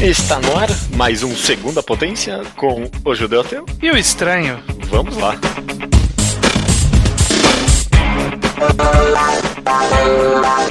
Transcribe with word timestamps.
Está 0.00 0.38
no 0.38 0.56
ar 0.56 0.68
mais 0.94 1.24
um 1.24 1.34
Segunda 1.34 1.82
Potência 1.82 2.42
com 2.54 2.88
o 3.04 3.14
Judeu 3.16 3.40
Ateu. 3.40 3.66
E 3.82 3.90
o 3.90 3.96
estranho? 3.96 4.62
Vamos 4.88 5.16
lá. 5.16 5.34
Maravilha, 9.64 10.68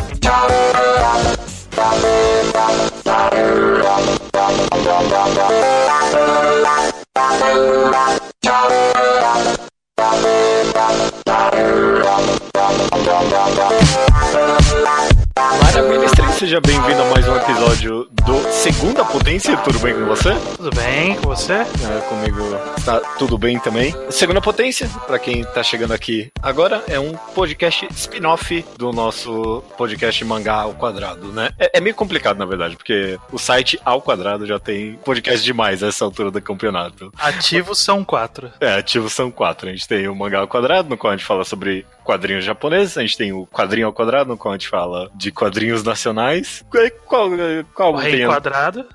Seja 16.37 16.61
bem-vindo 16.61 17.01
a 17.01 17.05
mais 17.05 17.27
um 17.27 17.35
episódio 17.35 18.07
do 18.23 18.51
Segunda 18.51 19.03
Potência. 19.03 19.57
Tudo 19.57 19.79
bem 19.79 19.95
com 19.95 20.05
você? 20.05 20.35
Tudo 20.55 20.75
bem 20.75 21.15
com 21.15 21.29
você? 21.29 21.53
É, 21.53 22.01
comigo 22.07 22.39
está 22.77 22.99
tudo 23.17 23.39
bem 23.39 23.57
também. 23.57 23.91
Segunda 24.11 24.39
Potência, 24.39 24.87
para 25.07 25.17
quem 25.17 25.43
tá 25.43 25.63
chegando 25.63 25.93
aqui 25.93 26.31
agora, 26.39 26.83
é 26.87 26.99
um 26.99 27.13
podcast 27.33 27.87
spin-off 27.89 28.63
do 28.77 28.93
nosso 28.93 29.63
podcast 29.75 30.23
Mangá 30.25 30.61
ao 30.61 30.75
Quadrado, 30.75 31.31
né? 31.31 31.49
É, 31.57 31.79
é, 31.79 31.81
meio 31.81 31.95
complicado, 31.95 32.37
na 32.37 32.45
verdade, 32.45 32.75
porque 32.75 33.17
o 33.31 33.39
site 33.39 33.79
ao 33.83 33.99
quadrado 33.99 34.45
já 34.45 34.59
tem 34.59 34.93
podcast 35.03 35.43
demais 35.43 35.81
nessa 35.81 36.05
altura 36.05 36.29
do 36.29 36.39
campeonato. 36.39 37.11
Ativos 37.17 37.79
são 37.79 38.05
quatro. 38.05 38.51
É, 38.61 38.75
ativos 38.75 39.11
são 39.11 39.31
quatro. 39.31 39.69
A 39.69 39.71
gente 39.71 39.87
tem 39.87 40.07
o 40.07 40.15
Mangá 40.15 40.37
ao 40.37 40.47
Quadrado, 40.47 40.87
no 40.87 40.97
qual 40.97 41.13
a 41.13 41.17
gente 41.17 41.25
fala 41.25 41.43
sobre 41.43 41.83
quadrinhos 42.07 42.45
japoneses, 42.45 42.97
a 42.97 43.01
gente 43.01 43.17
tem 43.17 43.33
o 43.33 43.45
Quadrinho 43.45 43.85
ao 43.85 43.91
Quadrado, 43.91 44.29
no 44.29 44.37
qual 44.37 44.53
a 44.53 44.57
gente 44.57 44.69
fala 44.69 45.11
de 45.13 45.29
quadrinhos 45.29 45.83
nacionais. 45.83 46.63
Qual, 47.05 47.29
qual 47.75 47.93
o 47.93 47.97
Rei. 47.97 48.21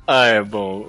Ah, 0.06 0.26
é 0.28 0.42
bom. 0.42 0.88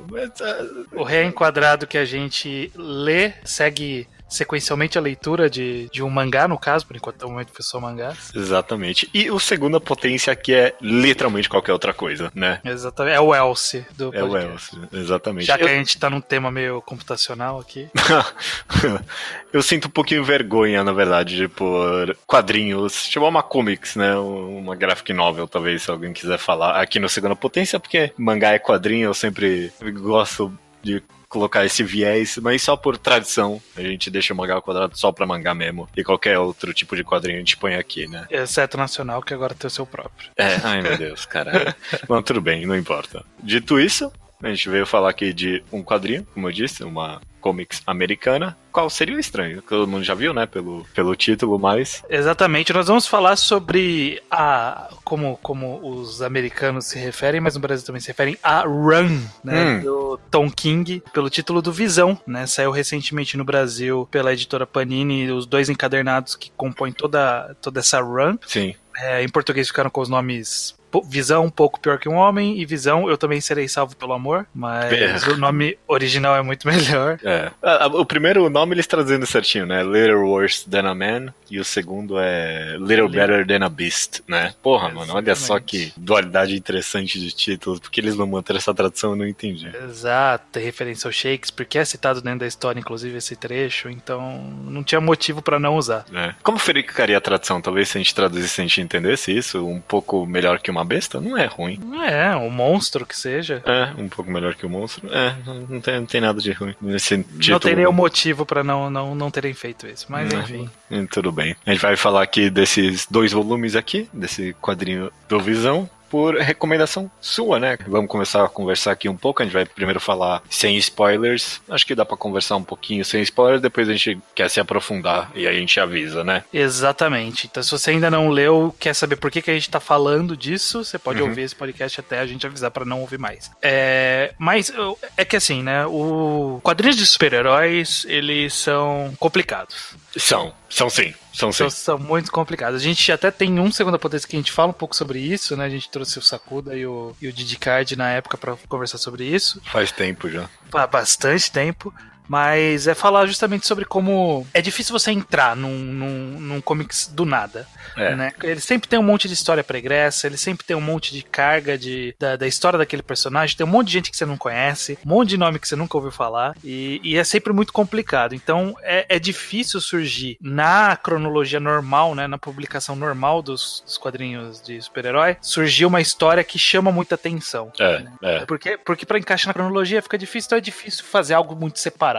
O 0.94 1.04
Rei 1.04 1.26
Enquadrado 1.26 1.86
que 1.86 1.98
a 1.98 2.06
gente 2.06 2.72
lê, 2.78 3.34
segue 3.44 4.08
sequencialmente 4.34 4.98
a 4.98 5.02
leitura 5.02 5.50
de, 5.50 5.88
de 5.92 6.02
um 6.02 6.10
mangá, 6.10 6.48
no 6.48 6.58
caso, 6.58 6.86
por 6.86 6.96
enquanto, 6.96 7.22
no 7.22 7.30
momento 7.30 7.52
foi 7.54 7.64
só 7.64 7.80
mangá. 7.80 8.14
Exatamente. 8.34 9.10
E 9.14 9.30
o 9.30 9.40
segunda 9.40 9.80
potência 9.80 10.36
que 10.36 10.54
é 10.54 10.76
literalmente 10.82 11.48
qualquer 11.48 11.72
outra 11.72 11.94
coisa, 11.94 12.32
né? 12.34 12.60
Exatamente. 12.66 13.16
É 13.16 13.22
o 13.22 13.34
Else 13.34 13.86
do 13.96 14.14
É 14.14 14.24
o 14.24 14.36
Else, 14.36 14.78
exatamente. 14.92 15.46
Já 15.46 15.58
que 15.58 15.64
Eu... 15.64 15.68
a 15.68 15.74
gente 15.74 15.98
tá 15.98 16.10
num 16.10 16.22
tema 16.22 16.50
meio 16.50 16.82
computacional 16.82 17.60
aqui. 17.60 17.88
Eu 19.54 19.62
sinto 19.62 19.88
um 19.88 19.92
pouquinho 19.92 20.24
vergonha, 20.24 20.84
na 20.84 20.94
verdade, 20.94 21.36
de 21.36 21.48
pôr 21.48 22.18
quadrinhos, 22.26 23.06
chamar 23.06 23.28
uma 23.28 23.44
comics, 23.44 23.96
né? 23.96 24.16
Uma 24.16 24.76
graphic 24.76 25.14
novel, 25.14 25.48
talvez, 25.48 25.84
se 25.84 25.92
alguém 25.92 26.12
quiser 26.12 26.40
falar 26.40 26.82
aqui 26.82 27.00
no 27.00 27.08
Segunda 27.08 27.36
Potência, 27.36 27.80
porque 27.80 28.12
mangá 28.18 28.52
é 28.52 28.60
quadrinho, 28.60 29.06
eu 29.10 29.14
sempre 29.14 29.72
gosto 29.94 30.52
de 30.82 31.02
colocar 31.34 31.66
esse 31.66 31.84
viés, 31.84 32.38
mas 32.38 32.62
só 32.62 32.78
por 32.78 32.96
tradição. 32.96 33.60
A 33.76 33.82
gente 33.82 34.12
deixa 34.12 34.34
o 34.34 34.38
mangá 34.38 34.54
ao 34.54 34.62
quadrado 34.62 34.96
só 34.96 35.12
pra 35.12 35.26
mangá 35.26 35.56
mesmo. 35.56 35.90
E 35.98 36.04
qualquer 36.04 36.38
outro 36.38 36.72
tipo 36.74 36.96
de 36.96 37.04
quadrinho 37.04 37.38
a 37.38 37.40
gente 37.40 37.58
põe 37.58 37.74
aqui, 37.74 38.08
né? 38.08 38.28
Exceto 38.30 38.78
nacional, 38.78 39.22
que 39.24 39.34
agora 39.34 39.56
tem 39.56 39.68
o 39.68 39.72
seu 39.72 39.86
próprio. 39.86 40.30
É, 40.38 40.60
ai 40.64 40.82
meu 40.82 40.96
Deus, 40.96 41.26
cara. 41.26 41.76
Bom, 42.08 42.22
tudo 42.22 42.40
bem, 42.40 42.68
não 42.68 42.78
importa. 42.78 43.26
Dito 43.42 43.80
isso, 43.80 44.12
a 44.44 44.50
gente 44.50 44.70
veio 44.70 44.86
falar 44.86 45.10
aqui 45.10 45.34
de 45.34 45.64
um 45.72 45.84
quadrinho, 45.84 46.26
como 46.34 46.48
eu 46.48 46.52
disse, 46.52 46.84
uma 46.84 47.22
comics 47.44 47.82
americana. 47.86 48.58
Qual 48.72 48.90
seria 48.90 49.18
o 49.18 49.20
estranho? 49.20 49.62
Todo 49.62 49.88
mundo 49.88 50.04
já 50.04 50.14
viu, 50.14 50.34
né? 50.34 50.46
Pelo, 50.46 50.86
pelo 50.96 51.14
título, 51.16 51.60
mas. 51.60 52.02
Exatamente. 52.10 52.74
Nós 52.74 52.88
vamos 52.88 53.06
falar 53.06 53.36
sobre 53.36 54.24
a. 54.32 54.90
Como, 55.04 55.38
como 55.44 55.80
os 55.86 56.22
americanos 56.22 56.86
se 56.86 56.98
referem, 56.98 57.42
mas 57.42 57.56
no 57.56 57.62
Brasil 57.62 57.86
também 57.86 58.02
se 58.02 58.08
referem 58.08 58.38
a 58.42 58.62
Run, 58.62 59.22
né? 59.44 59.66
Hum. 59.66 59.80
Do 59.82 60.20
Tom 60.32 60.50
King, 60.50 61.04
pelo 61.14 61.30
título 61.30 61.62
do 61.62 61.72
Visão, 61.72 62.18
né? 62.26 62.48
Saiu 62.48 62.72
recentemente 62.72 63.36
no 63.36 63.44
Brasil 63.44 64.08
pela 64.10 64.32
editora 64.32 64.66
Panini, 64.66 65.30
os 65.30 65.46
dois 65.46 65.70
encadernados 65.70 66.36
que 66.36 66.52
compõem 66.56 66.94
toda, 66.94 67.56
toda 67.62 67.82
essa 67.82 68.00
Run. 68.00 68.38
Sim. 68.48 68.74
É, 68.96 69.22
em 69.22 69.30
português 69.30 69.68
ficaram 69.68 69.90
com 69.90 70.02
os 70.02 70.10
nomes 70.10 70.76
Visão 71.02 71.46
um 71.46 71.50
pouco 71.50 71.80
pior 71.80 71.98
que 71.98 72.10
um 72.10 72.16
homem 72.16 72.60
e 72.60 72.66
Visão 72.66 73.10
eu 73.10 73.18
também 73.18 73.42
serei 73.42 73.68
salvo 73.68 73.96
pelo 73.96 74.14
amor, 74.14 74.46
mas 74.54 74.92
é. 74.94 75.30
o 75.30 75.38
nome 75.38 75.78
original 75.88 76.36
é 76.36 76.42
muito 76.42 76.68
melhor. 76.70 77.20
É. 77.24 77.52
O 77.94 78.06
primeiro 78.06 78.50
nome 78.50 78.76
eles 78.76 78.88
trazendo 78.88 79.26
certinho, 79.26 79.66
né? 79.66 79.84
Little 79.84 80.28
Worse 80.28 80.70
Than 80.70 80.90
a 80.90 80.96
Man 80.96 81.34
e 81.50 81.60
o 81.60 81.64
segundo 81.64 82.20
é 82.20 82.76
Little 82.80 83.10
Better 83.10 83.46
Than 83.46 83.66
a 83.66 83.70
Beast, 83.70 84.22
né? 84.28 84.54
Porra, 84.62 84.88
Exatamente. 84.88 85.08
mano, 85.08 85.20
olha 85.20 85.36
só 85.36 85.60
que 85.60 85.94
dualidade 85.96 86.56
interessante 86.56 87.20
de 87.20 87.32
títulos, 87.32 87.80
porque 87.80 88.00
eles 88.00 88.16
não 88.16 88.28
manteram 88.28 88.58
essa 88.58 88.74
tradução, 88.74 89.12
eu 89.12 89.16
não 89.16 89.28
entendi. 89.28 89.72
Exato, 89.84 90.46
tem 90.52 90.64
referência 90.64 91.08
ao 91.08 91.12
Shakespeare, 91.12 91.68
que 91.68 91.78
é 91.78 91.86
citado 91.86 92.22
dentro 92.22 92.40
da 92.40 92.48
história, 92.48 92.80
inclusive 92.80 93.18
esse 93.18 93.36
trecho, 93.36 93.90
então 93.90 94.42
não 94.66 94.84
tinha 94.84 95.00
motivo 95.00 95.42
para 95.42 95.60
não 95.60 95.76
usar. 95.76 96.06
É. 96.14 96.34
Como 96.42 96.58
ficaria 96.58 97.18
a 97.18 97.22
tradução? 97.22 97.62
Talvez 97.62 97.90
se 97.90 97.98
a 97.98 98.02
gente 98.02 98.16
traduzisse, 98.16 98.62
a 98.62 98.64
gente 98.64 98.82
entendesse 98.82 99.36
isso 99.36 99.66
um 99.66 99.80
pouco 99.80 100.26
melhor 100.26 100.60
que 100.60 100.72
uma 100.72 100.83
uma 100.84 100.86
besta, 100.86 101.20
não 101.20 101.38
é 101.38 101.46
ruim. 101.46 101.80
Não 101.84 102.04
é, 102.04 102.36
um 102.36 102.50
monstro 102.50 103.06
que 103.06 103.18
seja. 103.18 103.64
É, 103.66 104.02
um 104.02 104.10
pouco 104.10 104.30
melhor 104.30 104.54
que 104.54 104.66
o 104.66 104.70
monstro. 104.70 105.10
É, 105.12 105.36
não 105.70 105.80
tem, 105.80 106.00
não 106.00 106.06
tem 106.06 106.22
nada 106.22 106.40
de 106.40 106.52
ruim 106.52 106.76
nesse 106.82 107.18
título. 107.18 107.50
Não 107.50 107.60
tem 107.60 107.76
nenhum 107.76 107.92
motivo 107.92 108.46
para 108.46 108.64
não, 108.64 108.90
não, 108.90 109.16
não 109.16 109.32
terem 109.32 109.54
feito 109.54 109.88
isso, 109.88 110.06
mas 110.10 110.32
enfim. 110.32 110.70
Tudo 111.10 111.32
bem. 111.32 111.56
A 111.66 111.72
gente 111.72 111.82
vai 111.82 111.96
falar 111.96 112.22
aqui 112.22 112.50
desses 112.50 113.08
dois 113.10 113.32
volumes 113.32 113.76
aqui, 113.76 114.10
desse 114.14 114.54
quadrinho 114.62 115.12
do 115.28 115.40
Visão 115.40 115.90
por 116.14 116.38
recomendação 116.38 117.10
sua, 117.20 117.60
né? 117.60 117.76
Vamos 117.88 118.08
começar 118.08 118.46
a 118.46 118.48
conversar 118.48 118.92
aqui 118.92 119.10
um 119.10 119.18
pouco. 119.18 119.42
A 119.42 119.46
gente 119.46 119.54
vai 119.56 119.66
primeiro 119.66 120.00
falar 120.00 120.44
sem 120.48 120.78
spoilers. 120.78 121.60
Acho 121.68 121.88
que 121.88 121.96
dá 121.96 122.06
para 122.06 122.16
conversar 122.16 122.56
um 122.56 122.64
pouquinho 122.64 123.04
sem 123.04 123.20
spoilers, 123.24 123.60
depois 123.60 123.90
a 123.90 123.94
gente 123.94 124.20
quer 124.36 124.48
se 124.48 124.60
aprofundar 124.60 125.32
e 125.34 125.48
aí 125.48 125.58
a 125.58 125.60
gente 125.60 125.80
avisa, 125.80 126.24
né? 126.24 126.44
Exatamente. 126.54 127.48
Então, 127.48 127.64
se 127.64 127.72
você 127.72 127.90
ainda 127.90 128.12
não 128.12 128.30
leu, 128.30 128.76
quer 128.80 128.94
saber 128.94 129.16
por 129.16 129.32
que, 129.32 129.42
que 129.42 129.50
a 129.50 129.56
gente 129.56 129.72
tá 129.72 129.80
falando 129.80 130.38
disso, 130.38 130.86
você 130.86 131.00
pode 131.00 131.20
uhum. 131.20 131.30
ouvir 131.30 131.42
esse 131.42 131.56
podcast 131.56 132.00
até 132.00 132.20
a 132.20 132.28
gente 132.28 132.46
avisar 132.46 132.70
para 132.70 132.86
não 132.86 133.02
ouvir 133.02 133.18
mais. 133.18 133.50
É, 133.60 134.36
mas 134.38 134.72
é 135.18 135.26
que 135.26 135.36
assim, 135.36 135.64
né? 135.64 135.84
O 135.88 136.60
quadrinhos 136.62 136.96
de 136.96 137.08
super-heróis, 137.08 138.06
eles 138.08 138.54
são 138.54 139.16
complicados. 139.18 139.96
São, 140.16 140.54
são 140.74 140.90
sim. 140.90 141.14
São, 141.34 141.52
sim. 141.52 141.58
são, 141.58 141.70
são 141.70 142.00
muito 142.00 142.32
complicados. 142.32 142.82
A 142.82 142.84
gente 142.84 143.12
até 143.12 143.30
tem 143.30 143.60
um 143.60 143.72
segunda 143.72 144.00
potência 144.00 144.28
que 144.28 144.36
a 144.36 144.40
gente 144.40 144.52
fala 144.52 144.70
um 144.70 144.74
pouco 144.74 144.96
sobre 144.96 145.20
isso, 145.20 145.56
né? 145.56 145.66
A 145.66 145.70
gente 145.70 145.90
trouxe 145.90 146.18
o 146.18 146.22
Sakuda 146.22 146.76
e 146.76 146.86
o, 146.86 147.16
e 147.22 147.28
o 147.28 147.34
Didi 147.34 147.58
Card 147.58 147.96
na 147.96 148.10
época 148.10 148.38
para 148.38 148.56
conversar 148.68 148.98
sobre 148.98 149.24
isso. 149.24 149.62
Faz 149.66 149.92
tempo 149.92 150.30
já. 150.30 150.50
Há 150.74 150.88
bastante 150.88 151.52
tempo. 151.52 151.94
Mas 152.28 152.88
é 152.88 152.94
falar 152.94 153.26
justamente 153.26 153.68
sobre 153.68 153.86
como 153.86 154.46
é 154.54 154.62
difícil 154.62 154.98
você 154.98 155.12
entrar 155.12 155.56
num, 155.56 155.78
num, 155.78 156.40
num 156.40 156.62
comics 156.62 157.08
do 157.08 157.26
nada. 157.26 157.68
É. 157.96 158.16
Né? 158.16 158.32
Ele 158.44 158.60
sempre 158.60 158.88
tem 158.88 158.98
um 158.98 159.04
monte 159.04 159.28
de 159.28 159.34
história 159.34 159.64
pregressa, 159.64 160.28
ele 160.28 160.38
sempre 160.38 160.66
tem 160.66 160.76
um 160.76 160.82
monte 160.82 161.14
de 161.14 161.22
carga 161.24 161.78
de, 161.78 162.16
da, 162.20 162.36
da, 162.36 162.48
história 162.48 162.78
daquele 162.78 163.02
personagem, 163.02 163.56
tem 163.56 163.66
um 163.66 163.70
monte 163.70 163.88
de 163.88 163.94
gente 163.94 164.12
que 164.12 164.18
você 164.18 164.26
não 164.26 164.38
conhece, 164.38 164.98
um 165.06 165.10
monte 165.10 165.30
de 165.30 165.38
nome 165.38 165.60
que 165.60 165.68
você 165.68 165.76
nunca 165.76 165.98
ouviu 165.98 166.12
falar, 166.12 166.56
e, 166.64 167.00
e 167.04 167.18
é 167.18 167.24
sempre 167.24 167.54
muito 167.54 167.72
complicado. 167.72 168.34
Então 168.34 168.76
é, 168.82 169.06
é, 169.10 169.20
difícil 169.20 169.80
surgir 169.80 170.38
na 170.42 170.96
cronologia 170.96 171.60
normal, 171.60 172.16
né, 172.16 172.28
na 172.28 172.38
publicação 172.38 172.96
normal 172.96 173.42
dos, 173.42 173.84
dos 173.86 173.98
quadrinhos 173.98 174.62
de 174.62 174.82
super-herói, 174.82 175.38
surgir 175.42 175.86
uma 175.86 176.02
história 176.02 176.44
que 176.44 176.58
chama 176.58 176.92
muita 176.92 177.16
atenção. 177.16 177.72
É, 177.80 178.00
né? 178.00 178.12
é. 178.22 178.46
Porque, 178.46 178.78
porque 178.78 179.06
para 179.06 179.20
encaixar 179.20 179.48
na 179.48 179.54
cronologia 179.54 180.02
fica 180.02 180.18
difícil, 180.18 180.48
então 180.48 180.58
é 180.58 180.62
difícil 180.62 181.04
fazer 181.04 181.34
algo 181.34 181.56
muito 181.56 181.80
separado. 181.80 182.13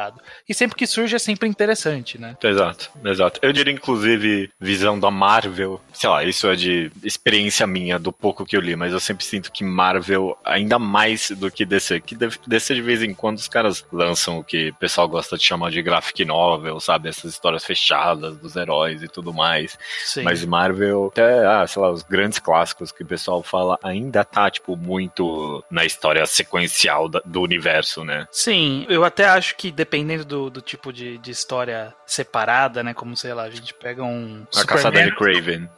E 0.48 0.54
sempre 0.54 0.76
que 0.76 0.86
surge 0.86 1.16
é 1.16 1.18
sempre 1.18 1.48
interessante, 1.48 2.18
né? 2.18 2.36
Exato, 2.42 2.90
exato. 3.04 3.40
Eu 3.42 3.52
diria, 3.52 3.72
inclusive, 3.72 4.50
visão 4.60 4.98
da 4.98 5.10
Marvel 5.10 5.34
Marvel, 5.44 5.80
sei 5.92 6.08
lá, 6.08 6.24
isso 6.24 6.48
é 6.48 6.56
de 6.56 6.90
experiência 7.02 7.66
minha, 7.66 7.98
do 7.98 8.12
pouco 8.12 8.44
que 8.44 8.56
eu 8.56 8.60
li, 8.60 8.76
mas 8.76 8.92
eu 8.92 9.00
sempre 9.00 9.24
sinto 9.24 9.50
que 9.52 9.64
Marvel, 9.64 10.36
ainda 10.44 10.78
mais 10.78 11.30
do 11.30 11.50
que 11.50 11.64
DC, 11.64 12.00
que 12.00 12.16
DC 12.46 12.74
de 12.74 12.82
vez 12.82 13.02
em 13.02 13.14
quando 13.14 13.38
os 13.38 13.48
caras 13.48 13.84
lançam 13.92 14.38
o 14.38 14.44
que 14.44 14.70
o 14.70 14.74
pessoal 14.74 15.08
gosta 15.08 15.36
de 15.36 15.44
chamar 15.44 15.70
de 15.70 15.82
graphic 15.82 16.24
novel, 16.24 16.80
sabe? 16.80 17.08
Essas 17.08 17.32
histórias 17.32 17.64
fechadas 17.64 18.36
dos 18.38 18.56
heróis 18.56 19.02
e 19.02 19.08
tudo 19.08 19.32
mais. 19.32 19.78
Sim. 20.04 20.22
Mas 20.22 20.44
Marvel, 20.44 21.08
até, 21.12 21.46
ah, 21.46 21.66
sei 21.66 21.82
lá, 21.82 21.90
os 21.90 22.02
grandes 22.02 22.38
clássicos 22.38 22.92
que 22.92 23.02
o 23.02 23.06
pessoal 23.06 23.42
fala, 23.42 23.78
ainda 23.82 24.24
tá, 24.24 24.50
tipo, 24.50 24.76
muito 24.76 25.64
na 25.70 25.84
história 25.84 26.24
sequencial 26.26 27.08
do 27.08 27.42
universo, 27.42 28.04
né? 28.04 28.26
Sim, 28.30 28.86
eu 28.88 29.04
até 29.04 29.26
acho 29.26 29.56
que 29.56 29.70
dependendo 29.84 30.24
do, 30.24 30.50
do 30.50 30.60
tipo 30.62 30.90
de, 30.92 31.18
de 31.18 31.30
história 31.30 31.94
separada, 32.06 32.82
né? 32.82 32.94
Como, 32.94 33.14
sei 33.16 33.34
lá, 33.34 33.44
a 33.44 33.50
gente 33.50 33.74
pega 33.74 34.02
um. 34.02 34.46
A 34.50 34.60
Superman, 34.60 34.66
Caçada 34.66 35.04
de 35.04 35.14
Craven. 35.14 35.68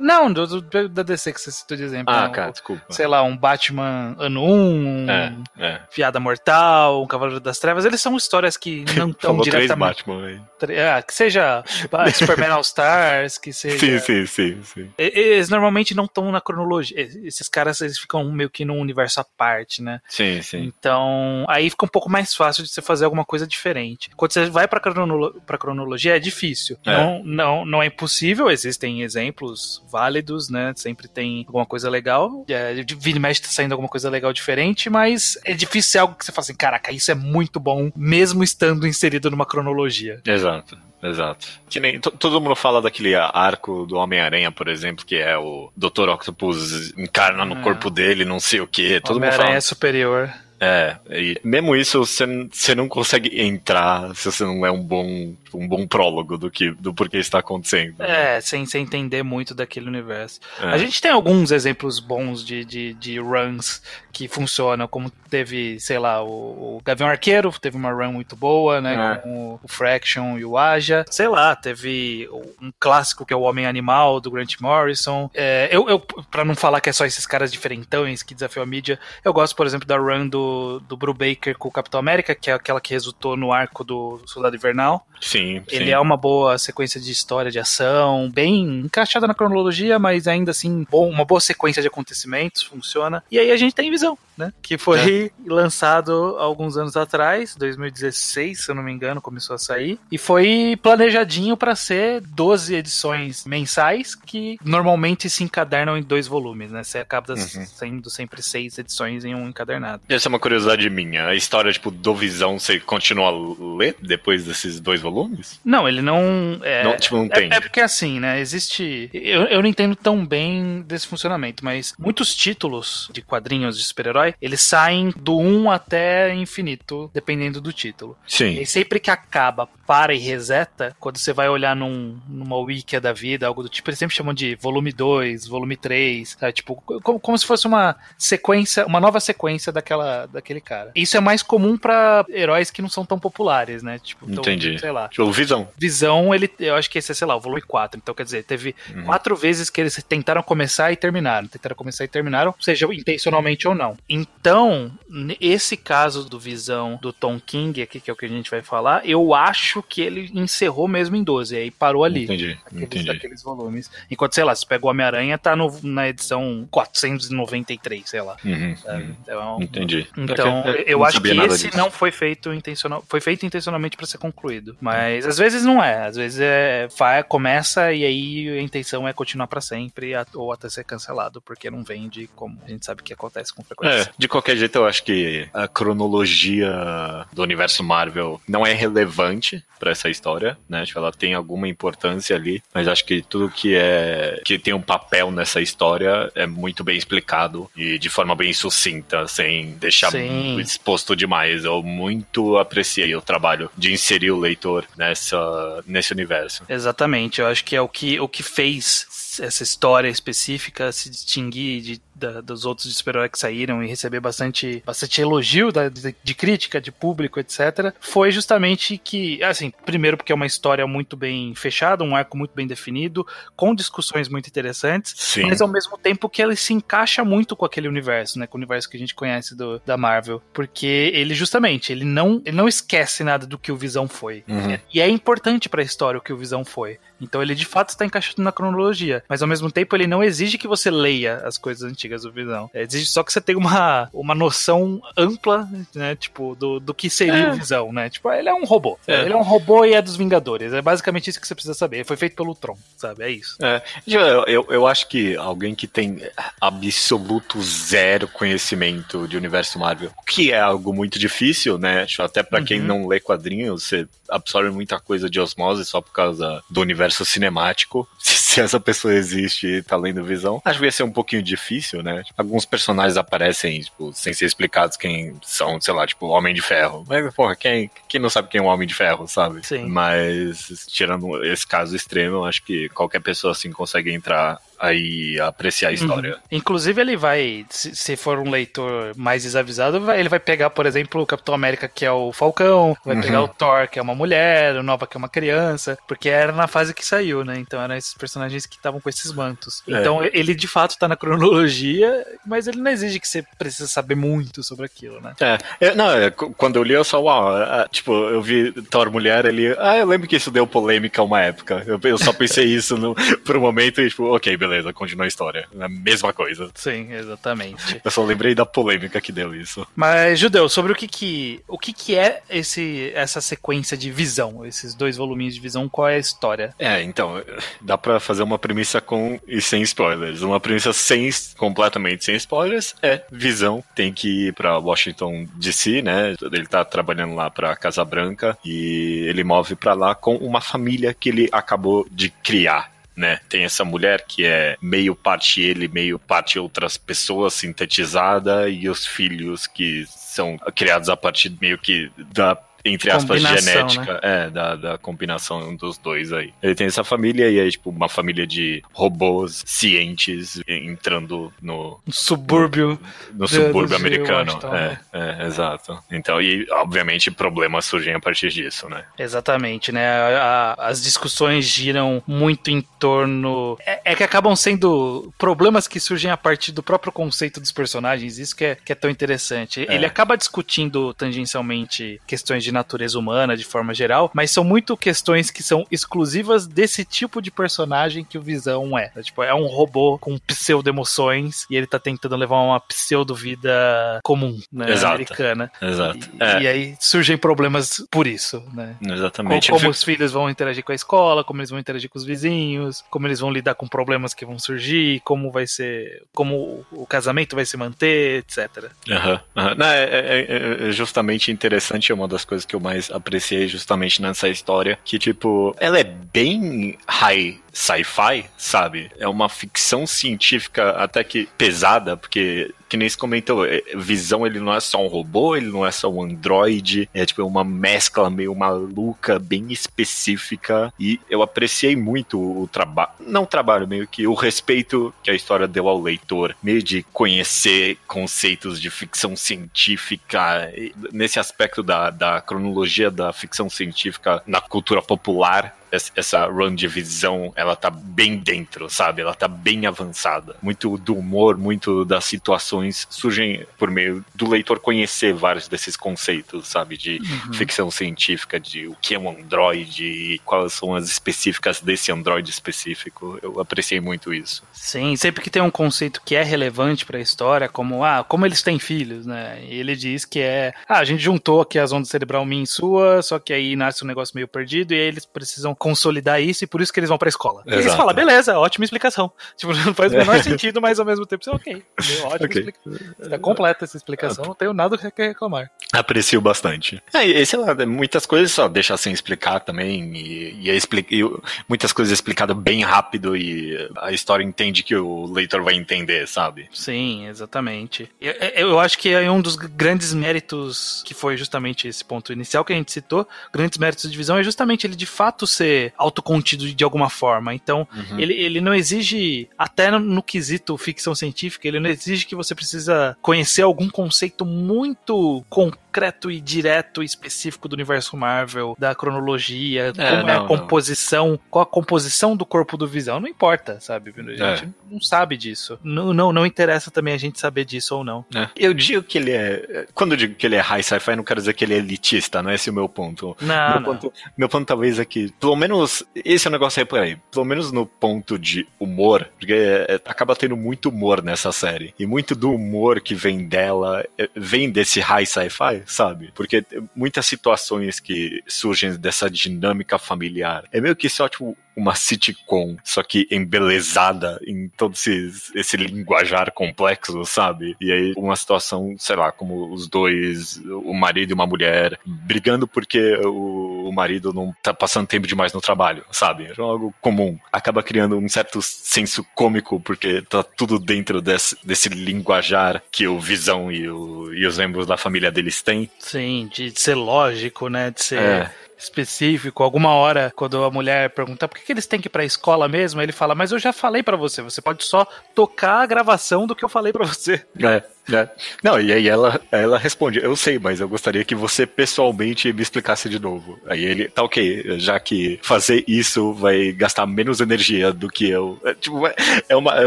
Não, 0.00 0.32
do, 0.32 0.60
do, 0.60 0.88
da 0.88 1.02
DC 1.02 1.32
que 1.32 1.40
você 1.40 1.50
citou 1.50 1.76
de 1.76 1.82
exemplo. 1.82 2.12
Ah, 2.12 2.24
não, 2.24 2.32
cara, 2.32 2.52
desculpa. 2.52 2.84
Sei 2.90 3.06
lá, 3.06 3.22
um 3.22 3.36
Batman 3.36 4.14
ano 4.18 4.42
1, 4.42 4.46
um 4.46 5.10
é, 5.10 5.36
é. 5.58 5.80
Piada 5.94 6.20
Mortal, 6.20 7.02
um 7.02 7.06
Cavaleiro 7.06 7.40
das 7.40 7.58
Trevas, 7.58 7.84
eles 7.84 8.00
são 8.00 8.16
histórias 8.16 8.56
que 8.56 8.84
não 8.96 9.10
estão 9.10 9.38
diretamente. 9.38 10.04
Três 10.04 10.78
Batman, 10.78 10.96
ah, 10.96 11.02
que 11.02 11.14
seja 11.14 11.64
Superman 12.14 12.50
All 12.50 12.60
Stars, 12.60 13.38
que 13.38 13.52
seja. 13.52 13.78
Sim, 13.78 13.98
sim, 13.98 14.26
sim. 14.26 14.62
sim. 14.62 14.90
Eles 14.96 15.48
normalmente 15.48 15.94
não 15.94 16.04
estão 16.04 16.30
na 16.30 16.40
cronologia. 16.40 17.00
Esses 17.00 17.48
caras 17.48 17.80
eles 17.80 17.98
ficam 17.98 18.24
meio 18.32 18.50
que 18.50 18.64
num 18.64 18.78
universo 18.80 19.20
à 19.20 19.24
parte, 19.24 19.82
né? 19.82 20.00
Sim, 20.08 20.42
sim. 20.42 20.62
Então, 20.62 21.44
aí 21.48 21.68
fica 21.70 21.84
um 21.84 21.88
pouco 21.88 22.10
mais 22.10 22.34
fácil 22.34 22.64
de 22.64 22.70
você 22.70 22.82
fazer 22.82 23.04
alguma 23.04 23.24
coisa 23.24 23.46
diferente. 23.46 24.10
Quando 24.16 24.32
você 24.32 24.46
vai 24.46 24.66
pra, 24.66 24.80
cronolo 24.80 25.40
pra 25.46 25.58
cronologia, 25.58 26.16
é 26.16 26.18
difícil. 26.18 26.76
É. 26.84 26.92
Não, 26.92 27.22
não, 27.24 27.64
não 27.64 27.82
é 27.82 27.86
impossível, 27.86 28.50
existem 28.50 29.02
exemplos 29.02 29.82
válidos, 29.94 30.48
né? 30.50 30.72
Sempre 30.74 31.06
tem 31.06 31.44
alguma 31.46 31.64
coisa 31.64 31.88
legal. 31.88 32.44
É, 32.48 32.74
Vini 32.98 33.20
mexe 33.20 33.40
tá 33.40 33.48
saindo 33.48 33.70
alguma 33.70 33.88
coisa 33.88 34.10
legal 34.10 34.32
diferente, 34.32 34.90
mas 34.90 35.38
é 35.44 35.54
difícil 35.54 35.92
ser 35.92 35.98
algo 35.98 36.16
que 36.16 36.24
você 36.24 36.32
fala 36.32 36.42
assim, 36.42 36.56
caraca, 36.56 36.90
isso 36.90 37.12
é 37.12 37.14
muito 37.14 37.60
bom, 37.60 37.92
mesmo 37.94 38.42
estando 38.42 38.88
inserido 38.88 39.30
numa 39.30 39.46
cronologia. 39.46 40.20
Exato. 40.26 40.76
Exato. 41.00 41.46
Que 41.68 41.78
nem 41.78 42.00
todo 42.00 42.40
mundo 42.40 42.56
fala 42.56 42.80
daquele 42.80 43.14
arco 43.14 43.84
do 43.84 43.96
Homem-Aranha, 43.96 44.50
por 44.50 44.68
exemplo, 44.68 45.04
que 45.04 45.16
é 45.16 45.36
o 45.36 45.70
Dr. 45.76 46.08
Octopus 46.08 46.96
encarna 46.96 47.44
no 47.44 47.58
é. 47.58 47.62
corpo 47.62 47.90
dele, 47.90 48.24
não 48.24 48.40
sei 48.40 48.62
o 48.62 48.66
que. 48.66 49.00
Todo 49.00 49.20
mundo 49.20 49.32
fala. 49.32 49.50
é 49.50 49.60
superior. 49.60 50.32
É, 50.60 50.96
e 51.10 51.40
mesmo 51.44 51.74
isso 51.74 52.04
você 52.04 52.74
não 52.74 52.88
consegue 52.88 53.40
entrar 53.40 54.14
se 54.14 54.30
você 54.30 54.44
não 54.44 54.64
é 54.64 54.70
um 54.70 54.82
bom 54.82 55.34
um 55.54 55.68
bom 55.68 55.86
prólogo 55.86 56.36
do 56.36 56.50
que 56.50 56.70
do 56.72 56.92
porquê 56.92 57.18
está 57.18 57.38
acontecendo. 57.38 57.96
Né? 57.98 58.36
É, 58.36 58.40
sem, 58.40 58.66
sem 58.66 58.82
entender 58.82 59.22
muito 59.22 59.54
daquele 59.54 59.86
universo. 59.86 60.40
É. 60.60 60.66
A 60.66 60.78
gente 60.78 61.00
tem 61.00 61.10
alguns 61.10 61.50
exemplos 61.50 62.00
bons 62.00 62.44
de, 62.44 62.64
de, 62.64 62.94
de, 62.94 63.18
runs 63.18 63.82
que 64.12 64.28
funcionam, 64.28 64.86
como 64.86 65.10
teve, 65.28 65.78
sei 65.80 65.98
lá, 65.98 66.22
o, 66.22 66.76
o 66.76 66.80
Gavião 66.84 67.08
Arqueiro, 67.08 67.52
teve 67.60 67.76
uma 67.76 67.90
run 67.92 68.12
muito 68.12 68.36
boa, 68.36 68.80
né? 68.80 69.14
É. 69.14 69.16
Com 69.16 69.58
o, 69.62 69.68
Fraction 69.68 70.38
e 70.38 70.44
o 70.44 70.56
Aja. 70.56 71.04
Sei 71.10 71.28
lá, 71.28 71.54
teve 71.56 72.28
um 72.60 72.72
clássico 72.78 73.26
que 73.26 73.32
é 73.32 73.36
o 73.36 73.42
Homem 73.42 73.66
Animal, 73.66 74.20
do 74.20 74.30
Grant 74.30 74.54
Morrison. 74.60 75.30
É, 75.34 75.68
eu, 75.70 75.88
eu, 75.88 76.00
pra 76.30 76.44
não 76.44 76.54
falar 76.54 76.80
que 76.80 76.88
é 76.88 76.92
só 76.92 77.04
esses 77.04 77.26
caras 77.26 77.50
diferentões 77.50 78.22
que 78.22 78.34
desafiam 78.34 78.62
a 78.62 78.66
mídia, 78.66 78.98
eu 79.24 79.32
gosto, 79.32 79.56
por 79.56 79.66
exemplo, 79.66 79.86
da 79.86 79.96
run 79.96 80.28
do, 80.28 80.43
do 80.88 80.96
Brubaker 80.96 81.56
com 81.56 81.68
o 81.68 81.72
Capitão 81.72 82.00
América, 82.00 82.34
que 82.34 82.50
é 82.50 82.54
aquela 82.54 82.80
que 82.80 82.92
resultou 82.92 83.36
no 83.36 83.52
arco 83.52 83.84
do 83.84 84.20
Soldado 84.26 84.56
Invernal. 84.56 85.06
Sim, 85.20 85.62
Ele 85.68 85.90
é 85.90 85.98
uma 85.98 86.16
boa 86.16 86.58
sequência 86.58 87.00
de 87.00 87.10
história, 87.10 87.50
de 87.50 87.58
ação, 87.58 88.30
bem 88.30 88.80
encaixada 88.80 89.26
na 89.26 89.34
cronologia, 89.34 89.98
mas 89.98 90.28
ainda 90.28 90.50
assim, 90.50 90.86
bom, 90.90 91.08
uma 91.08 91.24
boa 91.24 91.40
sequência 91.40 91.80
de 91.80 91.88
acontecimentos, 91.88 92.62
funciona. 92.62 93.22
E 93.30 93.38
aí 93.38 93.50
a 93.50 93.56
gente 93.56 93.74
tem 93.74 93.90
Visão, 93.90 94.18
né? 94.36 94.52
Que 94.60 94.76
foi 94.76 95.26
é. 95.26 95.30
lançado 95.50 96.12
alguns 96.38 96.76
anos 96.76 96.96
atrás, 96.96 97.54
2016, 97.56 98.64
se 98.64 98.70
eu 98.70 98.74
não 98.74 98.82
me 98.82 98.92
engano, 98.92 99.20
começou 99.20 99.54
a 99.54 99.58
sair. 99.58 99.98
E 100.10 100.18
foi 100.18 100.78
planejadinho 100.82 101.56
para 101.56 101.74
ser 101.74 102.20
12 102.20 102.74
edições 102.74 103.44
mensais, 103.46 104.14
que 104.14 104.58
normalmente 104.62 105.30
se 105.30 105.44
encadernam 105.44 105.96
em 105.96 106.02
dois 106.02 106.26
volumes, 106.26 106.70
né? 106.70 106.82
Você 106.82 106.98
acaba 106.98 107.32
uhum. 107.32 107.66
sendo 107.66 108.10
sempre 108.10 108.42
seis 108.42 108.76
edições 108.78 109.24
em 109.24 109.34
um 109.34 109.48
encadernado. 109.48 110.02
Essa 110.08 110.28
é 110.28 110.30
uma 110.34 110.40
curiosidade 110.40 110.88
minha. 110.90 111.28
A 111.28 111.34
história, 111.34 111.72
tipo, 111.72 111.90
do 111.90 112.14
Visão, 112.14 112.58
você 112.58 112.80
continua 112.80 113.28
a 113.28 113.76
ler 113.76 113.96
depois 114.02 114.44
desses 114.44 114.80
dois 114.80 115.00
volumes? 115.00 115.60
Não, 115.64 115.88
ele 115.88 116.02
não. 116.02 116.60
É, 116.62 116.84
não, 116.84 116.96
tipo, 116.96 117.16
não 117.16 117.28
tem. 117.28 117.50
É, 117.52 117.56
é, 117.56 117.60
porque 117.60 117.80
assim, 117.80 118.18
né? 118.20 118.40
Existe. 118.40 119.08
Eu, 119.12 119.44
eu 119.44 119.62
não 119.62 119.68
entendo 119.68 119.94
tão 119.94 120.26
bem 120.26 120.82
desse 120.82 121.06
funcionamento, 121.06 121.64
mas 121.64 121.94
muitos 121.98 122.34
títulos 122.34 123.08
de 123.12 123.22
quadrinhos 123.22 123.78
de 123.78 123.84
super-herói, 123.84 124.34
eles 124.42 124.60
saem 124.60 125.12
do 125.16 125.38
1 125.38 125.70
até 125.70 126.34
infinito, 126.34 127.10
dependendo 127.14 127.60
do 127.60 127.72
título. 127.72 128.16
Sim. 128.26 128.60
E 128.60 128.66
sempre 128.66 128.98
que 128.98 129.10
acaba, 129.10 129.68
para 129.86 130.14
e 130.14 130.18
reseta, 130.18 130.96
quando 130.98 131.18
você 131.18 131.32
vai 131.32 131.48
olhar 131.48 131.76
num, 131.76 132.18
numa 132.28 132.56
wiki 132.58 132.98
da 132.98 133.12
vida, 133.12 133.46
algo 133.46 133.62
do 133.62 133.68
tipo, 133.68 133.88
eles 133.90 133.98
sempre 133.98 134.16
chamam 134.16 134.34
de 134.34 134.56
volume 134.56 134.92
2, 134.92 135.46
volume 135.46 135.76
3, 135.76 136.36
sabe? 136.38 136.52
Tipo, 136.52 136.76
como, 137.02 137.20
como 137.20 137.38
se 137.38 137.46
fosse 137.46 137.66
uma 137.66 137.96
sequência, 138.18 138.86
uma 138.86 139.00
nova 139.00 139.20
sequência 139.20 139.72
daquela, 139.72 140.23
daquele 140.26 140.60
cara. 140.60 140.90
Isso 140.94 141.16
é 141.16 141.20
mais 141.20 141.42
comum 141.42 141.76
para 141.76 142.24
heróis 142.28 142.70
que 142.70 142.82
não 142.82 142.88
são 142.88 143.04
tão 143.04 143.18
populares, 143.18 143.82
né? 143.82 143.98
Tipo, 143.98 144.30
Entendi. 144.30 144.78
sei 144.78 144.90
lá. 144.90 145.08
Tipo, 145.08 145.30
Visão. 145.30 145.68
Visão, 145.76 146.34
ele, 146.34 146.50
eu 146.58 146.74
acho 146.74 146.90
que 146.90 146.98
esse 146.98 147.12
é, 147.12 147.14
sei 147.14 147.26
lá, 147.26 147.36
o 147.36 147.40
volume 147.40 147.62
4. 147.62 147.98
Então, 148.02 148.14
quer 148.14 148.24
dizer, 148.24 148.44
teve 148.44 148.74
uhum. 148.94 149.04
quatro 149.04 149.36
vezes 149.36 149.70
que 149.70 149.80
eles 149.80 150.02
tentaram 150.08 150.42
começar 150.42 150.92
e 150.92 150.96
terminaram. 150.96 151.46
Tentaram 151.48 151.76
começar 151.76 152.04
e 152.04 152.08
terminaram, 152.08 152.54
seja 152.60 152.86
intencionalmente 152.92 153.66
ou 153.66 153.74
não. 153.74 153.96
Então, 154.08 154.92
esse 155.40 155.76
caso 155.76 156.28
do 156.28 156.38
Visão 156.38 156.98
do 157.00 157.12
Tom 157.12 157.40
King 157.40 157.82
aqui, 157.82 158.00
que 158.00 158.10
é 158.10 158.12
o 158.12 158.16
que 158.16 158.26
a 158.26 158.28
gente 158.28 158.50
vai 158.50 158.62
falar, 158.62 159.06
eu 159.06 159.34
acho 159.34 159.82
que 159.82 160.00
ele 160.00 160.30
encerrou 160.34 160.88
mesmo 160.88 161.16
em 161.16 161.22
12, 161.22 161.56
aí 161.56 161.70
parou 161.70 162.04
ali. 162.04 162.24
Entendi, 162.24 162.58
aqueles, 162.64 162.82
entendi. 162.84 163.06
Daqueles 163.06 163.42
volumes. 163.42 163.90
Enquanto, 164.10 164.34
sei 164.34 164.44
lá, 164.44 164.54
se 164.54 164.66
pega 164.66 164.86
o 164.86 164.90
Homem-Aranha, 164.90 165.38
tá 165.38 165.56
no, 165.56 165.74
na 165.82 166.08
edição 166.08 166.66
493, 166.70 168.08
sei 168.08 168.20
lá. 168.20 168.36
Uhum, 168.44 168.74
uhum. 168.86 169.16
Então, 169.22 169.62
entendi. 169.62 170.06
Então, 170.16 170.62
é 170.66 170.84
eu 170.86 171.04
acho 171.04 171.20
que 171.20 171.28
esse 171.28 171.66
disso. 171.66 171.76
não 171.76 171.90
foi 171.90 172.10
feito 172.10 172.52
intencional, 172.52 173.04
foi 173.08 173.20
feito 173.20 173.44
intencionalmente 173.44 173.96
para 173.96 174.06
ser 174.06 174.18
concluído. 174.18 174.76
Mas 174.80 175.26
às 175.26 175.38
vezes 175.38 175.64
não 175.64 175.82
é, 175.82 176.06
às 176.06 176.16
vezes 176.16 176.40
é 176.40 176.88
começa 177.28 177.92
e 177.92 178.04
aí 178.04 178.58
a 178.58 178.60
intenção 178.60 179.06
é 179.06 179.12
continuar 179.12 179.46
para 179.46 179.60
sempre 179.60 180.12
ou 180.34 180.52
até 180.52 180.68
ser 180.68 180.84
cancelado, 180.84 181.40
porque 181.40 181.70
não 181.70 181.82
vende 181.82 182.28
como 182.34 182.58
a 182.66 182.70
gente 182.70 182.84
sabe 182.84 183.02
que 183.02 183.12
acontece 183.12 183.52
com 183.52 183.62
frequência. 183.62 184.10
É, 184.10 184.12
de 184.16 184.28
qualquer 184.28 184.56
jeito 184.56 184.76
eu 184.76 184.86
acho 184.86 185.02
que 185.04 185.48
a 185.52 185.66
cronologia 185.68 187.26
do 187.32 187.42
universo 187.42 187.82
Marvel 187.82 188.40
não 188.48 188.66
é 188.66 188.72
relevante 188.72 189.64
para 189.78 189.90
essa 189.90 190.08
história, 190.08 190.56
né? 190.68 190.84
Tipo, 190.86 191.00
ela 191.00 191.12
tem 191.12 191.34
alguma 191.34 191.68
importância 191.68 192.34
ali, 192.34 192.62
mas 192.72 192.88
acho 192.88 193.04
que 193.04 193.22
tudo 193.22 193.50
que 193.50 193.74
é 193.74 194.40
que 194.44 194.58
tem 194.58 194.72
um 194.72 194.80
papel 194.80 195.30
nessa 195.30 195.60
história 195.60 196.30
é 196.34 196.46
muito 196.46 196.82
bem 196.82 196.96
explicado 196.96 197.70
e 197.76 197.98
de 197.98 198.08
forma 198.08 198.34
bem 198.34 198.52
sucinta, 198.52 199.26
sem 199.28 199.72
deixar 199.72 200.03
Sim. 200.10 200.60
exposto 200.60 201.14
demais. 201.14 201.64
Eu 201.64 201.82
muito 201.82 202.56
apreciei 202.58 203.14
o 203.14 203.22
trabalho 203.22 203.70
de 203.76 203.92
inserir 203.92 204.30
o 204.30 204.38
leitor 204.38 204.86
nessa 204.96 205.82
nesse 205.86 206.12
universo. 206.12 206.64
Exatamente, 206.68 207.40
eu 207.40 207.46
acho 207.46 207.64
que 207.64 207.76
é 207.76 207.80
o 207.80 207.88
que 207.88 208.18
o 208.20 208.28
que 208.28 208.42
fez 208.42 209.06
essa 209.40 209.62
história 209.62 210.08
específica 210.08 210.92
se 210.92 211.10
distinguir 211.10 211.82
de 211.82 212.02
da, 212.14 212.40
dos 212.40 212.64
outros 212.64 212.96
super-heróis 212.96 213.30
que 213.30 213.38
saíram 213.38 213.82
e 213.82 213.86
receber 213.86 214.20
bastante, 214.20 214.82
bastante 214.86 215.20
elogio 215.20 215.72
da, 215.72 215.88
de, 215.88 216.14
de, 216.22 216.34
crítica, 216.34 216.80
de 216.80 216.92
público, 216.92 217.40
etc., 217.40 217.92
foi 218.00 218.30
justamente 218.30 218.98
que, 218.98 219.42
assim, 219.42 219.72
primeiro 219.84 220.16
porque 220.16 220.32
é 220.32 220.34
uma 220.34 220.46
história 220.46 220.86
muito 220.86 221.16
bem 221.16 221.54
fechada, 221.54 222.04
um 222.04 222.14
arco 222.14 222.36
muito 222.36 222.52
bem 222.54 222.66
definido, 222.66 223.26
com 223.56 223.74
discussões 223.74 224.28
muito 224.28 224.46
interessantes, 224.46 225.14
Sim. 225.16 225.48
mas 225.48 225.60
ao 225.60 225.68
mesmo 225.68 225.98
tempo 225.98 226.28
que 226.28 226.42
ele 226.42 226.56
se 226.56 226.72
encaixa 226.72 227.24
muito 227.24 227.56
com 227.56 227.64
aquele 227.64 227.88
universo, 227.88 228.38
né, 228.38 228.46
com 228.46 228.56
o 228.56 228.60
universo 228.60 228.88
que 228.88 228.96
a 228.96 229.00
gente 229.00 229.14
conhece 229.14 229.56
do, 229.56 229.80
da 229.84 229.96
Marvel, 229.96 230.42
porque 230.52 231.10
ele 231.14 231.34
justamente, 231.34 231.92
ele 231.92 232.04
não, 232.04 232.40
ele 232.44 232.56
não 232.56 232.68
esquece 232.68 233.24
nada 233.24 233.46
do 233.46 233.58
que 233.58 233.72
o 233.72 233.76
Visão 233.76 234.06
foi. 234.06 234.44
Uhum. 234.48 234.78
E 234.92 235.00
é 235.00 235.08
importante 235.08 235.68
para 235.68 235.82
a 235.82 235.84
história 235.84 236.18
o 236.18 236.22
que 236.22 236.32
o 236.32 236.36
Visão 236.36 236.64
foi. 236.64 236.98
Então 237.20 237.42
ele 237.42 237.54
de 237.54 237.64
fato 237.64 237.90
está 237.90 238.04
encaixado 238.04 238.42
na 238.42 238.52
cronologia, 238.52 239.24
mas 239.28 239.42
ao 239.42 239.48
mesmo 239.48 239.70
tempo 239.70 239.96
ele 239.96 240.06
não 240.06 240.22
exige 240.22 240.58
que 240.58 240.68
você 240.68 240.90
leia 240.90 241.36
as 241.44 241.56
coisas 241.56 241.90
antigas 241.90 242.03
do 242.08 242.32
Visão. 242.32 242.70
É, 242.72 242.82
exige 242.82 243.06
só 243.06 243.22
que 243.22 243.32
você 243.32 243.40
tenha 243.40 243.58
uma, 243.58 244.08
uma 244.12 244.34
noção 244.34 245.00
ampla, 245.16 245.68
né, 245.94 246.14
tipo, 246.16 246.54
do, 246.54 246.80
do 246.80 246.94
que 246.94 247.08
seria 247.10 247.34
é. 247.34 247.50
o 247.50 247.54
Visão, 247.54 247.92
né? 247.92 248.10
Tipo, 248.10 248.32
ele 248.32 248.48
é 248.48 248.54
um 248.54 248.64
robô. 248.64 248.98
É. 249.06 249.22
Ele 249.22 249.32
é 249.32 249.36
um 249.36 249.42
robô 249.42 249.84
e 249.84 249.94
é 249.94 250.02
dos 250.02 250.16
Vingadores. 250.16 250.72
É 250.72 250.82
basicamente 250.82 251.30
isso 251.30 251.40
que 251.40 251.46
você 251.46 251.54
precisa 251.54 251.74
saber. 251.74 251.98
Ele 251.98 252.04
foi 252.04 252.16
feito 252.16 252.36
pelo 252.36 252.54
Tron, 252.54 252.76
sabe? 252.96 253.24
É 253.24 253.30
isso. 253.30 253.56
É. 253.62 253.82
Eu, 254.06 254.44
eu, 254.46 254.66
eu 254.70 254.86
acho 254.86 255.08
que 255.08 255.36
alguém 255.36 255.74
que 255.74 255.86
tem 255.86 256.20
absoluto 256.60 257.62
zero 257.62 258.28
conhecimento 258.28 259.26
de 259.28 259.36
universo 259.36 259.78
Marvel, 259.78 260.10
o 260.16 260.22
que 260.22 260.52
é 260.52 260.60
algo 260.60 260.92
muito 260.92 261.18
difícil, 261.18 261.78
né? 261.78 262.06
Tipo, 262.06 262.22
até 262.22 262.42
para 262.42 262.60
uhum. 262.60 262.64
quem 262.64 262.80
não 262.80 263.06
lê 263.06 263.20
quadrinhos, 263.20 263.84
você 263.84 264.06
absorve 264.28 264.70
muita 264.70 264.98
coisa 264.98 265.28
de 265.28 265.40
osmose 265.40 265.84
só 265.84 266.00
por 266.00 266.12
causa 266.12 266.62
do 266.70 266.80
universo 266.80 267.24
cinemático. 267.24 268.08
Se 268.18 268.43
essa 268.60 268.80
pessoa 268.80 269.14
existe 269.14 269.66
e 269.66 269.82
tá 269.82 269.96
lendo 269.96 270.24
visão, 270.24 270.60
acho 270.64 270.78
que 270.78 270.84
ia 270.84 270.92
ser 270.92 271.02
um 271.02 271.10
pouquinho 271.10 271.42
difícil, 271.42 272.02
né? 272.02 272.22
Alguns 272.36 272.64
personagens 272.64 273.16
aparecem, 273.16 273.80
tipo, 273.80 274.12
sem 274.12 274.32
ser 274.32 274.46
explicados 274.46 274.96
quem 274.96 275.34
são, 275.42 275.80
sei 275.80 275.94
lá, 275.94 276.06
tipo, 276.06 276.26
Homem 276.26 276.54
de 276.54 276.62
Ferro. 276.62 277.04
Mas, 277.08 277.34
porra, 277.34 277.56
quem, 277.56 277.90
quem 278.08 278.20
não 278.20 278.30
sabe 278.30 278.48
quem 278.48 278.60
é 278.60 278.62
o 278.62 278.66
Homem 278.66 278.86
de 278.86 278.94
Ferro, 278.94 279.26
sabe? 279.26 279.66
Sim. 279.66 279.86
Mas, 279.86 280.86
tirando 280.88 281.44
esse 281.44 281.66
caso 281.66 281.94
extremo, 281.94 282.36
eu 282.36 282.44
acho 282.44 282.62
que 282.62 282.88
qualquer 282.90 283.20
pessoa 283.20 283.52
assim 283.52 283.70
consegue 283.70 284.12
entrar 284.12 284.58
aí 284.78 285.38
apreciar 285.40 285.88
a 285.88 285.90
uhum. 285.90 285.94
história. 285.94 286.34
Uhum. 286.34 286.40
Inclusive, 286.50 287.00
ele 287.00 287.16
vai, 287.16 287.66
se, 287.70 287.94
se, 287.94 288.16
for 288.16 288.38
um 288.38 288.50
leitor 288.50 289.12
mais 289.16 289.42
desavisado, 289.42 290.10
ele 290.12 290.28
vai 290.28 290.38
pegar, 290.38 290.70
por 290.70 290.86
exemplo, 290.86 291.22
o 291.22 291.26
Capitão 291.26 291.54
América, 291.54 291.88
que 291.88 292.04
é 292.04 292.12
o 292.12 292.32
Falcão, 292.32 292.96
vai 293.04 293.16
uhum. 293.16 293.22
pegar 293.22 293.42
o 293.42 293.48
Thor, 293.48 293.88
que 293.88 293.98
é 293.98 294.02
uma 294.02 294.14
mulher, 294.14 294.76
o 294.76 294.82
Nova, 294.82 295.06
que 295.06 295.16
é 295.16 295.18
uma 295.18 295.28
criança, 295.28 295.98
porque 296.06 296.28
era 296.28 296.52
na 296.52 296.66
fase 296.66 296.94
que 296.94 297.04
saiu, 297.04 297.44
né? 297.44 297.56
Então 297.58 297.80
eram 297.80 297.94
esses 297.94 298.14
personagens 298.14 298.66
que 298.66 298.76
estavam 298.76 299.00
com 299.00 299.08
esses 299.08 299.32
mantos. 299.32 299.82
É. 299.88 300.00
Então 300.00 300.22
ele 300.32 300.54
de 300.54 300.68
fato 300.68 300.98
tá 300.98 301.08
na 301.08 301.16
cronologia, 301.16 302.24
mas 302.46 302.66
ele 302.66 302.80
não 302.80 302.90
exige 302.90 303.20
que 303.20 303.28
você 303.28 303.44
precisa 303.58 303.88
saber 303.88 304.14
muito 304.14 304.62
sobre 304.62 304.86
aquilo, 304.86 305.20
né? 305.20 305.34
É, 305.40 305.58
é 305.88 305.94
não, 305.94 306.10
é, 306.10 306.30
quando 306.30 306.76
eu 306.76 306.82
li 306.82 306.94
eu 306.94 307.04
só, 307.04 307.22
uau, 307.22 307.56
é, 307.56 307.88
tipo, 307.88 308.12
eu 308.12 308.42
vi 308.42 308.72
Thor 308.90 309.10
mulher, 309.10 309.44
ele, 309.44 309.74
ah, 309.78 309.96
eu 309.96 310.06
lembro 310.06 310.28
que 310.28 310.36
isso 310.36 310.50
deu 310.50 310.66
polêmica 310.66 311.22
uma 311.22 311.40
época. 311.40 311.82
Eu, 311.86 312.00
eu 312.02 312.18
só 312.18 312.32
pensei 312.32 312.64
isso 312.64 312.96
no, 312.96 313.14
por 313.44 313.56
um 313.56 313.60
momento 313.60 314.00
e, 314.00 314.08
tipo, 314.08 314.24
ok, 314.34 314.56
beleza, 314.66 314.92
continua 314.92 315.24
a 315.24 315.28
história. 315.28 315.68
É 315.78 315.84
a 315.84 315.88
mesma 315.88 316.32
coisa. 316.32 316.70
Sim, 316.74 317.12
exatamente. 317.12 318.00
Eu 318.02 318.10
só 318.10 318.24
lembrei 318.24 318.54
da 318.54 318.64
polêmica 318.64 319.20
que 319.20 319.30
deu 319.30 319.54
isso. 319.54 319.86
Mas, 319.94 320.38
Judeu, 320.38 320.68
sobre 320.68 320.92
o 320.92 320.94
que 320.94 321.06
que, 321.06 321.62
o 321.68 321.78
que 321.78 321.92
que 321.92 322.16
é 322.16 322.42
esse, 322.48 323.12
essa 323.14 323.40
sequência 323.40 323.96
de 323.96 324.10
visão, 324.10 324.64
esses 324.64 324.94
dois 324.94 325.16
voluminhos 325.16 325.54
de 325.54 325.60
visão, 325.60 325.88
qual 325.88 326.08
é 326.08 326.16
a 326.16 326.18
história? 326.18 326.74
É, 326.78 327.02
então, 327.02 327.42
dá 327.80 327.98
pra 327.98 328.18
fazer 328.18 328.42
uma 328.42 328.58
premissa 328.58 329.00
com 329.00 329.38
e 329.46 329.60
sem 329.60 329.82
spoilers. 329.82 330.42
Uma 330.42 330.58
premissa 330.58 330.92
sem, 330.92 331.28
completamente 331.56 332.24
sem 332.24 332.36
spoilers 332.36 332.94
é 333.02 333.22
visão 333.30 333.84
tem 333.94 334.12
que 334.12 334.48
ir 334.48 334.54
pra 334.54 334.78
Washington 334.78 335.46
DC, 335.54 336.02
né? 336.02 336.34
Ele 336.40 336.66
tá 336.66 336.84
trabalhando 336.84 337.34
lá 337.34 337.50
pra 337.50 337.76
Casa 337.76 338.04
Branca 338.04 338.56
e 338.64 339.26
ele 339.28 339.44
move 339.44 339.76
pra 339.76 339.94
lá 339.94 340.14
com 340.14 340.36
uma 340.36 340.60
família 340.60 341.12
que 341.12 341.28
ele 341.28 341.48
acabou 341.52 342.06
de 342.10 342.30
criar 342.30 342.93
né? 343.16 343.38
Tem 343.48 343.64
essa 343.64 343.84
mulher 343.84 344.24
que 344.26 344.44
é 344.44 344.76
meio 344.80 345.14
parte 345.14 345.60
ele, 345.60 345.88
meio 345.88 346.18
parte 346.18 346.58
outras 346.58 346.96
pessoas 346.96 347.54
sintetizada 347.54 348.68
e 348.68 348.88
os 348.88 349.06
filhos 349.06 349.66
que 349.66 350.04
são 350.08 350.56
criados 350.74 351.08
a 351.08 351.16
partir 351.16 351.56
meio 351.60 351.78
que 351.78 352.10
da 352.32 352.58
entre 352.84 353.10
aspas, 353.10 353.40
genética, 353.40 354.14
né? 354.14 354.20
é, 354.22 354.50
da, 354.50 354.76
da 354.76 354.98
combinação 354.98 355.74
dos 355.74 355.96
dois 355.96 356.32
aí. 356.32 356.52
Ele 356.62 356.74
tem 356.74 356.86
essa 356.86 357.02
família 357.02 357.48
e 357.48 357.58
é 357.58 357.70
tipo 357.70 357.90
uma 357.90 358.08
família 358.08 358.46
de 358.46 358.82
robôs 358.92 359.62
cientes 359.66 360.60
entrando 360.68 361.52
no, 361.62 362.00
no 362.06 362.12
subúrbio 362.12 362.98
no, 363.32 363.40
no 363.40 363.48
subúrbio 363.48 363.96
americano. 363.96 364.58
é, 364.64 364.70
né? 364.70 365.00
é, 365.12 365.46
exato. 365.46 365.98
Então, 366.10 366.40
e 366.40 366.66
obviamente 366.70 367.30
problemas 367.30 367.84
surgem 367.86 368.14
a 368.14 368.20
partir 368.20 368.50
disso, 368.50 368.88
né? 368.88 369.04
Exatamente, 369.18 369.90
né? 369.90 370.06
A, 370.06 370.74
a, 370.78 370.88
as 370.88 371.02
discussões 371.02 371.64
giram 371.64 372.22
muito 372.26 372.70
em 372.70 372.82
torno. 372.98 373.78
É, 373.86 374.00
é, 374.04 374.14
que 374.14 374.22
acabam 374.22 374.54
sendo 374.54 375.32
problemas 375.38 375.88
que 375.88 375.98
surgem 375.98 376.30
a 376.30 376.36
partir 376.36 376.72
do 376.72 376.82
próprio 376.82 377.12
conceito 377.12 377.60
dos 377.60 377.72
personagens, 377.72 378.38
isso 378.38 378.54
que 378.54 378.64
é, 378.64 378.74
que 378.74 378.92
é 378.92 378.94
tão 378.94 379.10
interessante. 379.10 379.86
É. 379.88 379.94
Ele 379.94 380.04
acaba 380.04 380.36
discutindo 380.36 381.14
tangencialmente 381.14 382.20
questões 382.26 382.62
de 382.62 382.73
natureza 382.74 383.18
humana 383.18 383.56
de 383.56 383.64
forma 383.64 383.94
geral, 383.94 384.30
mas 384.34 384.50
são 384.50 384.62
muito 384.62 384.96
questões 384.96 385.50
que 385.50 385.62
são 385.62 385.86
exclusivas 385.90 386.66
desse 386.66 387.04
tipo 387.04 387.40
de 387.40 387.50
personagem 387.50 388.24
que 388.24 388.36
o 388.36 388.42
Visão 388.42 388.98
é. 388.98 389.10
é 389.16 389.22
tipo, 389.22 389.42
é 389.42 389.54
um 389.54 389.66
robô 389.66 390.18
com 390.18 390.36
pseudo-emoções 390.38 391.66
e 391.70 391.76
ele 391.76 391.86
tá 391.86 391.98
tentando 391.98 392.36
levar 392.36 392.56
uma 392.56 392.80
pseudo-vida 392.80 394.20
comum, 394.22 394.58
né? 394.72 394.90
Exato. 394.90 395.14
Americana. 395.14 395.72
Exato. 395.80 396.28
E, 396.34 396.42
é. 396.42 396.62
e, 396.62 396.68
aí 396.68 396.96
surgem 397.00 397.36
problemas 397.38 398.04
por 398.10 398.26
isso, 398.26 398.62
né? 398.72 398.96
Exatamente. 399.02 399.68
Como, 399.68 399.80
como 399.80 399.90
os 399.90 400.02
filhos 400.02 400.32
vão 400.32 400.50
interagir 400.50 400.84
com 400.84 400.92
a 400.92 400.94
escola, 400.94 401.44
como 401.44 401.60
eles 401.60 401.70
vão 401.70 401.78
interagir 401.78 402.10
com 402.10 402.18
os 402.18 402.24
vizinhos, 402.24 403.04
como 403.10 403.26
eles 403.26 403.40
vão 403.40 403.50
lidar 403.50 403.74
com 403.74 403.86
problemas 403.86 404.34
que 404.34 404.44
vão 404.44 404.58
surgir, 404.58 405.20
como 405.24 405.50
vai 405.50 405.66
ser, 405.66 406.22
como 406.34 406.84
o 406.90 407.06
casamento 407.06 407.56
vai 407.56 407.64
se 407.64 407.76
manter, 407.76 408.38
etc. 408.38 408.90
Uhum, 409.08 409.32
uhum. 409.32 409.74
Não, 409.76 409.86
é, 409.86 410.04
é, 410.04 410.88
é 410.88 410.90
justamente 410.90 411.50
interessante, 411.50 412.10
é 412.10 412.14
uma 412.14 412.28
das 412.28 412.44
coisas 412.44 412.63
coisas 412.64 412.66
que 412.66 412.74
eu 412.74 412.80
mais 412.80 413.10
apreciei 413.10 413.68
justamente 413.68 414.20
nessa 414.20 414.48
história, 414.48 414.98
que 415.04 415.18
tipo, 415.18 415.74
ela 415.78 415.98
é 415.98 416.04
bem 416.04 416.96
high 417.06 417.60
sci-fi, 417.74 418.46
sabe? 418.56 419.10
É 419.18 419.28
uma 419.28 419.48
ficção 419.48 420.06
científica 420.06 420.90
até 420.92 421.22
que 421.24 421.48
pesada, 421.58 422.16
porque 422.16 422.72
que 422.88 422.96
nem 422.96 423.08
se 423.08 423.18
comentou, 423.18 423.66
é, 423.66 423.82
Visão 423.96 424.46
ele 424.46 424.60
não 424.60 424.72
é 424.72 424.78
só 424.78 425.02
um 425.02 425.08
robô, 425.08 425.56
ele 425.56 425.66
não 425.66 425.84
é 425.84 425.90
só 425.90 426.08
um 426.08 426.22
androide, 426.22 427.08
é 427.12 427.26
tipo 427.26 427.42
uma 427.42 427.64
mescla 427.64 428.30
meio 428.30 428.54
maluca, 428.54 429.36
bem 429.36 429.72
específica, 429.72 430.92
e 431.00 431.18
eu 431.28 431.42
apreciei 431.42 431.96
muito 431.96 432.38
o 432.38 432.68
trabalho, 432.68 433.10
não 433.18 433.42
o 433.42 433.46
trabalho, 433.46 433.88
meio 433.88 434.06
que 434.06 434.28
o 434.28 434.34
respeito 434.34 435.12
que 435.24 435.30
a 435.30 435.34
história 435.34 435.66
deu 435.66 435.88
ao 435.88 436.00
leitor, 436.00 436.54
meio 436.62 436.80
de 436.80 437.02
conhecer 437.12 437.98
conceitos 438.06 438.80
de 438.80 438.90
ficção 438.90 439.34
científica, 439.34 440.70
nesse 441.12 441.40
aspecto 441.40 441.82
da, 441.82 442.10
da 442.10 442.40
cronologia 442.40 443.10
da 443.10 443.32
ficção 443.32 443.68
científica 443.68 444.40
na 444.46 444.60
cultura 444.60 445.02
popular, 445.02 445.76
essa 446.14 446.46
run 446.46 446.74
de 446.74 446.86
visão, 446.86 447.52
ela 447.56 447.76
tá 447.76 447.90
bem 447.90 448.36
dentro, 448.36 448.88
sabe? 448.88 449.22
Ela 449.22 449.34
tá 449.34 449.48
bem 449.48 449.86
avançada. 449.86 450.56
Muito 450.62 450.96
do 450.98 451.16
humor, 451.16 451.56
muito 451.56 452.04
das 452.04 452.24
situações 452.24 453.06
surgem 453.10 453.66
por 453.78 453.90
meio 453.90 454.24
do 454.34 454.48
leitor 454.48 454.78
conhecer 454.78 455.32
vários 455.32 455.68
desses 455.68 455.96
conceitos, 455.96 456.68
sabe? 456.68 456.96
De 456.96 457.18
uhum. 457.18 457.52
ficção 457.52 457.90
científica, 457.90 458.58
de 458.58 458.86
o 458.86 458.96
que 459.00 459.14
é 459.14 459.18
um 459.18 459.28
androide 459.28 460.04
e 460.04 460.38
quais 460.40 460.72
são 460.72 460.94
as 460.94 461.08
específicas 461.08 461.80
desse 461.80 462.10
androide 462.12 462.50
específico. 462.50 463.38
Eu 463.42 463.60
apreciei 463.60 464.00
muito 464.00 464.32
isso. 464.32 464.62
Sim, 464.72 465.16
sempre 465.16 465.42
que 465.42 465.50
tem 465.50 465.62
um 465.62 465.70
conceito 465.70 466.20
que 466.24 466.34
é 466.34 466.42
relevante 466.42 467.04
para 467.04 467.18
a 467.18 467.20
história, 467.22 467.68
como 467.68 468.04
ah, 468.04 468.24
como 468.24 468.46
eles 468.46 468.62
têm 468.62 468.78
filhos, 468.78 469.26
né? 469.26 469.62
E 469.68 469.78
ele 469.78 469.96
diz 469.96 470.24
que 470.24 470.40
é, 470.40 470.72
ah, 470.88 470.98
a 470.98 471.04
gente 471.04 471.22
juntou 471.22 471.60
aqui 471.60 471.78
as 471.78 471.92
ondas 471.92 472.08
cerebral 472.08 472.44
minha 472.44 472.64
e 472.64 472.66
sua, 472.66 473.22
só 473.22 473.38
que 473.38 473.52
aí 473.52 473.76
nasce 473.76 474.04
um 474.04 474.06
negócio 474.06 474.34
meio 474.34 474.48
perdido 474.48 474.92
e 474.92 474.96
aí 474.96 475.06
eles 475.06 475.24
precisam 475.26 475.74
consolidar 475.84 476.40
isso 476.40 476.64
e 476.64 476.66
por 476.66 476.80
isso 476.80 476.90
que 476.90 476.98
eles 476.98 477.10
vão 477.10 477.18
pra 477.18 477.28
escola. 477.28 477.60
Exato. 477.66 477.76
E 477.76 477.82
eles 477.82 477.94
falam, 477.94 478.14
beleza, 478.14 478.58
ótima 478.58 478.86
explicação. 478.86 479.30
Tipo, 479.54 479.74
não 479.74 479.94
faz 479.94 480.12
o 480.12 480.16
menor 480.16 480.42
sentido, 480.42 480.80
mas 480.80 480.98
ao 480.98 481.04
mesmo 481.04 481.26
tempo, 481.26 481.44
ok, 481.48 481.82
ótima 482.24 482.34
okay. 482.34 482.62
explicação. 482.62 482.92
Está 483.20 483.38
completa 483.38 483.84
essa 483.84 483.96
explicação, 483.96 484.44
não 484.46 484.54
tenho 484.54 484.72
nada 484.72 484.96
que 484.96 485.22
reclamar. 485.22 485.70
Aprecio 485.92 486.40
bastante. 486.40 487.02
É, 487.12 487.24
e 487.24 487.46
sei 487.46 487.58
lá, 487.58 487.74
muitas 487.86 488.24
coisas 488.24 488.50
só 488.50 488.66
deixa 488.66 488.96
sem 488.96 489.12
explicar 489.12 489.60
também, 489.60 490.16
e, 490.16 490.62
e, 490.62 490.70
é 490.70 490.76
e 490.76 491.22
muitas 491.68 491.92
coisas 491.92 492.12
explicadas 492.12 492.56
bem 492.56 492.82
rápido 492.82 493.36
e 493.36 493.76
a 493.98 494.10
história 494.10 494.42
entende 494.42 494.82
que 494.82 494.96
o 494.96 495.26
leitor 495.26 495.62
vai 495.62 495.74
entender, 495.74 496.26
sabe? 496.26 496.68
Sim, 496.72 497.26
exatamente. 497.26 498.10
Eu, 498.20 498.32
eu 498.56 498.80
acho 498.80 498.98
que 498.98 499.10
é 499.10 499.30
um 499.30 499.40
dos 499.40 499.56
grandes 499.56 500.14
méritos 500.14 501.02
que 501.06 501.14
foi 501.14 501.36
justamente 501.36 501.86
esse 501.86 502.04
ponto 502.04 502.32
inicial 502.32 502.64
que 502.64 502.72
a 502.72 502.76
gente 502.76 502.90
citou, 502.90 503.28
grandes 503.52 503.78
méritos 503.78 504.10
de 504.10 504.16
visão 504.16 504.38
é 504.38 504.42
justamente 504.42 504.86
ele 504.86 504.96
de 504.96 505.06
fato 505.06 505.46
ser 505.46 505.73
ser 505.74 505.92
autocontido 505.96 506.72
de 506.72 506.84
alguma 506.84 507.10
forma. 507.10 507.54
Então, 507.54 507.86
uhum. 507.94 508.18
ele, 508.18 508.34
ele 508.34 508.60
não 508.60 508.74
exige, 508.74 509.48
até 509.58 509.90
no, 509.90 509.98
no, 509.98 510.22
quesito 510.22 510.76
ficção 510.78 511.14
científica, 511.14 511.66
ele 511.66 511.80
não 511.80 511.90
exige 511.90 512.26
que 512.26 512.36
você 512.36 512.54
precisa 512.54 513.16
conhecer 513.20 513.62
algum 513.62 513.88
conceito 513.88 514.44
muito 514.44 515.44
concreto 515.48 516.30
e 516.30 516.40
direto 516.40 517.02
e 517.02 517.06
específico 517.06 517.68
do 517.68 517.74
universo 517.74 518.16
Marvel, 518.16 518.76
da 518.78 518.94
cronologia, 518.94 519.92
é, 519.96 520.10
como 520.10 520.22
não, 520.22 520.28
é 520.28 520.36
a 520.36 520.40
composição, 520.40 521.30
não. 521.30 521.40
qual 521.50 521.62
a 521.62 521.66
composição 521.66 522.36
do 522.36 522.46
corpo 522.46 522.76
do 522.76 522.86
Visão, 522.86 523.20
não 523.20 523.28
importa, 523.28 523.78
sabe? 523.80 524.12
A 524.16 524.22
gente 524.22 524.64
é. 524.64 524.68
não 524.90 525.00
sabe 525.00 525.36
disso. 525.36 525.78
Não, 525.82 526.12
não, 526.12 526.32
não 526.32 526.46
interessa 526.46 526.90
também 526.90 527.14
a 527.14 527.18
gente 527.18 527.38
saber 527.38 527.64
disso 527.64 527.96
ou 527.96 528.04
não. 528.04 528.24
É. 528.34 528.48
Eu 528.56 528.74
digo 528.74 529.02
que 529.02 529.18
ele 529.18 529.32
é. 529.32 529.86
Quando 529.94 530.12
eu 530.12 530.16
digo 530.16 530.34
que 530.34 530.46
ele 530.46 530.56
é 530.56 530.60
high 530.60 530.82
sci-fi, 530.82 531.16
não 531.16 531.24
quero 531.24 531.40
dizer 531.40 531.54
que 531.54 531.64
ele 531.64 531.74
é 531.74 531.78
elitista, 531.78 532.42
não 532.42 532.50
é 532.50 532.54
esse 532.54 532.70
o 532.70 532.72
meu 532.72 532.88
ponto. 532.88 533.36
Não, 533.40 533.70
meu, 533.70 533.80
não. 533.80 533.82
Ponto, 533.82 534.12
meu 534.36 534.48
ponto 534.48 534.66
talvez 534.66 534.98
é 534.98 535.04
que, 535.04 535.32
pelo 535.40 535.53
menos, 535.56 536.02
esse 536.14 536.46
é 536.46 536.48
o 536.48 536.52
negócio 536.52 536.80
aí 536.80 536.86
por 536.86 536.98
aí. 536.98 537.16
Pelo 537.30 537.44
menos 537.44 537.72
no 537.72 537.86
ponto 537.86 538.38
de 538.38 538.66
humor, 538.78 539.28
porque 539.38 539.52
é, 539.52 540.00
acaba 540.04 540.36
tendo 540.36 540.56
muito 540.56 540.88
humor 540.88 541.22
nessa 541.22 541.52
série. 541.52 541.94
E 541.98 542.06
muito 542.06 542.34
do 542.34 542.52
humor 542.52 543.00
que 543.00 543.14
vem 543.14 543.46
dela 543.46 544.04
é, 544.18 544.28
vem 544.34 544.70
desse 544.70 545.00
high 545.00 545.26
sci-fi, 545.26 545.82
sabe? 545.86 546.32
Porque 546.34 546.64
muitas 546.94 547.26
situações 547.26 548.00
que 548.00 548.42
surgem 548.46 548.96
dessa 548.96 549.30
dinâmica 549.30 549.98
familiar 549.98 550.64
é 550.72 550.80
meio 550.80 550.96
que 550.96 551.08
só, 551.08 551.28
tipo, 551.28 551.56
uma 551.76 551.94
sitcom, 551.94 552.76
só 552.84 553.02
que 553.02 553.26
embelezada 553.30 554.40
em 554.46 554.68
todo 554.68 554.94
esse, 554.94 555.30
esse 555.54 555.76
linguajar 555.76 556.52
complexo, 556.52 557.24
sabe? 557.24 557.76
E 557.80 557.92
aí 557.92 558.12
uma 558.16 558.36
situação, 558.36 558.94
sei 558.98 559.16
lá, 559.16 559.32
como 559.32 559.72
os 559.72 559.88
dois, 559.88 560.62
o 560.66 560.94
marido 560.94 561.30
e 561.30 561.34
uma 561.34 561.46
mulher, 561.46 561.98
brigando 562.06 562.66
porque 562.66 563.16
o, 563.24 563.73
o 563.88 563.92
marido 563.92 564.32
não 564.32 564.54
tá 564.62 564.72
passando 564.72 565.06
tempo 565.06 565.26
demais 565.26 565.52
no 565.52 565.60
trabalho, 565.60 566.04
sabe? 566.10 566.52
É 566.56 566.60
algo 566.60 566.94
comum. 567.00 567.38
Acaba 567.52 567.82
criando 567.82 568.16
um 568.16 568.28
certo 568.28 568.60
senso 568.62 569.24
cômico, 569.34 569.80
porque 569.80 570.22
tá 570.22 570.42
tudo 570.42 570.78
dentro 570.78 571.20
desse, 571.20 571.56
desse 571.64 571.88
linguajar 571.88 572.82
que 572.90 573.06
o 573.06 573.18
Visão 573.18 573.70
e, 573.70 573.88
o, 573.88 574.32
e 574.32 574.46
os 574.46 574.58
membros 574.58 574.86
da 574.86 574.96
família 574.96 575.30
deles 575.30 575.62
têm. 575.62 575.90
Sim, 575.98 576.48
de 576.52 576.78
ser 576.78 576.94
lógico, 576.94 577.68
né? 577.68 577.90
De 577.90 578.02
ser. 578.02 578.18
É 578.18 578.50
específico, 578.76 579.62
alguma 579.62 579.90
hora, 579.90 580.32
quando 580.34 580.62
a 580.62 580.70
mulher 580.70 581.10
pergunta 581.10 581.48
por 581.48 581.58
que, 581.58 581.64
que 581.64 581.72
eles 581.72 581.86
têm 581.86 582.00
que 582.00 582.08
ir 582.08 582.10
pra 582.10 582.24
escola 582.24 582.68
mesmo, 582.68 583.00
ele 583.00 583.12
fala, 583.12 583.34
mas 583.34 583.52
eu 583.52 583.58
já 583.58 583.72
falei 583.72 584.02
para 584.02 584.16
você, 584.16 584.42
você 584.42 584.60
pode 584.60 584.84
só 584.84 585.06
tocar 585.34 585.82
a 585.82 585.86
gravação 585.86 586.46
do 586.46 586.54
que 586.54 586.64
eu 586.64 586.68
falei 586.68 586.92
para 586.92 587.06
você. 587.06 587.44
É. 587.62 587.82
É. 588.12 588.28
Não, 588.62 588.80
e 588.80 588.92
aí 588.92 589.08
ela, 589.08 589.40
ela 589.50 589.78
responde, 589.78 590.18
eu 590.22 590.36
sei, 590.36 590.58
mas 590.58 590.80
eu 590.80 590.88
gostaria 590.88 591.24
que 591.24 591.34
você 591.34 591.66
pessoalmente 591.66 592.52
me 592.52 592.62
explicasse 592.62 593.08
de 593.08 593.18
novo. 593.18 593.58
Aí 593.66 593.84
ele, 593.84 594.08
tá 594.08 594.22
ok, 594.22 594.78
já 594.78 594.98
que 595.00 595.38
fazer 595.42 595.84
isso 595.86 596.32
vai 596.32 596.72
gastar 596.72 597.06
menos 597.06 597.40
energia 597.40 597.92
do 597.92 598.08
que 598.08 598.28
eu. 598.28 598.58
É, 598.64 598.74
tipo, 598.74 599.06
é, 599.06 599.14
é 599.48 599.56
uma, 599.56 599.74
é 599.74 599.86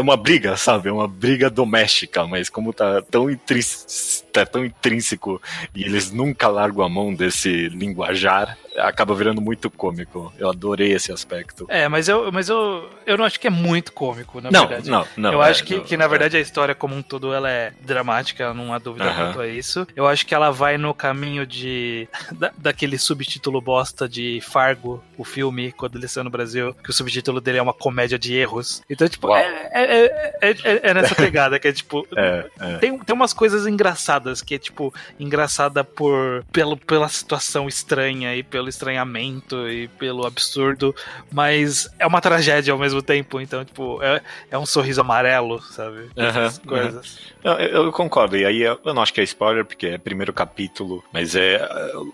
uma 0.00 0.16
briga, 0.16 0.56
sabe? 0.56 0.88
É 0.88 0.92
uma 0.92 1.08
briga 1.08 1.48
doméstica, 1.48 2.26
mas 2.26 2.48
como 2.48 2.72
tá 2.72 3.02
tão, 3.02 3.30
intrínseco, 3.30 4.26
tá 4.32 4.44
tão 4.44 4.64
intrínseco 4.64 5.40
e 5.74 5.84
eles 5.84 6.10
nunca 6.10 6.48
largam 6.48 6.84
a 6.84 6.88
mão 6.88 7.14
desse 7.14 7.68
linguajar, 7.68 8.56
acaba 8.76 9.14
virando 9.14 9.40
muito 9.40 9.70
cômico. 9.70 10.32
Eu 10.38 10.48
adorei 10.48 10.92
esse 10.92 11.12
aspecto. 11.12 11.66
É, 11.68 11.88
mas 11.88 12.08
eu, 12.08 12.30
mas 12.32 12.48
eu, 12.48 12.88
eu 13.06 13.16
não 13.16 13.24
acho 13.24 13.38
que 13.38 13.46
é 13.46 13.50
muito 13.50 13.92
cômico, 13.92 14.40
na 14.40 14.50
não, 14.50 14.66
verdade. 14.66 14.90
Não, 14.90 15.06
não. 15.16 15.32
Eu 15.32 15.42
é, 15.42 15.50
acho 15.50 15.64
que, 15.64 15.76
não, 15.76 15.84
que, 15.84 15.96
na 15.96 16.06
verdade, 16.06 16.36
é. 16.36 16.38
a 16.38 16.42
história 16.42 16.74
como 16.74 16.94
um 16.94 17.02
todo 17.02 17.32
ela 17.32 17.50
é 17.50 17.72
dramática, 17.80 18.07
não 18.54 18.72
há 18.72 18.78
dúvida 18.78 19.06
uh 19.06 19.10
-huh. 19.10 19.16
quanto 19.16 19.40
a 19.40 19.46
isso. 19.46 19.86
Eu 19.94 20.06
acho 20.06 20.26
que 20.26 20.34
ela 20.34 20.50
vai 20.50 20.78
no 20.78 20.94
caminho 20.94 21.46
de. 21.46 22.08
Da, 22.38 22.52
daquele 22.56 22.98
subtítulo 22.98 23.60
bosta 23.60 24.08
de 24.08 24.40
Fargo, 24.42 25.02
o 25.16 25.24
filme, 25.24 25.72
quando 25.72 25.96
ele 25.96 26.06
saiu 26.06 26.24
no 26.24 26.30
Brasil, 26.30 26.74
que 26.84 26.90
o 26.90 26.92
subtítulo 26.92 27.40
dele 27.40 27.58
é 27.58 27.62
uma 27.62 27.72
comédia 27.72 28.18
de 28.18 28.34
erros. 28.34 28.82
Então, 28.88 29.08
tipo, 29.08 29.34
é, 29.34 29.70
é, 29.72 30.32
é, 30.40 30.80
é, 30.90 30.94
nessa 30.94 31.14
pegada, 31.16 31.58
que 31.58 31.66
é 31.66 31.72
tipo. 31.72 32.06
Tem, 32.80 32.96
tem 32.98 33.14
umas 33.14 33.32
coisas 33.32 33.66
engraçadas, 33.66 34.42
que 34.42 34.54
é 34.54 34.58
tipo, 34.58 34.94
engraçada 35.18 35.82
por, 35.82 36.44
pelo, 36.52 36.76
pela 36.76 37.08
situação 37.08 37.66
estranha 37.66 38.36
e 38.36 38.42
pelo 38.42 38.68
estranhamento 38.68 39.68
e 39.68 39.88
pelo 39.88 40.26
absurdo, 40.26 40.94
mas 41.32 41.88
é 41.98 42.06
uma 42.06 42.20
tragédia 42.20 42.72
ao 42.72 42.78
mesmo 42.78 43.02
tempo, 43.02 43.40
então, 43.40 43.64
tipo, 43.64 44.02
é, 44.02 44.20
é 44.50 44.58
um 44.58 44.66
sorriso 44.66 45.00
amarelo, 45.00 45.60
sabe? 45.62 46.08
Essas 46.16 46.58
coisas. 46.58 47.18
Eu, 47.42 47.52
eu, 47.52 47.92
concordo, 47.98 48.36
e 48.36 48.44
aí 48.44 48.62
eu, 48.62 48.78
não 48.84 49.02
acho 49.02 49.12
que 49.12 49.20
é 49.20 49.24
spoiler, 49.24 49.64
porque 49.64 49.86
é 49.88 49.98
primeiro 49.98 50.32
capítulo, 50.32 51.02
mas 51.12 51.34
é 51.34 51.60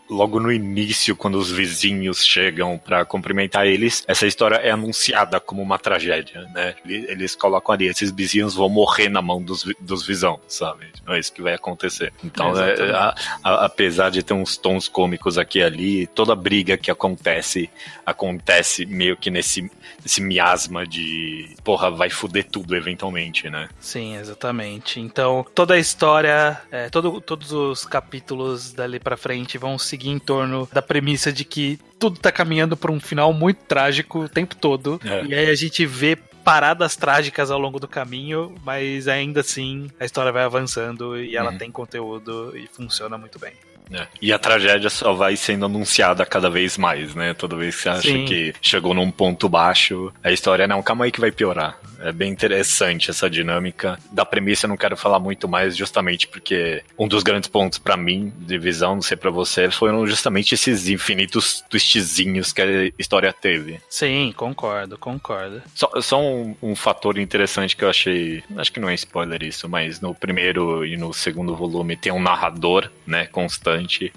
logo 0.09 0.41
no 0.41 0.51
início, 0.51 1.15
quando 1.15 1.35
os 1.35 1.51
vizinhos 1.51 2.25
chegam 2.25 2.79
para 2.79 3.05
cumprimentar 3.05 3.67
eles, 3.67 4.03
essa 4.09 4.27
história 4.27 4.57
é 4.57 4.71
anunciada 4.71 5.39
como 5.39 5.61
uma 5.61 5.79
tragédia, 5.79 6.41
né? 6.55 6.75
Eles 6.87 7.37
colocam 7.37 7.75
ali, 7.75 7.87
esses 7.87 8.11
vizinhos 8.11 8.55
vão 8.55 8.71
morrer 8.71 9.11
na 9.11 9.21
mão 9.21 9.43
dos, 9.43 9.65
dos 9.79 10.07
visão, 10.07 10.41
sabe? 10.49 10.87
Não 11.07 11.13
é 11.13 11.19
isso 11.19 11.33
que 11.35 11.43
vai 11.43 11.53
acontecer. 11.53 12.15
Então, 12.25 12.59
é, 12.59 12.91
a, 12.91 13.15
a, 13.43 13.65
apesar 13.67 14.11
de 14.11 14.23
ter 14.23 14.33
uns 14.33 14.57
tons 14.57 14.89
cômicos 14.89 15.37
aqui 15.37 15.59
e 15.59 15.63
ali, 15.63 16.07
toda 16.07 16.35
briga 16.35 16.79
que 16.79 16.91
acontece, 16.91 17.69
acontece 18.07 18.87
meio 18.87 19.19
que 19.19 19.31
nesse, 19.31 19.71
nesse 20.03 20.23
miasma 20.23 20.87
de 20.87 21.55
porra, 21.63 21.91
vai 21.91 22.09
foder 22.09 22.47
tudo 22.51 22.75
eventualmente, 22.75 23.51
né? 23.51 23.69
Sim, 23.79 24.17
exatamente. 24.17 24.99
Então, 24.99 25.45
toda 25.55 25.74
a 25.75 25.79
história, 25.79 26.61
é, 26.71 26.89
todo, 26.89 27.21
todos 27.21 27.53
os 27.53 27.85
capítulos 27.85 28.73
dali 28.73 28.99
para 28.99 29.17
frente 29.17 29.59
vão 29.59 29.79
seguir 29.79 30.11
em 30.11 30.19
torno 30.19 30.69
da 30.73 30.81
premissa 30.81 31.33
de 31.33 31.45
que 31.45 31.79
tudo 31.99 32.19
tá 32.19 32.33
caminhando 32.33 32.77
para 32.77 32.93
um 32.93 33.01
final 33.01 33.33
muito 33.33 33.59
trágico 33.65 34.21
o 34.21 34.29
tempo 34.29 34.55
todo. 34.57 35.01
É. 35.05 35.25
E 35.25 35.35
aí 35.35 35.51
a 35.51 35.55
gente 35.55 35.85
vê 35.87 36.17
paradas 36.17 36.95
trágicas 36.95 37.51
ao 37.51 37.59
longo 37.59 37.81
do 37.81 37.89
caminho, 37.89 38.55
mas 38.63 39.09
ainda 39.09 39.41
assim 39.41 39.89
a 39.99 40.05
história 40.05 40.31
vai 40.31 40.45
avançando 40.45 41.19
e 41.19 41.37
ela 41.37 41.53
uhum. 41.53 41.59
tem 41.59 41.71
conteúdo 41.71 42.53
e 42.57 42.67
funciona 42.67 43.17
muito 43.17 43.39
bem. 43.39 43.55
É. 43.93 44.07
E 44.21 44.33
a 44.33 44.39
tragédia 44.39 44.91
só 44.91 45.13
vai 45.13 45.37
sendo 45.37 45.67
anunciada 45.67 46.25
cada 46.25 46.49
vez 46.49 46.79
mais, 46.79 47.15
né? 47.15 47.35
Toda 47.35 47.57
vez 47.57 47.77
que 47.77 47.83
você 47.83 47.89
acha 47.89 48.03
Sim. 48.09 48.25
que 48.25 48.55
chegou 48.61 48.95
num 48.95 49.11
ponto 49.11 49.49
baixo, 49.49 50.13
a 50.23 50.33
história, 50.33 50.67
não, 50.67 50.83
calma 50.83 51.05
aí 51.05 51.13
que 51.13 51.21
vai 51.21 51.31
piorar. 51.31 51.79
É 52.01 52.13
bem 52.13 52.31
interessante 52.31 53.11
essa 53.11 53.31
dinâmica. 53.31 53.99
Da 54.11 54.25
premissa 54.25 54.67
eu 54.67 54.69
não 54.69 54.77
quero 54.77 54.97
falar 54.97 55.19
muito 55.19 55.49
mais, 55.49 55.77
justamente 55.77 56.27
porque 56.27 56.83
um 56.99 57.09
dos 57.09 57.23
grandes 57.23 57.49
pontos 57.49 57.79
para 57.79 57.97
mim, 57.97 58.33
de 58.37 58.59
visão, 58.59 58.97
não 58.97 59.03
sei 59.03 59.17
pra 59.17 59.31
você, 59.31 59.71
foram 59.71 60.07
justamente 60.07 60.55
esses 60.55 60.89
infinitos 60.89 61.65
twistzinhos 61.69 62.53
que 62.53 62.63
a 62.63 62.93
história 62.99 63.33
teve. 63.33 63.81
Sim, 63.89 64.33
concordo, 64.37 64.99
concordo. 64.99 65.63
Só, 65.75 65.91
só 66.01 66.21
um, 66.21 66.55
um 66.63 66.77
fator 66.77 67.19
interessante 67.19 67.77
que 67.77 67.85
eu 67.85 67.91
achei, 67.91 68.43
acho 68.57 68.73
que 68.73 68.81
não 68.81 68.89
é 68.89 68.95
spoiler 68.95 69.43
isso, 69.43 69.69
mas 69.69 70.01
no 70.01 70.15
primeiro 70.15 70.85
e 70.85 70.97
no 70.97 71.13
segundo 71.13 71.57
volume 71.57 71.97
tem 71.97 72.13
um 72.13 72.21
narrador, 72.21 72.91
né, 73.07 73.27
constante, 73.27 73.74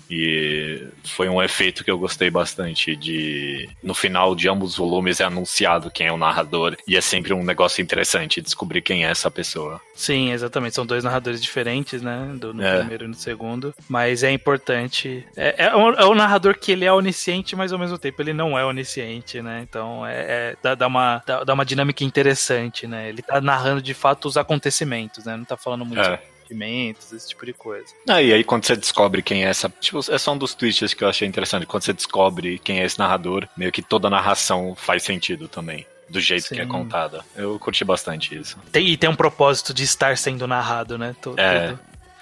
e 0.09 0.87
foi 1.03 1.29
um 1.29 1.41
efeito 1.41 1.83
que 1.83 1.91
eu 1.91 1.97
gostei 1.97 2.29
bastante 2.29 2.95
de 2.95 3.69
no 3.83 3.93
final 3.93 4.35
de 4.35 4.49
ambos 4.49 4.71
os 4.71 4.77
volumes 4.77 5.19
é 5.19 5.23
anunciado 5.23 5.91
quem 5.91 6.07
é 6.07 6.11
o 6.11 6.17
narrador 6.17 6.75
e 6.87 6.95
é 6.95 7.01
sempre 7.01 7.33
um 7.33 7.43
negócio 7.43 7.81
interessante 7.81 8.41
descobrir 8.41 8.81
quem 8.81 9.05
é 9.05 9.09
essa 9.09 9.31
pessoa. 9.31 9.81
Sim, 9.95 10.31
exatamente. 10.31 10.75
São 10.75 10.85
dois 10.85 11.03
narradores 11.03 11.41
diferentes, 11.41 12.01
né? 12.01 12.35
Do, 12.35 12.53
no 12.53 12.63
é. 12.63 12.79
primeiro 12.79 13.05
e 13.05 13.07
no 13.07 13.13
segundo. 13.13 13.73
Mas 13.89 14.23
é 14.23 14.31
importante. 14.31 15.25
É, 15.35 15.65
é, 15.65 15.75
um, 15.75 15.89
é 15.89 16.05
um 16.05 16.13
narrador 16.13 16.57
que 16.57 16.71
ele 16.71 16.85
é 16.85 16.93
onisciente, 16.93 17.55
mas 17.55 17.73
ao 17.73 17.79
mesmo 17.79 17.97
tempo 17.97 18.21
ele 18.21 18.33
não 18.33 18.57
é 18.57 18.65
onisciente, 18.65 19.41
né? 19.41 19.65
Então 19.67 20.05
é, 20.05 20.19
é 20.19 20.55
dá, 20.61 20.75
dá, 20.75 20.87
uma, 20.87 21.23
dá, 21.25 21.43
dá, 21.43 21.53
uma 21.53 21.65
dinâmica 21.65 22.03
interessante, 22.03 22.85
né? 22.85 23.09
Ele 23.09 23.21
tá 23.21 23.41
narrando 23.41 23.81
de 23.81 23.93
fato 23.93 24.27
os 24.27 24.37
acontecimentos, 24.37 25.25
né? 25.25 25.35
Não 25.35 25.45
tá 25.45 25.57
falando 25.57 25.85
muito. 25.85 26.01
É 26.47 26.57
sentimentos, 26.57 27.11
esse 27.11 27.29
tipo 27.29 27.45
de 27.45 27.53
coisa. 27.53 27.87
Ah, 28.07 28.21
e 28.21 28.33
aí 28.33 28.43
quando 28.43 28.65
você 28.65 28.75
descobre 28.75 29.21
quem 29.21 29.43
é 29.43 29.49
essa. 29.49 29.69
Tipo, 29.79 29.99
é 30.09 30.17
só 30.17 30.33
um 30.33 30.37
dos 30.37 30.53
twists 30.53 30.93
que 30.93 31.03
eu 31.03 31.09
achei 31.09 31.27
interessante. 31.27 31.65
Quando 31.65 31.83
você 31.83 31.93
descobre 31.93 32.59
quem 32.59 32.79
é 32.79 32.85
esse 32.85 32.97
narrador, 32.97 33.47
meio 33.57 33.71
que 33.71 33.81
toda 33.81 34.07
a 34.07 34.11
narração 34.11 34.75
faz 34.75 35.03
sentido 35.03 35.47
também 35.47 35.85
do 36.09 36.19
jeito 36.19 36.47
Sim. 36.47 36.55
que 36.55 36.61
é 36.61 36.65
contada. 36.65 37.23
Eu 37.35 37.59
curti 37.59 37.83
bastante 37.83 38.33
isso. 38.33 38.57
Tem, 38.71 38.87
e 38.87 38.97
tem 38.97 39.09
um 39.09 39.15
propósito 39.15 39.73
de 39.73 39.83
estar 39.83 40.17
sendo 40.17 40.47
narrado, 40.47 40.97
né? 40.97 41.15
É. 41.37 41.75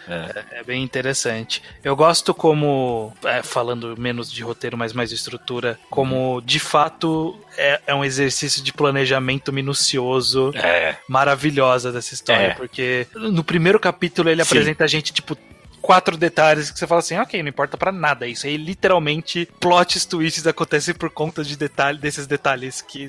É. 0.08 0.60
é. 0.60 0.64
bem 0.64 0.84
interessante. 0.84 1.62
Eu 1.84 1.96
gosto 1.96 2.34
como, 2.34 3.14
é, 3.24 3.42
falando 3.42 3.96
menos 3.98 4.32
de 4.32 4.44
roteiro, 4.44 4.78
mas 4.78 4.94
mais 4.94 5.10
de 5.10 5.16
estrutura, 5.16 5.80
como 5.90 6.42
de 6.42 6.60
fato 6.60 7.38
é, 7.58 7.82
é 7.88 7.96
um 7.96 8.04
exercício 8.04 8.64
de 8.64 8.74
planejamento 8.74 9.52
minucioso, 9.52 10.52
é. 10.56 10.96
maravilhosa 11.08 11.92
dessa 11.92 12.14
história. 12.14 12.48
É. 12.48 12.54
Porque 12.54 13.08
no 13.14 13.44
primeiro 13.44 13.80
capítulo 13.80 14.30
ele 14.30 14.44
Sim. 14.44 14.50
apresenta 14.50 14.84
a 14.84 14.88
gente, 14.88 15.14
tipo, 15.14 15.38
quatro 15.86 16.18
detalhes 16.18 16.72
que 16.72 16.80
você 16.80 16.88
fala 16.88 17.00
assim, 17.00 17.18
ok, 17.18 17.44
não 17.44 17.50
importa 17.50 17.78
para 17.78 17.92
nada. 17.92 18.26
Isso 18.28 18.48
aí 18.48 18.58
literalmente 18.58 19.48
plots 19.60 20.06
twists 20.06 20.48
acontecem 20.48 20.96
por 20.96 21.12
conta 21.12 21.44
de 21.44 21.56
detalhe, 21.56 22.00
desses 22.00 22.26
detalhes 22.26 22.82
que 22.82 23.08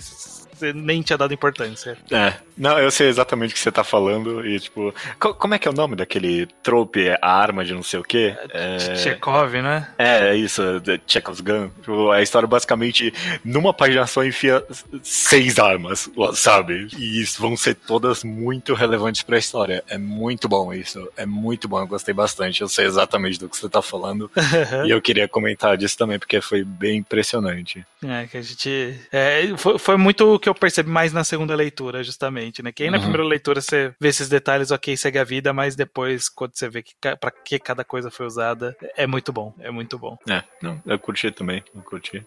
você 0.56 0.72
nem 0.72 1.02
tinha 1.02 1.16
dado 1.16 1.34
importância. 1.34 1.96
É. 2.10 2.34
Não, 2.56 2.78
eu 2.78 2.90
sei 2.90 3.08
exatamente 3.08 3.50
o 3.50 3.54
que 3.54 3.60
você 3.60 3.70
tá 3.70 3.84
falando 3.84 4.46
e, 4.46 4.58
tipo, 4.58 4.94
co 5.20 5.34
como 5.34 5.54
é 5.54 5.58
que 5.58 5.68
é 5.68 5.70
o 5.70 5.74
nome 5.74 5.94
daquele 5.94 6.46
trope, 6.62 7.10
a 7.20 7.30
arma 7.30 7.64
de 7.64 7.74
não 7.74 7.82
sei 7.82 8.00
o 8.00 8.02
quê? 8.02 8.34
É... 8.50 8.96
Chekhov, 8.96 9.52
né? 9.54 9.88
É, 9.98 10.30
é 10.30 10.36
isso, 10.36 10.62
Chekhov's 11.06 11.40
Gun. 11.40 11.68
Tipo, 11.80 12.10
a 12.10 12.22
história 12.22 12.48
basicamente, 12.48 13.12
numa 13.44 13.74
página 13.74 14.06
só 14.06 14.24
enfia 14.24 14.64
seis 15.02 15.58
armas, 15.58 16.10
sabe? 16.34 16.88
E 16.98 17.22
vão 17.38 17.56
ser 17.56 17.74
todas 17.74 18.24
muito 18.24 18.74
relevantes 18.74 19.22
pra 19.22 19.38
história. 19.38 19.84
É 19.88 19.98
muito 19.98 20.48
bom 20.48 20.72
isso. 20.72 21.08
É 21.16 21.26
muito 21.26 21.68
bom, 21.68 21.80
eu 21.80 21.86
gostei 21.86 22.14
bastante. 22.14 22.62
Eu 22.62 22.68
sei 22.68 22.86
exatamente 22.86 23.38
do 23.38 23.48
que 23.48 23.56
você 23.56 23.68
tá 23.68 23.82
falando. 23.82 24.30
e 24.86 24.90
eu 24.90 25.02
queria 25.02 25.28
comentar 25.28 25.76
disso 25.76 25.98
também, 25.98 26.18
porque 26.18 26.40
foi 26.40 26.64
bem 26.64 26.98
impressionante. 26.98 27.84
É, 28.04 28.26
que 28.26 28.36
a 28.36 28.42
gente. 28.42 29.00
É, 29.12 29.52
foi, 29.56 29.78
foi 29.78 29.96
muito 29.96 30.38
que 30.46 30.50
eu 30.50 30.54
percebi 30.54 30.88
mais 30.88 31.12
na 31.12 31.24
segunda 31.24 31.56
leitura, 31.56 32.04
justamente, 32.04 32.62
né? 32.62 32.70
Que 32.70 32.84
aí 32.84 32.90
na 32.90 32.98
uhum. 32.98 33.02
primeira 33.02 33.24
leitura 33.24 33.60
você 33.60 33.92
vê 33.98 34.08
esses 34.08 34.28
detalhes, 34.28 34.70
ok, 34.70 34.96
segue 34.96 35.18
a 35.18 35.24
vida, 35.24 35.52
mas 35.52 35.74
depois, 35.74 36.28
quando 36.28 36.54
você 36.54 36.68
vê 36.68 36.84
que, 36.84 36.94
pra 37.00 37.32
que 37.32 37.58
cada 37.58 37.82
coisa 37.82 38.12
foi 38.12 38.26
usada, 38.26 38.76
é 38.96 39.08
muito 39.08 39.32
bom, 39.32 39.52
é 39.58 39.72
muito 39.72 39.98
bom. 39.98 40.16
É, 40.30 40.44
não, 40.62 40.80
eu 40.86 40.98
curti 41.00 41.32
também, 41.32 41.64
eu 41.74 41.82
curti. 41.82 42.24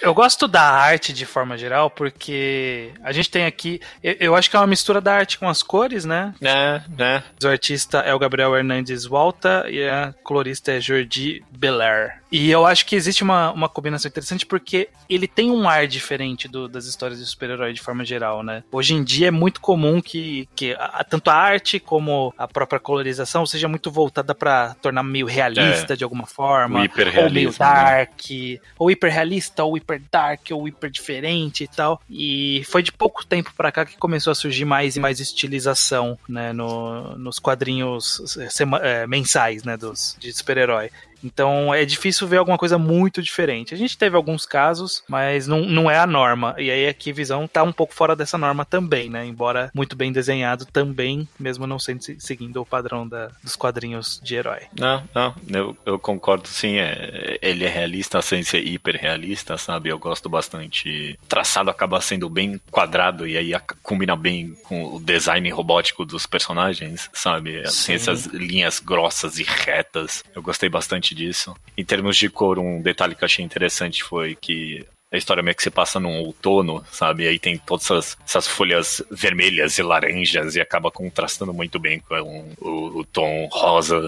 Eu 0.00 0.14
gosto 0.14 0.46
da 0.46 0.62
arte 0.62 1.12
de 1.12 1.26
forma 1.26 1.58
geral, 1.58 1.90
porque 1.90 2.92
a 3.02 3.10
gente 3.10 3.28
tem 3.28 3.44
aqui, 3.44 3.80
eu, 4.04 4.16
eu 4.20 4.36
acho 4.36 4.48
que 4.48 4.54
é 4.54 4.60
uma 4.60 4.66
mistura 4.66 5.00
da 5.00 5.14
arte 5.14 5.36
com 5.36 5.48
as 5.48 5.60
cores, 5.60 6.04
né? 6.04 6.32
É, 6.40 6.80
né? 6.96 7.24
O 7.42 7.48
artista 7.48 7.98
é 7.98 8.14
o 8.14 8.20
Gabriel 8.20 8.56
Hernandes 8.56 9.04
Walta 9.04 9.64
e 9.68 9.82
a 9.88 10.14
colorista 10.22 10.70
é 10.70 10.80
Jordi 10.80 11.42
Belair. 11.50 12.20
E 12.30 12.50
eu 12.50 12.66
acho 12.66 12.84
que 12.84 12.94
existe 12.94 13.22
uma, 13.22 13.50
uma 13.52 13.68
combinação 13.68 14.08
interessante 14.08 14.44
porque 14.44 14.88
ele 15.08 15.26
tem 15.26 15.50
um 15.50 15.68
ar 15.68 15.86
diferente 15.86 16.46
do, 16.46 16.68
das 16.68 16.84
histórias 16.84 17.18
de 17.18 17.24
super-herói 17.48 17.72
de 17.72 17.80
forma 17.80 18.04
geral, 18.04 18.42
né? 18.42 18.62
Hoje 18.70 18.94
em 18.94 19.02
dia 19.02 19.28
é 19.28 19.30
muito 19.30 19.60
comum 19.60 20.00
que, 20.00 20.48
que 20.54 20.74
a, 20.78 21.04
tanto 21.04 21.28
a 21.30 21.34
arte 21.34 21.80
como 21.80 22.34
a 22.36 22.46
própria 22.46 22.78
colorização 22.78 23.46
seja 23.46 23.68
muito 23.68 23.90
voltada 23.90 24.34
para 24.34 24.74
tornar 24.74 25.02
meio 25.02 25.26
realista 25.26 25.94
é. 25.94 25.96
de 25.96 26.04
alguma 26.04 26.26
forma, 26.26 26.80
ou 27.16 27.30
meio 27.30 27.50
né? 27.50 27.56
dark, 27.58 28.30
né? 28.30 28.58
ou 28.78 28.90
hiperrealista, 28.90 29.64
ou 29.64 29.76
hiper 29.76 30.02
dark, 30.10 30.46
ou 30.50 30.68
hiper 30.68 30.90
diferente 30.90 31.64
e 31.64 31.68
tal. 31.68 32.00
E 32.10 32.62
foi 32.66 32.82
de 32.82 32.92
pouco 32.92 33.24
tempo 33.24 33.52
para 33.56 33.72
cá 33.72 33.84
que 33.84 33.96
começou 33.96 34.30
a 34.30 34.34
surgir 34.34 34.64
mais 34.64 34.96
e 34.96 35.00
mais 35.00 35.20
estilização, 35.20 36.18
né, 36.28 36.52
no, 36.52 37.16
nos 37.16 37.38
quadrinhos 37.38 38.36
é, 38.82 39.06
mensais, 39.06 39.64
né, 39.64 39.76
dos 39.76 40.16
de 40.18 40.32
super-herói. 40.32 40.90
Então 41.22 41.72
é 41.74 41.84
difícil 41.84 42.26
ver 42.26 42.38
alguma 42.38 42.58
coisa 42.58 42.78
muito 42.78 43.22
diferente. 43.22 43.74
A 43.74 43.76
gente 43.76 43.96
teve 43.96 44.16
alguns 44.16 44.46
casos, 44.46 45.02
mas 45.08 45.46
não, 45.46 45.60
não 45.60 45.90
é 45.90 45.98
a 45.98 46.06
norma. 46.06 46.54
E 46.58 46.70
aí 46.70 46.86
aqui 46.86 47.12
Visão 47.12 47.46
tá 47.46 47.62
um 47.62 47.72
pouco 47.72 47.94
fora 47.94 48.14
dessa 48.14 48.38
norma 48.38 48.64
também, 48.64 49.08
né? 49.08 49.26
Embora 49.26 49.70
muito 49.74 49.96
bem 49.96 50.12
desenhado 50.12 50.66
também, 50.66 51.28
mesmo 51.38 51.66
não 51.66 51.78
sendo 51.78 52.02
seguindo 52.18 52.60
o 52.60 52.66
padrão 52.66 53.06
da, 53.06 53.30
dos 53.42 53.56
quadrinhos 53.56 54.20
de 54.22 54.34
herói. 54.36 54.62
Não, 54.78 55.02
não, 55.14 55.34
eu, 55.48 55.76
eu 55.84 55.98
concordo 55.98 56.48
sim. 56.48 56.78
É, 56.78 57.38
ele 57.42 57.64
é 57.64 57.68
realista 57.68 58.22
sem 58.22 58.42
ser 58.42 58.66
hiper 58.66 58.96
realista, 58.96 59.56
sabe? 59.56 59.88
Eu 59.88 59.98
gosto 59.98 60.28
bastante. 60.28 61.18
Traçado 61.28 61.70
acaba 61.70 62.00
sendo 62.00 62.28
bem 62.28 62.60
quadrado 62.70 63.26
e 63.26 63.36
aí 63.36 63.52
combina 63.82 64.16
bem 64.16 64.56
com 64.64 64.96
o 64.96 65.00
design 65.00 65.48
robótico 65.50 66.04
dos 66.04 66.26
personagens, 66.26 67.08
sabe? 67.12 67.60
Assim, 67.60 67.94
essas 67.94 68.26
linhas 68.26 68.80
grossas 68.80 69.38
e 69.38 69.42
retas. 69.42 70.22
Eu 70.34 70.42
gostei 70.42 70.68
bastante 70.68 71.07
disso. 71.14 71.54
Em 71.76 71.84
termos 71.84 72.16
de 72.16 72.28
cor, 72.28 72.58
um 72.58 72.80
detalhe 72.80 73.14
que 73.14 73.22
eu 73.22 73.26
achei 73.26 73.44
interessante 73.44 74.02
foi 74.02 74.34
que 74.34 74.86
a 75.10 75.16
história 75.16 75.42
meio 75.42 75.56
que 75.56 75.62
se 75.62 75.70
passa 75.70 75.98
num 75.98 76.20
outono, 76.20 76.84
sabe? 76.90 77.24
E 77.24 77.28
aí 77.28 77.38
tem 77.38 77.56
todas 77.56 77.84
essas, 77.84 78.18
essas, 78.26 78.46
folhas 78.46 79.02
vermelhas 79.10 79.78
e 79.78 79.82
laranjas 79.82 80.54
e 80.54 80.60
acaba 80.60 80.90
contrastando 80.90 81.52
muito 81.52 81.78
bem 81.78 82.00
com 82.00 82.54
o, 82.60 82.98
o 82.98 83.04
tom 83.04 83.48
rosa 83.50 84.00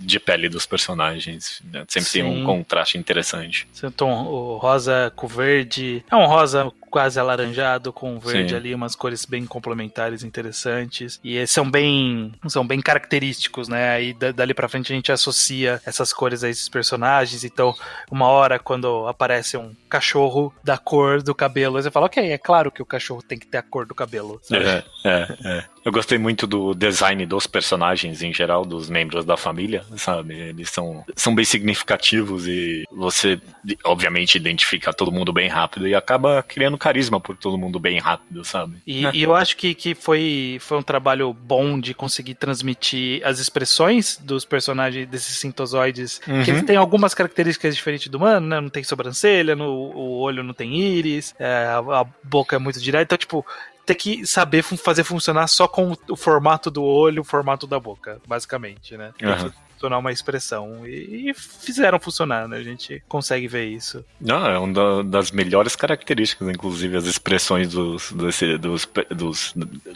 de 0.00 0.20
pele 0.20 0.48
dos 0.48 0.66
personagens. 0.66 1.62
Né? 1.72 1.84
Sempre 1.88 2.10
Sim. 2.10 2.22
tem 2.22 2.30
um 2.30 2.44
contraste 2.44 2.98
interessante. 2.98 3.66
Esse 3.74 3.90
tom 3.90 4.26
o 4.26 4.58
rosa 4.58 5.12
com 5.16 5.26
verde. 5.26 6.04
É 6.10 6.16
um 6.16 6.26
rosa 6.26 6.70
quase 6.90 7.20
alaranjado 7.20 7.92
com 7.92 8.18
verde 8.18 8.50
Sim. 8.50 8.56
ali, 8.56 8.74
umas 8.74 8.96
cores 8.96 9.24
bem 9.24 9.46
complementares, 9.46 10.24
interessantes. 10.24 11.20
E 11.22 11.46
são 11.46 11.70
bem 11.70 12.32
são 12.48 12.66
bem 12.66 12.80
característicos, 12.80 13.68
né? 13.68 13.90
Aí 13.90 14.14
dali 14.14 14.52
pra 14.52 14.68
frente 14.68 14.92
a 14.92 14.96
gente 14.96 15.12
associa 15.12 15.80
essas 15.86 16.12
cores 16.12 16.44
a 16.44 16.48
esses 16.48 16.68
personagens. 16.68 17.44
Então, 17.44 17.74
uma 18.10 18.26
hora 18.26 18.58
quando 18.58 19.06
aparece 19.06 19.56
um 19.56 19.74
cachorro 19.88 20.17
da 20.62 20.76
cor 20.76 21.22
do 21.22 21.34
cabelo, 21.34 21.80
você 21.80 21.90
fala, 21.90 22.06
ok, 22.06 22.30
é 22.30 22.38
claro 22.38 22.70
que 22.70 22.82
o 22.82 22.86
cachorro 22.86 23.22
tem 23.22 23.38
que 23.38 23.46
ter 23.46 23.58
a 23.58 23.62
cor 23.62 23.86
do 23.86 23.94
cabelo. 23.94 24.40
Sabe? 24.42 24.64
É, 24.64 24.84
é, 25.04 25.36
é. 25.44 25.64
Eu 25.84 25.92
gostei 25.92 26.18
muito 26.18 26.46
do 26.46 26.74
design 26.74 27.24
dos 27.26 27.46
personagens 27.46 28.22
em 28.22 28.32
geral, 28.32 28.64
dos 28.64 28.88
membros 28.88 29.24
da 29.24 29.36
família, 29.36 29.84
sabe? 29.96 30.34
Eles 30.34 30.70
são, 30.70 31.04
são 31.16 31.34
bem 31.34 31.44
significativos 31.44 32.46
e 32.46 32.84
você, 32.90 33.40
obviamente, 33.84 34.36
identifica 34.36 34.92
todo 34.92 35.12
mundo 35.12 35.32
bem 35.32 35.48
rápido 35.48 35.86
e 35.86 35.94
acaba 35.94 36.42
criando 36.42 36.78
carisma 36.78 37.20
por 37.20 37.36
todo 37.36 37.58
mundo 37.58 37.78
bem 37.78 37.98
rápido, 37.98 38.44
sabe? 38.44 38.76
E, 38.86 39.04
e 39.12 39.22
eu 39.22 39.34
acho 39.34 39.56
que, 39.56 39.74
que 39.74 39.94
foi, 39.94 40.58
foi 40.60 40.78
um 40.78 40.82
trabalho 40.82 41.32
bom 41.32 41.78
de 41.78 41.94
conseguir 41.94 42.34
transmitir 42.34 43.20
as 43.24 43.38
expressões 43.38 44.18
dos 44.22 44.44
personagens 44.44 45.08
desses 45.08 45.38
sintozoides, 45.38 46.20
uhum. 46.26 46.42
que 46.42 46.50
eles 46.50 46.62
têm 46.62 46.76
algumas 46.76 47.14
características 47.14 47.74
diferentes 47.74 48.08
do 48.08 48.18
humano, 48.18 48.46
né? 48.46 48.60
Não 48.60 48.68
tem 48.68 48.84
sobrancelha, 48.84 49.54
no, 49.54 49.66
o 49.68 50.18
olho 50.18 50.42
não 50.42 50.54
tem 50.54 50.76
íris, 50.76 51.34
é, 51.38 51.66
a, 51.66 51.78
a 52.00 52.06
boca 52.22 52.56
é 52.56 52.58
muito 52.58 52.80
direta. 52.80 53.14
Então, 53.14 53.18
tipo, 53.18 53.46
ter 53.88 53.94
que 53.94 54.26
saber 54.26 54.62
fazer 54.62 55.02
funcionar 55.02 55.46
só 55.46 55.66
com 55.66 55.96
o 56.10 56.16
formato 56.16 56.70
do 56.70 56.84
olho, 56.84 57.22
o 57.22 57.24
formato 57.24 57.66
da 57.66 57.80
boca, 57.80 58.20
basicamente, 58.26 58.96
né? 58.96 59.12
Uhum 59.22 59.50
funcionar 59.78 59.98
uma 59.98 60.10
expressão. 60.10 60.84
E, 60.84 61.32
fizeram 61.34 62.00
funcionar, 62.00 62.48
né? 62.48 62.56
A 62.56 62.62
gente 62.62 63.00
consegue 63.08 63.46
ver 63.46 63.66
isso. 63.66 64.04
Não, 64.20 64.44
é 64.44 64.58
uma 64.58 65.04
das 65.04 65.30
melhores 65.30 65.76
características, 65.76 66.48
inclusive, 66.48 66.96
as 66.96 67.04
expressões 67.04 67.68
dos, 67.68 68.10
desse, 68.12 68.58
dos, 68.58 68.88
dos, 69.10 69.54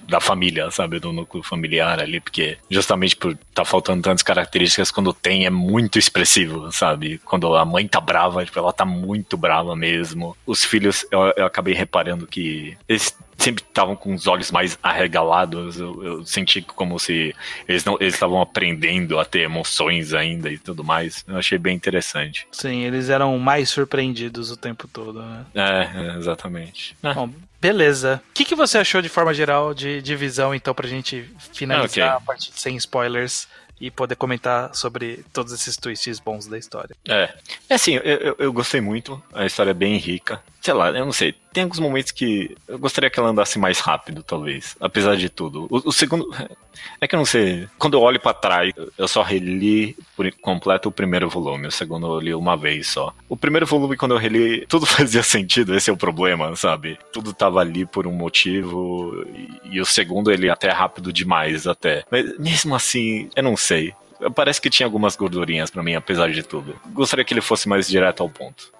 da 0.09 0.20
família, 0.20 0.70
sabe? 0.70 1.00
Do 1.00 1.12
núcleo 1.12 1.42
familiar 1.42 2.00
ali, 2.00 2.20
porque 2.20 2.57
justamente 2.70 3.16
por 3.16 3.37
tá 3.52 3.64
faltando 3.64 4.02
tantas 4.02 4.22
características, 4.22 4.90
quando 4.90 5.12
tem 5.12 5.44
é 5.44 5.50
muito 5.50 5.98
expressivo, 5.98 6.70
sabe? 6.70 7.18
Quando 7.24 7.55
a 7.57 7.64
mãe 7.64 7.88
tá 7.88 8.00
brava, 8.00 8.44
tipo, 8.44 8.59
ela 8.59 8.72
tá 8.72 8.85
muito 8.85 9.37
brava 9.37 9.74
mesmo. 9.74 10.37
Os 10.46 10.64
filhos, 10.64 11.05
eu, 11.11 11.33
eu 11.37 11.44
acabei 11.44 11.74
reparando 11.74 12.26
que 12.26 12.76
eles 12.88 13.14
sempre 13.38 13.62
estavam 13.62 13.97
com 13.97 14.14
os 14.14 14.27
olhos 14.27 14.51
mais 14.51 14.79
arregalados. 14.83 15.79
Eu, 15.79 16.05
eu 16.05 16.27
senti 16.27 16.62
como 16.62 16.99
se 16.99 17.35
eles 17.68 17.85
não 17.85 17.97
eles 18.01 18.14
estavam 18.14 18.40
aprendendo 18.40 19.18
a 19.18 19.25
ter 19.25 19.40
emoções 19.40 20.14
ainda 20.14 20.51
e 20.51 20.59
tudo 20.59 20.85
mais. 20.85 21.25
Eu 21.27 21.37
achei 21.37 21.59
bem 21.59 21.75
interessante. 21.75 22.47
Sim, 22.53 22.83
eles 22.83 23.09
eram 23.09 23.38
mais 23.38 23.71
surpreendidos 23.71 24.51
o 24.51 24.57
tempo 24.57 24.88
todo, 24.88 25.23
né? 25.23 25.45
É, 25.55 26.18
exatamente. 26.18 26.97
É. 27.03 27.14
Bom, 27.14 27.31
beleza. 27.61 28.23
O 28.31 28.33
que, 28.33 28.45
que 28.45 28.55
você 28.55 28.79
achou 28.79 29.03
de 29.03 29.09
forma 29.09 29.35
geral 29.35 29.75
de, 29.75 30.01
de 30.01 30.16
visão, 30.16 30.55
então, 30.55 30.75
pra 30.75 30.88
gente 30.88 31.29
finalizar 31.53 31.88
okay. 31.88 32.03
a 32.03 32.21
parte 32.21 32.53
sem 32.55 32.77
spoilers? 32.77 33.49
e 33.81 33.90
poder 33.90 34.14
comentar 34.14 34.73
sobre 34.77 35.25
todos 35.33 35.53
esses 35.53 35.77
twists 35.77 36.21
bons 36.21 36.47
da 36.47 36.57
história. 36.57 36.95
É, 37.09 37.35
é 37.68 37.75
assim, 37.75 37.95
eu, 37.97 38.37
eu 38.38 38.53
gostei 38.53 38.81
muito, 38.81 39.21
a 39.33 39.45
história 39.45 39.73
é 39.73 39.75
bem 39.75 39.97
rica. 39.97 40.40
Sei 40.62 40.72
lá, 40.72 40.90
eu 40.90 41.05
não 41.05 41.12
sei, 41.12 41.35
tem 41.53 41.64
alguns 41.64 41.81
momentos 41.81 42.12
que 42.12 42.57
eu 42.68 42.79
gostaria 42.79 43.11
que 43.11 43.18
ela 43.18 43.31
andasse 43.31 43.59
mais 43.59 43.81
rápido, 43.81 44.22
talvez, 44.22 44.77
apesar 44.81 45.16
de 45.16 45.29
tudo. 45.29 45.66
O, 45.68 45.88
o 45.88 45.92
segundo, 45.92 46.33
é 47.01 47.09
que 47.09 47.16
eu 47.16 47.18
não 47.18 47.25
sei, 47.25 47.66
quando 47.77 47.94
eu 47.94 48.01
olho 48.01 48.20
para 48.20 48.33
trás, 48.33 48.72
eu 48.96 49.09
só 49.09 49.22
reli 49.22 49.96
por 50.16 50.31
completo 50.40 50.88
o 50.88 50.92
primeiro 50.92 51.29
volume, 51.29 51.66
o 51.66 51.72
segundo 51.72 52.07
eu 52.07 52.20
li 52.20 52.33
uma 52.33 52.57
vez 52.57 52.87
só. 52.87 53.12
O 53.29 53.37
primeiro 53.37 53.66
volume, 53.66 53.96
quando 53.96 54.14
eu 54.14 54.18
reli, 54.18 54.64
tudo 54.68 54.87
fazia 54.87 55.25
sentido, 55.25 55.75
esse 55.75 55.90
é 55.90 55.92
o 55.92 55.96
problema, 55.96 56.55
sabe? 56.55 56.96
Tudo 57.12 57.33
tava 57.33 57.59
ali 57.59 57.85
por 57.85 58.07
um 58.07 58.12
motivo, 58.12 59.27
e, 59.35 59.77
e 59.77 59.81
o 59.81 59.85
segundo 59.85 60.31
ele 60.31 60.48
até 60.48 60.68
é 60.68 60.72
rápido 60.72 61.12
demais, 61.12 61.66
até. 61.66 62.05
Mas 62.09 62.38
mesmo 62.38 62.72
assim, 62.77 63.29
eu 63.35 63.42
não 63.42 63.57
sei. 63.57 63.92
Parece 64.37 64.61
que 64.61 64.70
tinha 64.70 64.87
algumas 64.87 65.16
gordurinhas 65.16 65.70
para 65.70 65.83
mim, 65.83 65.96
apesar 65.96 66.31
de 66.31 66.44
tudo. 66.44 66.77
Gostaria 66.92 67.25
que 67.25 67.35
ele 67.35 67.40
fosse 67.40 67.68
mais 67.68 67.88
direto 67.88 68.22
ao 68.22 68.31
ponto. 68.31 68.70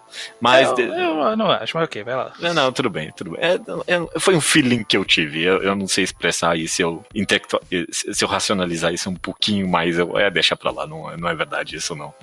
Mas. 0.41 0.69
Eu, 0.79 0.87
eu 0.89 1.37
não 1.37 1.51
acho, 1.51 1.77
mas 1.77 1.85
ok, 1.85 2.03
vai 2.03 2.17
lá. 2.17 2.33
Não, 2.55 2.73
tudo 2.73 2.91
bem, 2.91 3.13
tudo 3.17 3.33
bem. 3.33 3.41
É, 3.41 3.55
é, 3.55 4.21
foi 4.21 4.35
um 4.35 4.41
feeling 4.41 4.85
que 4.85 4.97
eu 4.97 5.05
tive. 5.05 5.43
Eu, 5.43 5.63
eu 5.63 5.75
não 5.75 5.87
sei 5.87 6.05
expressar 6.05 6.57
isso. 6.57 6.77
Se 6.77 6.83
eu, 6.83 7.05
se 7.91 8.25
eu 8.25 8.29
racionalizar 8.29 8.93
isso 8.93 9.11
um 9.11 9.15
pouquinho 9.15 9.69
mais, 9.69 9.99
eu, 9.99 10.19
é, 10.19 10.31
deixa 10.31 10.57
pra 10.57 10.71
lá. 10.71 10.87
Não, 10.87 11.17
não 11.17 11.29
é 11.29 11.35
verdade 11.35 11.77
isso, 11.77 11.95
não. 11.95 12.15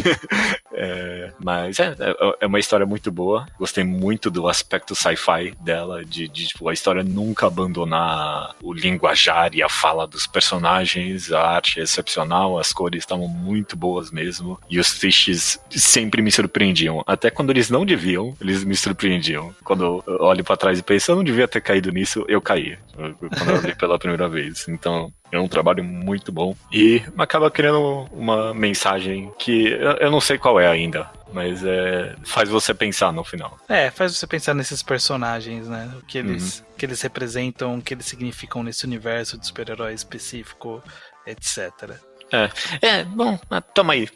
é, 0.72 1.32
mas 1.42 1.78
é, 1.80 1.94
é, 1.98 2.36
é 2.40 2.46
uma 2.46 2.58
história 2.58 2.86
muito 2.86 3.10
boa. 3.10 3.46
Gostei 3.58 3.84
muito 3.84 4.30
do 4.30 4.48
aspecto 4.48 4.94
sci-fi 4.94 5.54
dela, 5.60 6.04
de, 6.04 6.28
de 6.28 6.48
tipo, 6.48 6.68
a 6.68 6.72
história 6.72 7.02
nunca 7.02 7.46
abandonar 7.46 8.54
o 8.62 8.72
linguajar 8.72 9.54
e 9.54 9.62
a 9.62 9.68
fala 9.68 10.06
dos 10.06 10.26
personagens. 10.26 11.32
A 11.32 11.42
arte 11.42 11.80
é 11.80 11.82
excepcional, 11.82 12.58
as 12.58 12.72
cores 12.72 13.02
estavam 13.02 13.28
muito 13.28 13.76
boas 13.76 14.10
mesmo. 14.10 14.58
E 14.68 14.78
os 14.78 14.90
fiches 14.90 15.58
sempre 15.70 16.22
me 16.22 16.30
surpreendiam 16.30 17.02
até 17.18 17.30
quando 17.30 17.50
eles 17.50 17.68
não 17.68 17.84
deviam, 17.84 18.34
eles 18.40 18.62
me 18.62 18.76
surpreendiam. 18.76 19.52
Quando 19.64 20.02
eu 20.06 20.16
olho 20.20 20.44
para 20.44 20.56
trás 20.56 20.78
e 20.78 20.82
penso, 20.82 21.10
eu 21.10 21.16
não 21.16 21.24
devia 21.24 21.48
ter 21.48 21.60
caído 21.60 21.90
nisso, 21.90 22.24
eu 22.28 22.40
caí. 22.40 22.78
Quando 22.94 23.50
eu 23.50 23.60
li 23.60 23.74
pela 23.74 23.98
primeira 23.98 24.28
vez. 24.28 24.68
Então, 24.68 25.12
é 25.32 25.38
um 25.38 25.48
trabalho 25.48 25.82
muito 25.82 26.30
bom. 26.30 26.56
E 26.72 27.02
acaba 27.18 27.50
criando 27.50 28.08
uma 28.12 28.54
mensagem 28.54 29.32
que 29.36 29.76
eu 30.00 30.10
não 30.10 30.20
sei 30.20 30.38
qual 30.38 30.60
é 30.60 30.68
ainda, 30.68 31.10
mas 31.32 31.64
é, 31.64 32.14
faz 32.24 32.48
você 32.48 32.72
pensar 32.72 33.12
no 33.12 33.24
final. 33.24 33.58
É, 33.68 33.90
faz 33.90 34.16
você 34.16 34.26
pensar 34.26 34.54
nesses 34.54 34.82
personagens, 34.82 35.68
né? 35.68 35.90
O 36.00 36.06
que 36.06 36.18
eles, 36.18 36.60
uhum. 36.60 36.66
que 36.78 36.86
eles 36.86 37.02
representam, 37.02 37.78
o 37.78 37.82
que 37.82 37.94
eles 37.94 38.06
significam 38.06 38.62
nesse 38.62 38.84
universo 38.84 39.36
de 39.36 39.46
super-herói 39.46 39.92
específico, 39.92 40.82
etc. 41.26 41.98
É, 42.32 42.50
é 42.86 43.04
bom, 43.04 43.38
toma 43.74 43.94
aí. 43.94 44.08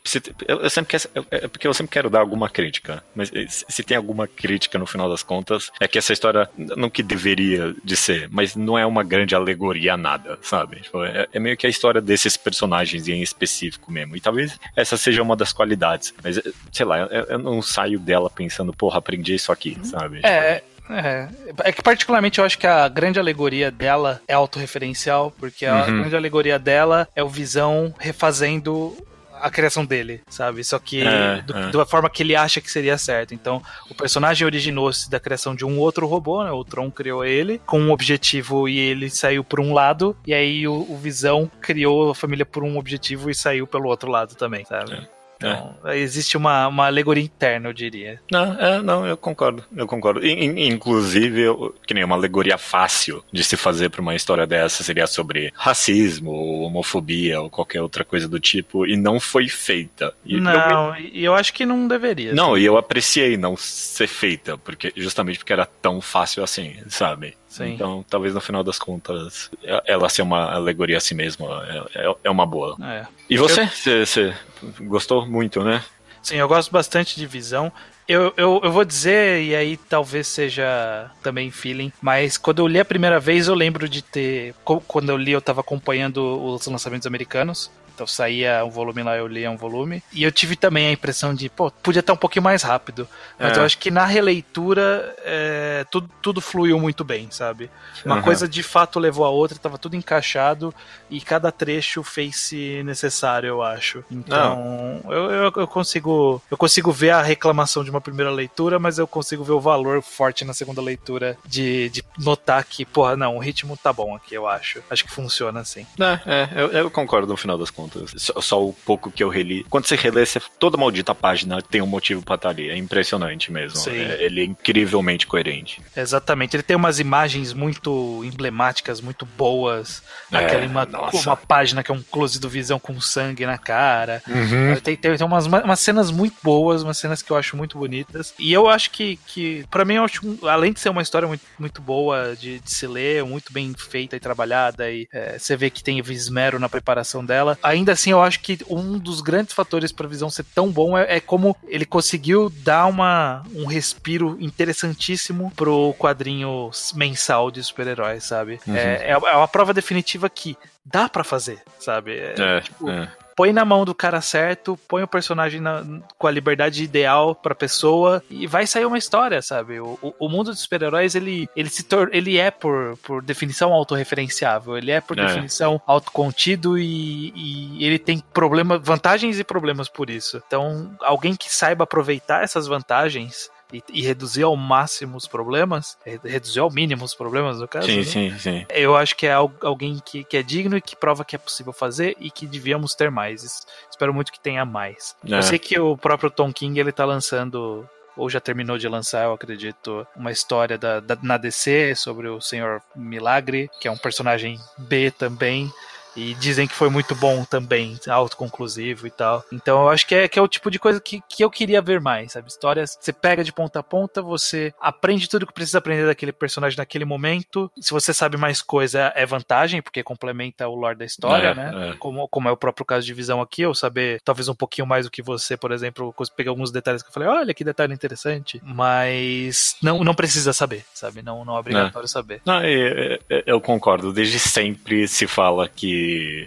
Eu, 0.46 0.70
sempre 0.70 0.98
quero, 0.98 1.26
é 1.30 1.48
porque 1.48 1.66
eu 1.66 1.74
sempre 1.74 1.92
quero 1.92 2.10
dar 2.10 2.20
alguma 2.20 2.48
crítica. 2.48 3.02
Mas 3.14 3.30
se 3.68 3.82
tem 3.82 3.96
alguma 3.96 4.26
crítica 4.26 4.78
no 4.78 4.86
final 4.86 5.08
das 5.08 5.22
contas, 5.22 5.70
é 5.80 5.88
que 5.88 5.98
essa 5.98 6.12
história, 6.12 6.48
não 6.56 6.90
que 6.90 7.02
deveria 7.02 7.74
de 7.84 7.96
ser, 7.96 8.28
mas 8.30 8.54
não 8.54 8.78
é 8.78 8.84
uma 8.84 9.02
grande 9.02 9.34
alegoria 9.34 9.94
a 9.94 9.96
nada, 9.96 10.38
sabe? 10.42 10.80
Tipo, 10.80 11.04
é, 11.04 11.26
é, 11.32 11.40
meio 11.40 11.56
que 11.56 11.66
a 11.66 11.70
história 11.70 12.00
desses 12.00 12.36
personagens 12.36 13.08
em 13.08 13.22
específico 13.22 13.90
mesmo. 13.90 14.16
E 14.16 14.20
talvez 14.20 14.58
essa 14.76 14.96
seja 14.96 15.22
uma 15.22 15.36
das 15.36 15.52
qualidades. 15.52 16.14
Mas, 16.22 16.40
sei 16.70 16.86
lá, 16.86 17.00
eu, 17.00 17.08
eu 17.08 17.38
não 17.38 17.62
saio 17.62 17.98
dela 17.98 18.30
pensando, 18.30 18.72
porra, 18.72 18.98
aprendi 18.98 19.34
isso 19.34 19.52
aqui, 19.52 19.78
sabe? 19.82 20.20
É, 20.24 20.62
é, 20.94 21.28
é 21.64 21.72
que 21.72 21.82
particularmente 21.82 22.38
eu 22.38 22.44
acho 22.44 22.58
que 22.58 22.66
a 22.66 22.88
grande 22.88 23.18
alegoria 23.18 23.70
dela 23.70 24.20
é 24.26 24.34
autorreferencial, 24.34 25.32
porque 25.38 25.66
a 25.66 25.84
uhum. 25.86 26.00
grande 26.00 26.16
alegoria 26.16 26.58
dela 26.58 27.08
é 27.14 27.22
o 27.22 27.28
Visão 27.28 27.94
refazendo 27.98 28.96
a 29.42 29.50
criação 29.50 29.84
dele, 29.84 30.22
sabe? 30.28 30.62
Só 30.62 30.78
que 30.78 31.04
é, 31.04 31.42
do, 31.42 31.56
é. 31.56 31.70
da 31.72 31.84
forma 31.84 32.08
que 32.08 32.22
ele 32.22 32.36
acha 32.36 32.60
que 32.60 32.70
seria 32.70 32.96
certo. 32.96 33.34
Então, 33.34 33.60
o 33.90 33.94
personagem 33.94 34.46
originou-se 34.46 35.10
da 35.10 35.18
criação 35.18 35.52
de 35.52 35.64
um 35.64 35.80
outro 35.80 36.06
robô, 36.06 36.44
né? 36.44 36.52
O 36.52 36.64
Tron 36.64 36.90
criou 36.92 37.24
ele 37.24 37.60
com 37.66 37.80
um 37.80 37.90
objetivo 37.90 38.68
e 38.68 38.78
ele 38.78 39.10
saiu 39.10 39.42
por 39.42 39.58
um 39.58 39.74
lado, 39.74 40.16
e 40.24 40.32
aí 40.32 40.68
o, 40.68 40.86
o 40.88 40.96
Visão 40.96 41.50
criou 41.60 42.12
a 42.12 42.14
família 42.14 42.46
por 42.46 42.62
um 42.62 42.78
objetivo 42.78 43.28
e 43.28 43.34
saiu 43.34 43.66
pelo 43.66 43.88
outro 43.88 44.08
lado 44.08 44.36
também, 44.36 44.64
sabe? 44.64 44.92
É. 44.94 45.21
Então, 45.48 45.76
é. 45.84 45.98
existe 45.98 46.36
uma, 46.36 46.68
uma 46.68 46.86
alegoria 46.86 47.22
interna, 47.22 47.68
eu 47.68 47.72
diria. 47.72 48.20
Não, 48.30 48.60
é, 48.60 48.82
não, 48.82 49.06
eu 49.06 49.16
concordo, 49.16 49.64
eu 49.76 49.86
concordo. 49.86 50.24
inclusive, 50.26 51.40
eu, 51.40 51.74
que 51.86 51.94
nem 51.94 52.04
uma 52.04 52.16
alegoria 52.16 52.58
fácil 52.58 53.24
de 53.32 53.42
se 53.42 53.56
fazer 53.56 53.90
para 53.90 54.00
uma 54.00 54.14
história 54.14 54.46
dessa 54.46 54.82
seria 54.82 55.06
sobre 55.06 55.52
racismo, 55.54 56.30
ou 56.30 56.62
homofobia, 56.62 57.40
ou 57.40 57.50
qualquer 57.50 57.82
outra 57.82 58.04
coisa 58.04 58.28
do 58.28 58.40
tipo, 58.40 58.86
e 58.86 58.96
não 58.96 59.18
foi 59.18 59.48
feita. 59.48 60.14
E 60.24 60.40
não, 60.40 60.96
eu, 60.96 61.10
eu 61.12 61.34
acho 61.34 61.52
que 61.52 61.66
não 61.66 61.86
deveria. 61.86 62.32
Não, 62.32 62.56
e 62.56 62.64
eu 62.64 62.76
apreciei 62.76 63.36
não 63.36 63.56
ser 63.56 64.06
feita, 64.06 64.56
porque 64.58 64.92
justamente 64.96 65.38
porque 65.38 65.52
era 65.52 65.66
tão 65.66 66.00
fácil 66.00 66.42
assim, 66.42 66.76
sabe? 66.88 67.34
Sim. 67.52 67.74
Então, 67.74 68.02
talvez 68.08 68.32
no 68.32 68.40
final 68.40 68.64
das 68.64 68.78
contas, 68.78 69.50
ela 69.84 70.08
ser 70.08 70.22
uma 70.22 70.54
alegoria 70.54 70.96
a 70.96 71.00
si 71.00 71.14
mesma 71.14 71.62
é, 71.94 72.06
é, 72.06 72.14
é 72.24 72.30
uma 72.30 72.46
boa. 72.46 72.78
É. 72.82 73.06
E 73.28 73.36
você? 73.36 73.66
Você 73.66 74.34
gostou 74.80 75.26
muito, 75.26 75.62
né? 75.62 75.84
Sim, 76.22 76.36
eu 76.36 76.48
gosto 76.48 76.72
bastante 76.72 77.14
de 77.14 77.26
Visão. 77.26 77.70
Eu, 78.08 78.32
eu, 78.36 78.60
eu 78.62 78.72
vou 78.72 78.84
dizer, 78.84 79.42
e 79.42 79.54
aí 79.54 79.76
talvez 79.76 80.26
seja 80.26 81.10
também 81.22 81.50
feeling, 81.50 81.92
mas 82.00 82.36
quando 82.36 82.58
eu 82.58 82.66
li 82.66 82.80
a 82.80 82.84
primeira 82.84 83.20
vez, 83.20 83.48
eu 83.48 83.54
lembro 83.54 83.88
de 83.88 84.02
ter. 84.02 84.54
Quando 84.64 85.10
eu 85.10 85.16
li, 85.16 85.32
eu 85.32 85.40
tava 85.40 85.60
acompanhando 85.60 86.20
os 86.44 86.66
lançamentos 86.66 87.06
americanos. 87.06 87.70
Então 87.94 88.06
saía 88.06 88.64
um 88.64 88.70
volume 88.70 89.02
lá, 89.02 89.16
eu 89.16 89.26
lia 89.26 89.50
um 89.50 89.56
volume. 89.56 90.02
E 90.12 90.22
eu 90.22 90.32
tive 90.32 90.56
também 90.56 90.88
a 90.88 90.92
impressão 90.92 91.32
de, 91.32 91.48
pô, 91.48 91.70
podia 91.70 92.00
estar 92.00 92.12
um 92.12 92.16
pouquinho 92.16 92.42
mais 92.42 92.62
rápido. 92.62 93.06
Mas 93.38 93.56
é. 93.56 93.60
eu 93.60 93.64
acho 93.64 93.78
que 93.78 93.92
na 93.92 94.04
releitura 94.04 95.14
é, 95.24 95.86
tudo, 95.88 96.10
tudo 96.20 96.40
fluiu 96.40 96.80
muito 96.80 97.04
bem, 97.04 97.28
sabe? 97.30 97.70
Uma 98.04 98.16
uhum. 98.16 98.22
coisa 98.22 98.48
de 98.48 98.62
fato 98.62 98.98
levou 98.98 99.24
a 99.24 99.30
outra, 99.30 99.56
tava 99.56 99.78
tudo 99.78 99.94
encaixado 99.94 100.74
e 101.08 101.20
cada 101.20 101.52
trecho 101.52 102.02
fez-se 102.02 102.82
necessário, 102.82 103.46
eu 103.46 103.62
acho. 103.62 104.02
Então, 104.10 105.00
eu, 105.04 105.30
eu, 105.30 105.52
eu, 105.54 105.68
consigo 105.68 106.42
eu 106.50 106.56
consigo 106.56 106.90
ver 106.90 107.10
a 107.10 107.22
reclamação 107.22 107.84
de 107.84 107.90
uma 107.92 108.00
primeira 108.00 108.30
leitura, 108.30 108.78
mas 108.78 108.98
eu 108.98 109.06
consigo 109.06 109.44
ver 109.44 109.52
o 109.52 109.60
valor 109.60 110.02
forte 110.02 110.44
na 110.44 110.54
segunda 110.54 110.80
leitura 110.80 111.36
de, 111.46 111.88
de 111.90 112.04
notar 112.18 112.64
que, 112.64 112.84
porra, 112.84 113.16
não, 113.16 113.36
o 113.36 113.38
ritmo 113.38 113.76
tá 113.76 113.92
bom 113.92 114.14
aqui, 114.14 114.34
eu 114.34 114.48
acho. 114.48 114.82
Acho 114.90 115.04
que 115.04 115.10
funciona 115.10 115.60
assim. 115.60 115.86
É, 115.98 116.48
é 116.54 116.62
eu, 116.62 116.72
eu 116.72 116.90
concordo 116.90 117.28
no 117.28 117.36
final 117.36 117.58
das 117.58 117.70
contas. 117.70 118.12
Só, 118.16 118.40
só, 118.40 118.64
o 118.64 118.72
pouco 118.72 119.10
que 119.10 119.22
eu 119.22 119.28
reli. 119.28 119.64
Quando 119.68 119.86
você 119.86 119.96
relê, 119.96 120.24
você, 120.24 120.40
toda 120.58 120.76
maldita 120.76 121.14
página 121.14 121.60
tem 121.62 121.82
um 121.82 121.86
motivo 121.86 122.22
pra 122.22 122.36
estar 122.36 122.50
ali. 122.50 122.70
É 122.70 122.76
impressionante 122.76 123.52
mesmo. 123.52 123.78
É, 123.90 124.24
ele 124.24 124.40
é 124.40 124.44
incrivelmente 124.44 125.26
coerente. 125.26 125.80
Exatamente. 125.96 126.56
Ele 126.56 126.62
tem 126.62 126.76
umas 126.76 126.98
imagens 126.98 127.52
muito 127.52 128.22
emblemáticas, 128.24 129.00
muito 129.00 129.26
boas. 129.26 130.02
É, 130.30 130.38
Aquela 130.38 130.66
uma, 130.66 130.88
uma 131.12 131.36
página 131.36 131.82
que 131.82 131.90
é 131.90 131.94
um 131.94 132.02
close 132.02 132.38
do 132.40 132.48
Visão 132.48 132.78
com 132.78 133.00
sangue 133.00 133.44
na 133.46 133.58
cara. 133.58 134.22
Uhum. 134.28 134.80
Tem, 134.80 134.96
tem, 134.96 135.16
tem 135.16 135.26
umas, 135.26 135.46
umas 135.46 135.80
cenas 135.80 136.10
muito 136.10 136.36
boas, 136.42 136.82
umas 136.82 136.98
cenas 136.98 137.22
que 137.22 137.30
eu 137.30 137.36
acho 137.36 137.56
muito 137.56 137.78
bonitas. 137.82 138.32
E 138.38 138.52
eu 138.52 138.68
acho 138.68 138.90
que, 138.90 139.16
que 139.26 139.64
para 139.70 139.84
mim, 139.84 139.94
eu 139.94 140.04
acho, 140.04 140.20
além 140.42 140.72
de 140.72 140.78
ser 140.78 140.88
uma 140.88 141.02
história 141.02 141.26
muito, 141.26 141.42
muito 141.58 141.82
boa 141.82 142.36
de, 142.36 142.60
de 142.60 142.70
se 142.70 142.86
ler, 142.86 143.24
muito 143.24 143.52
bem 143.52 143.74
feita 143.76 144.14
e 144.14 144.20
trabalhada, 144.20 144.90
e 144.90 145.08
é, 145.12 145.38
você 145.38 145.56
vê 145.56 145.68
que 145.68 145.82
tem 145.82 145.98
esmero 145.98 146.58
na 146.58 146.68
preparação 146.68 147.24
dela, 147.24 147.58
ainda 147.62 147.92
assim, 147.92 148.10
eu 148.10 148.22
acho 148.22 148.40
que 148.40 148.58
um 148.68 148.98
dos 148.98 149.20
grandes 149.20 149.54
fatores 149.54 149.90
para 149.90 150.06
a 150.06 150.08
visão 150.08 150.30
ser 150.30 150.44
tão 150.54 150.70
bom 150.70 150.96
é, 150.96 151.16
é, 151.16 151.20
como 151.20 151.56
ele 151.66 151.84
conseguiu 151.84 152.50
dar 152.50 152.86
uma, 152.86 153.42
um 153.54 153.66
respiro 153.66 154.36
interessantíssimo 154.40 155.52
pro 155.56 155.94
quadrinho 155.98 156.70
mensal 156.94 157.50
de 157.50 157.62
super-heróis, 157.62 158.24
sabe? 158.24 158.60
Uhum. 158.66 158.76
É, 158.76 159.10
é, 159.10 159.16
uma 159.16 159.48
prova 159.48 159.74
definitiva 159.74 160.30
que 160.30 160.56
dá 160.84 161.08
para 161.08 161.24
fazer, 161.24 161.62
sabe? 161.78 162.12
É, 162.12 162.34
é, 162.38 162.60
tipo, 162.60 162.88
é 162.88 163.10
põe 163.36 163.52
na 163.52 163.64
mão 163.64 163.84
do 163.84 163.94
cara 163.94 164.20
certo, 164.20 164.78
põe 164.88 165.02
o 165.02 165.08
personagem 165.08 165.60
na, 165.60 165.84
com 166.18 166.26
a 166.26 166.30
liberdade 166.30 166.82
ideal 166.82 167.34
pra 167.34 167.54
pessoa 167.54 168.22
e 168.30 168.46
vai 168.46 168.66
sair 168.66 168.84
uma 168.84 168.98
história, 168.98 169.40
sabe? 169.42 169.80
O, 169.80 169.98
o, 170.18 170.28
mundo 170.28 170.50
dos 170.50 170.60
super-heróis, 170.60 171.14
ele, 171.14 171.48
ele, 171.56 171.68
se 171.68 171.82
tor 171.82 172.10
ele 172.12 172.38
é, 172.38 172.50
por, 172.50 172.96
por 172.98 173.22
definição, 173.22 173.72
autorreferenciável, 173.72 174.76
ele 174.76 174.90
é, 174.90 175.00
por 175.00 175.18
é. 175.18 175.26
definição, 175.26 175.80
autocontido 175.86 176.78
e, 176.78 177.32
e 177.34 177.84
ele 177.84 177.98
tem 177.98 178.22
problemas, 178.32 178.80
vantagens 178.82 179.38
e 179.38 179.44
problemas 179.44 179.88
por 179.88 180.10
isso. 180.10 180.42
Então, 180.46 180.94
alguém 181.00 181.34
que 181.34 181.52
saiba 181.52 181.84
aproveitar 181.84 182.42
essas 182.42 182.66
vantagens 182.66 183.50
e, 183.72 183.82
e, 183.92 184.02
reduzir 184.02 184.42
ao 184.42 184.56
máximo 184.56 185.16
os 185.16 185.26
problemas, 185.26 185.96
reduzir 186.24 186.60
ao 186.60 186.70
mínimo 186.70 187.04
os 187.04 187.14
problemas, 187.14 187.58
no 187.58 187.68
caso. 187.68 187.86
Sim, 187.86 187.98
né? 187.98 188.04
sim, 188.04 188.38
sim. 188.38 188.66
Eu 188.68 188.96
acho 188.96 189.16
que 189.16 189.26
é 189.26 189.32
alguém 189.32 190.00
que, 190.04 190.24
que 190.24 190.36
é 190.36 190.42
digno 190.42 190.76
e 190.76 190.80
que 190.80 190.94
prova 190.94 191.24
que 191.24 191.36
é 191.36 191.38
possível 191.38 191.72
fazer 191.72 192.16
e 192.20 192.30
que 192.30 192.46
devíamos 192.46 192.94
ter 192.94 193.10
mais. 193.10 193.66
Espero 193.90 194.12
muito 194.12 194.32
que 194.32 194.40
tenha 194.40 194.64
mais. 194.64 195.16
É. 195.28 195.38
Eu 195.38 195.42
sei 195.42 195.58
que 195.58 195.78
o 195.78 195.96
próprio 195.96 196.30
Tom 196.30 196.52
King 196.52 196.78
ele 196.78 196.92
tá 196.92 197.04
lançando 197.04 197.88
ou 198.16 198.28
já 198.28 198.40
terminou 198.40 198.76
de 198.76 198.88
lançar, 198.88 199.24
eu 199.24 199.32
acredito, 199.32 200.06
uma 200.14 200.30
história 200.30 200.76
da, 200.76 201.00
da, 201.00 201.16
na 201.22 201.36
DC 201.36 201.94
sobre 201.94 202.28
o 202.28 202.40
Senhor 202.40 202.82
Milagre, 202.94 203.70
que 203.80 203.88
é 203.88 203.90
um 203.90 203.96
personagem 203.96 204.60
B 204.76 205.10
também. 205.10 205.72
E 206.16 206.34
dizem 206.34 206.66
que 206.66 206.74
foi 206.74 206.88
muito 206.88 207.14
bom 207.14 207.44
também, 207.44 207.98
autoconclusivo 208.08 209.06
e 209.06 209.10
tal. 209.10 209.44
Então 209.52 209.82
eu 209.82 209.88
acho 209.88 210.06
que 210.06 210.14
é, 210.14 210.28
que 210.28 210.38
é 210.38 210.42
o 210.42 210.48
tipo 210.48 210.70
de 210.70 210.78
coisa 210.78 211.00
que, 211.00 211.22
que 211.28 211.42
eu 211.44 211.50
queria 211.50 211.80
ver 211.80 212.00
mais, 212.00 212.32
sabe? 212.32 212.48
Histórias, 212.48 212.98
você 213.00 213.12
pega 213.12 213.42
de 213.42 213.52
ponta 213.52 213.78
a 213.80 213.82
ponta, 213.82 214.20
você 214.20 214.74
aprende 214.80 215.28
tudo 215.28 215.46
que 215.46 215.52
precisa 215.52 215.78
aprender 215.78 216.06
daquele 216.06 216.32
personagem 216.32 216.76
naquele 216.76 217.04
momento. 217.04 217.70
Se 217.80 217.90
você 217.90 218.12
sabe 218.12 218.36
mais 218.36 218.62
coisa, 218.62 219.12
é 219.14 219.24
vantagem, 219.24 219.80
porque 219.80 220.02
complementa 220.02 220.68
o 220.68 220.74
lore 220.74 220.98
da 220.98 221.04
história, 221.04 221.48
é, 221.48 221.54
né? 221.54 221.90
É. 221.90 221.96
Como, 221.96 222.28
como 222.28 222.48
é 222.48 222.52
o 222.52 222.56
próprio 222.56 222.84
caso 222.84 223.06
de 223.06 223.14
visão 223.14 223.40
aqui, 223.40 223.62
eu 223.62 223.74
saber 223.74 224.20
talvez 224.24 224.48
um 224.48 224.54
pouquinho 224.54 224.86
mais 224.86 225.06
do 225.06 225.10
que 225.10 225.22
você, 225.22 225.56
por 225.56 225.72
exemplo, 225.72 226.14
pegar 226.36 226.50
alguns 226.50 226.70
detalhes 226.70 227.02
que 227.02 227.08
eu 227.08 227.12
falei, 227.12 227.28
olha 227.28 227.54
que 227.54 227.64
detalhe 227.64 227.92
interessante, 227.94 228.60
mas 228.64 229.76
não, 229.82 230.04
não 230.04 230.14
precisa 230.14 230.52
saber, 230.52 230.84
sabe? 230.92 231.22
Não, 231.22 231.44
não 231.44 231.56
é 231.56 231.60
obrigatório 231.60 232.06
é. 232.06 232.08
saber. 232.08 232.42
Não, 232.44 232.62
eu, 232.64 233.18
eu 233.46 233.60
concordo. 233.60 234.12
Desde 234.12 234.38
sempre 234.38 235.06
se 235.08 235.26
fala 235.26 235.68
que 235.68 236.01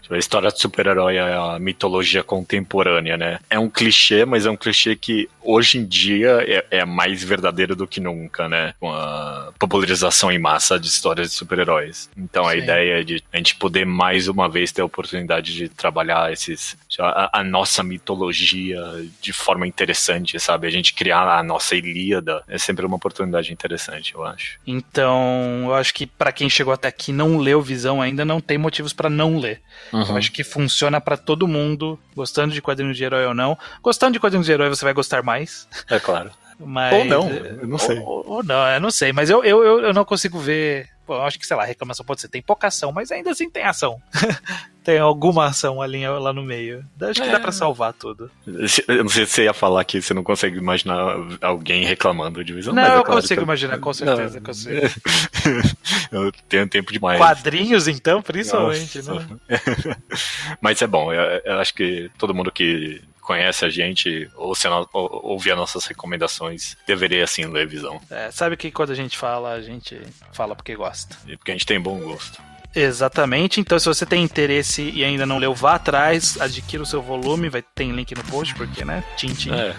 a 0.10 0.18
história 0.18 0.50
de 0.50 0.60
super-herói 0.60 1.18
é 1.18 1.34
a 1.34 1.58
mitologia 1.60 2.24
contemporânea, 2.24 3.18
né? 3.18 3.40
É 3.50 3.60
um 3.60 3.70
clichê, 3.70 4.26
mas 4.26 4.46
é 4.46 4.50
um 4.50 4.58
clichê 4.58 4.96
que 4.96 5.30
hoje 5.42 5.78
em 5.78 5.86
dia 5.86 6.44
é, 6.48 6.80
é 6.80 6.86
mais 6.86 7.24
verdadeiro 7.24 7.76
do 7.76 7.88
que 7.88 8.00
nunca, 8.00 8.50
né? 8.50 8.74
Com 8.80 8.92
a 8.92 9.52
popularização 9.60 10.32
em 10.32 10.40
massa 10.40 10.80
de 10.80 10.88
histórias 10.88 11.30
de 11.30 11.36
super-heróis. 11.36 12.10
Então 12.18 12.48
a 12.48 12.52
Sim. 12.52 12.58
ideia 12.60 13.02
é 13.02 13.04
de 13.04 13.24
a 13.32 13.38
gente 13.38 13.56
poder 13.56 13.86
mais 13.86 14.28
uma 14.28 14.50
vez 14.50 14.72
ter 14.72 14.82
a 14.82 14.86
oportunidade 14.86 15.54
de 15.54 15.70
trabalhar 15.70 16.32
esses 16.32 16.78
a, 17.00 17.40
a, 17.40 17.44
nossa 17.44 17.84
mitologia 17.84 18.82
de 19.22 19.34
forma 19.34 19.68
interessante, 19.68 20.40
sabe? 20.40 20.68
A 20.68 20.70
gente 20.70 20.94
criar 20.94 21.38
a 21.38 21.44
nossa 21.44 21.76
Ilíada 21.76 22.44
é 22.48 22.58
sempre 22.58 22.86
uma 22.86 22.96
oportunidade 22.96 23.52
interessante, 23.52 24.14
eu 24.14 24.24
acho. 24.24 24.60
Então, 24.66 25.64
eu 25.66 25.74
acho 25.74 25.94
que 25.94 26.06
para 26.06 26.32
quem 26.32 26.50
chegou 26.50 26.74
até 26.74 26.88
aqui 26.88 27.12
não 27.12 27.38
leu 27.38 27.62
Visão 27.62 28.02
ainda, 28.02 28.24
não 28.24 28.40
tem 28.40 28.58
motivos 28.58 28.94
para 28.94 29.10
não 29.10 29.38
ler. 29.38 29.45
Uhum. 29.92 30.04
Eu 30.10 30.18
acho 30.18 30.32
que 30.32 30.44
funciona 30.44 31.00
para 31.00 31.18
todo 31.18 31.48
mundo, 31.48 32.00
gostando 32.16 32.54
de 32.54 32.62
quadrinhos 32.62 32.98
de 32.98 33.04
herói 33.04 33.26
ou 33.26 33.34
não. 33.34 33.58
Gostando 33.82 34.14
de 34.14 34.20
quadrinhos 34.20 34.46
de 34.46 34.52
herói, 34.52 34.70
você 34.70 34.84
vai 34.84 34.94
gostar 34.94 35.24
mais. 35.24 35.68
É 35.90 36.00
claro. 36.00 36.32
Mas, 36.60 36.94
ou 36.94 37.06
não, 37.06 37.30
eu 37.30 37.68
não 37.68 37.78
sei. 37.78 38.00
Ou, 38.00 38.24
ou, 38.28 38.44
não, 38.44 38.68
eu 38.68 38.80
não 38.80 38.92
sei, 38.92 39.12
mas 39.12 39.30
eu, 39.30 39.44
eu, 39.44 39.80
eu 39.82 39.94
não 39.94 40.06
consigo 40.06 40.40
ver. 40.40 40.90
Pô, 41.06 41.16
eu 41.16 41.22
acho 41.22 41.38
que, 41.38 41.46
sei 41.46 41.56
lá, 41.56 41.64
reclamação 41.66 42.06
pode 42.06 42.22
ser 42.22 42.28
tem 42.28 42.42
pouca 42.42 42.68
ação, 42.68 42.92
mas 42.92 43.12
ainda 43.12 43.32
assim 43.32 43.50
tem 43.50 43.64
ação. 43.64 44.02
tem 44.84 45.00
alguma 45.00 45.46
ação 45.46 45.82
ali 45.82 46.08
lá 46.08 46.32
no 46.32 46.44
meio. 46.44 46.86
Acho 47.02 47.22
que 47.22 47.28
é. 47.28 47.32
dá 47.32 47.40
pra 47.40 47.52
salvar 47.52 47.94
tudo. 47.94 48.30
Eu 48.46 49.04
não 49.04 49.10
sei 49.10 49.26
se 49.26 49.34
você 49.34 49.44
ia 49.46 49.54
falar 49.54 49.84
que 49.84 50.02
você 50.02 50.14
não 50.14 50.24
consegue 50.24 50.58
imaginar 50.58 51.16
alguém 51.42 51.86
reclamando 51.86 52.44
de 52.44 52.54
visão. 52.54 52.74
Não, 52.74 52.84
é 52.84 52.98
eu 52.98 53.04
claro 53.04 53.22
consigo 53.22 53.42
imaginar, 53.42 53.80
com 53.80 53.94
certeza. 53.94 54.36
Não. 54.40 54.46
Consigo. 54.46 54.82
eu 56.12 56.32
tenho 56.48 56.68
tempo 56.68 56.92
demais. 56.92 57.18
Quadrinhos, 57.18 57.88
então, 57.88 58.22
principalmente, 58.22 59.02
Nossa. 59.02 59.28
né? 59.48 59.60
mas 60.62 60.82
é 60.82 60.88
bom, 60.88 61.12
eu, 61.12 61.42
eu 61.46 61.60
acho 61.60 61.74
que 61.74 62.10
todo 62.18 62.34
mundo 62.34 62.52
que 62.52 63.02
conhece 63.26 63.66
a 63.66 63.70
gente 63.70 64.30
ou 64.36 64.56
se 64.56 64.68
ou, 64.68 64.88
ouvir 64.94 65.52
as 65.52 65.58
nossas 65.58 65.86
recomendações, 65.86 66.78
deveria 66.88 67.24
assim 67.24 67.46
ler 67.46 67.68
visão. 67.68 68.00
É, 68.10 68.32
sabe 68.32 68.56
que 68.56 68.72
quando 68.72 68.92
a 68.92 68.96
gente 68.96 69.18
fala, 69.18 69.54
a 69.54 69.62
gente 69.62 70.00
fala 70.32 70.56
porque 70.56 70.76
gosta. 70.76 71.18
E 71.28 71.36
porque 71.36 71.52
a 71.52 71.54
gente 71.54 71.66
tem 71.66 71.80
bom 71.80 72.00
gosto. 72.00 72.42
Exatamente. 72.76 73.62
Então, 73.62 73.80
se 73.80 73.86
você 73.86 74.06
tem 74.06 74.22
interesse 74.22 74.92
e 74.94 75.04
ainda 75.04 75.26
não 75.26 75.38
leu, 75.38 75.54
vá 75.56 75.76
atrás, 75.76 76.40
adquira 76.40 76.84
o 76.84 76.86
seu 76.86 77.02
volume, 77.02 77.48
vai 77.48 77.62
ter 77.62 77.86
link 77.86 78.14
no 78.14 78.24
post, 78.26 78.54
porque, 78.54 78.84
né? 78.84 79.02
Tintin. 79.16 79.54
É, 79.54 79.74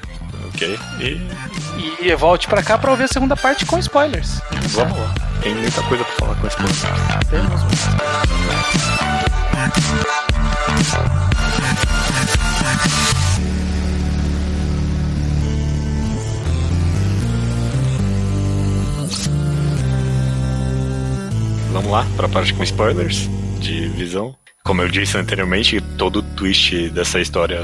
ok. 0.49 0.79
E, 1.01 2.07
e 2.09 2.15
volte 2.17 2.49
para 2.49 2.63
cá 2.63 2.79
para 2.79 2.91
ouvir 2.91 3.05
a 3.05 3.09
segunda 3.09 3.37
parte 3.37 3.67
com 3.67 3.79
spoilers. 3.79 4.41
Vamos 4.69 4.99
lá. 4.99 5.15
Tem 5.43 5.55
muita 5.55 5.83
coisa 5.83 6.05
para 6.05 6.15
falar 6.15 6.41
com 6.41 6.47
spoilers. 6.47 6.83
Temos. 7.31 7.61
Vamos 21.77 21.91
lá 21.91 22.07
para 22.17 22.25
a 22.25 22.29
parte 22.29 22.55
com 22.55 22.63
spoilers 22.63 23.29
de 23.61 23.87
visão. 23.89 24.35
Como 24.65 24.81
eu 24.81 24.89
disse 24.89 25.19
anteriormente, 25.19 25.79
todo 25.99 26.21
o 26.21 26.23
twist 26.23 26.89
dessa 26.89 27.21
história 27.21 27.61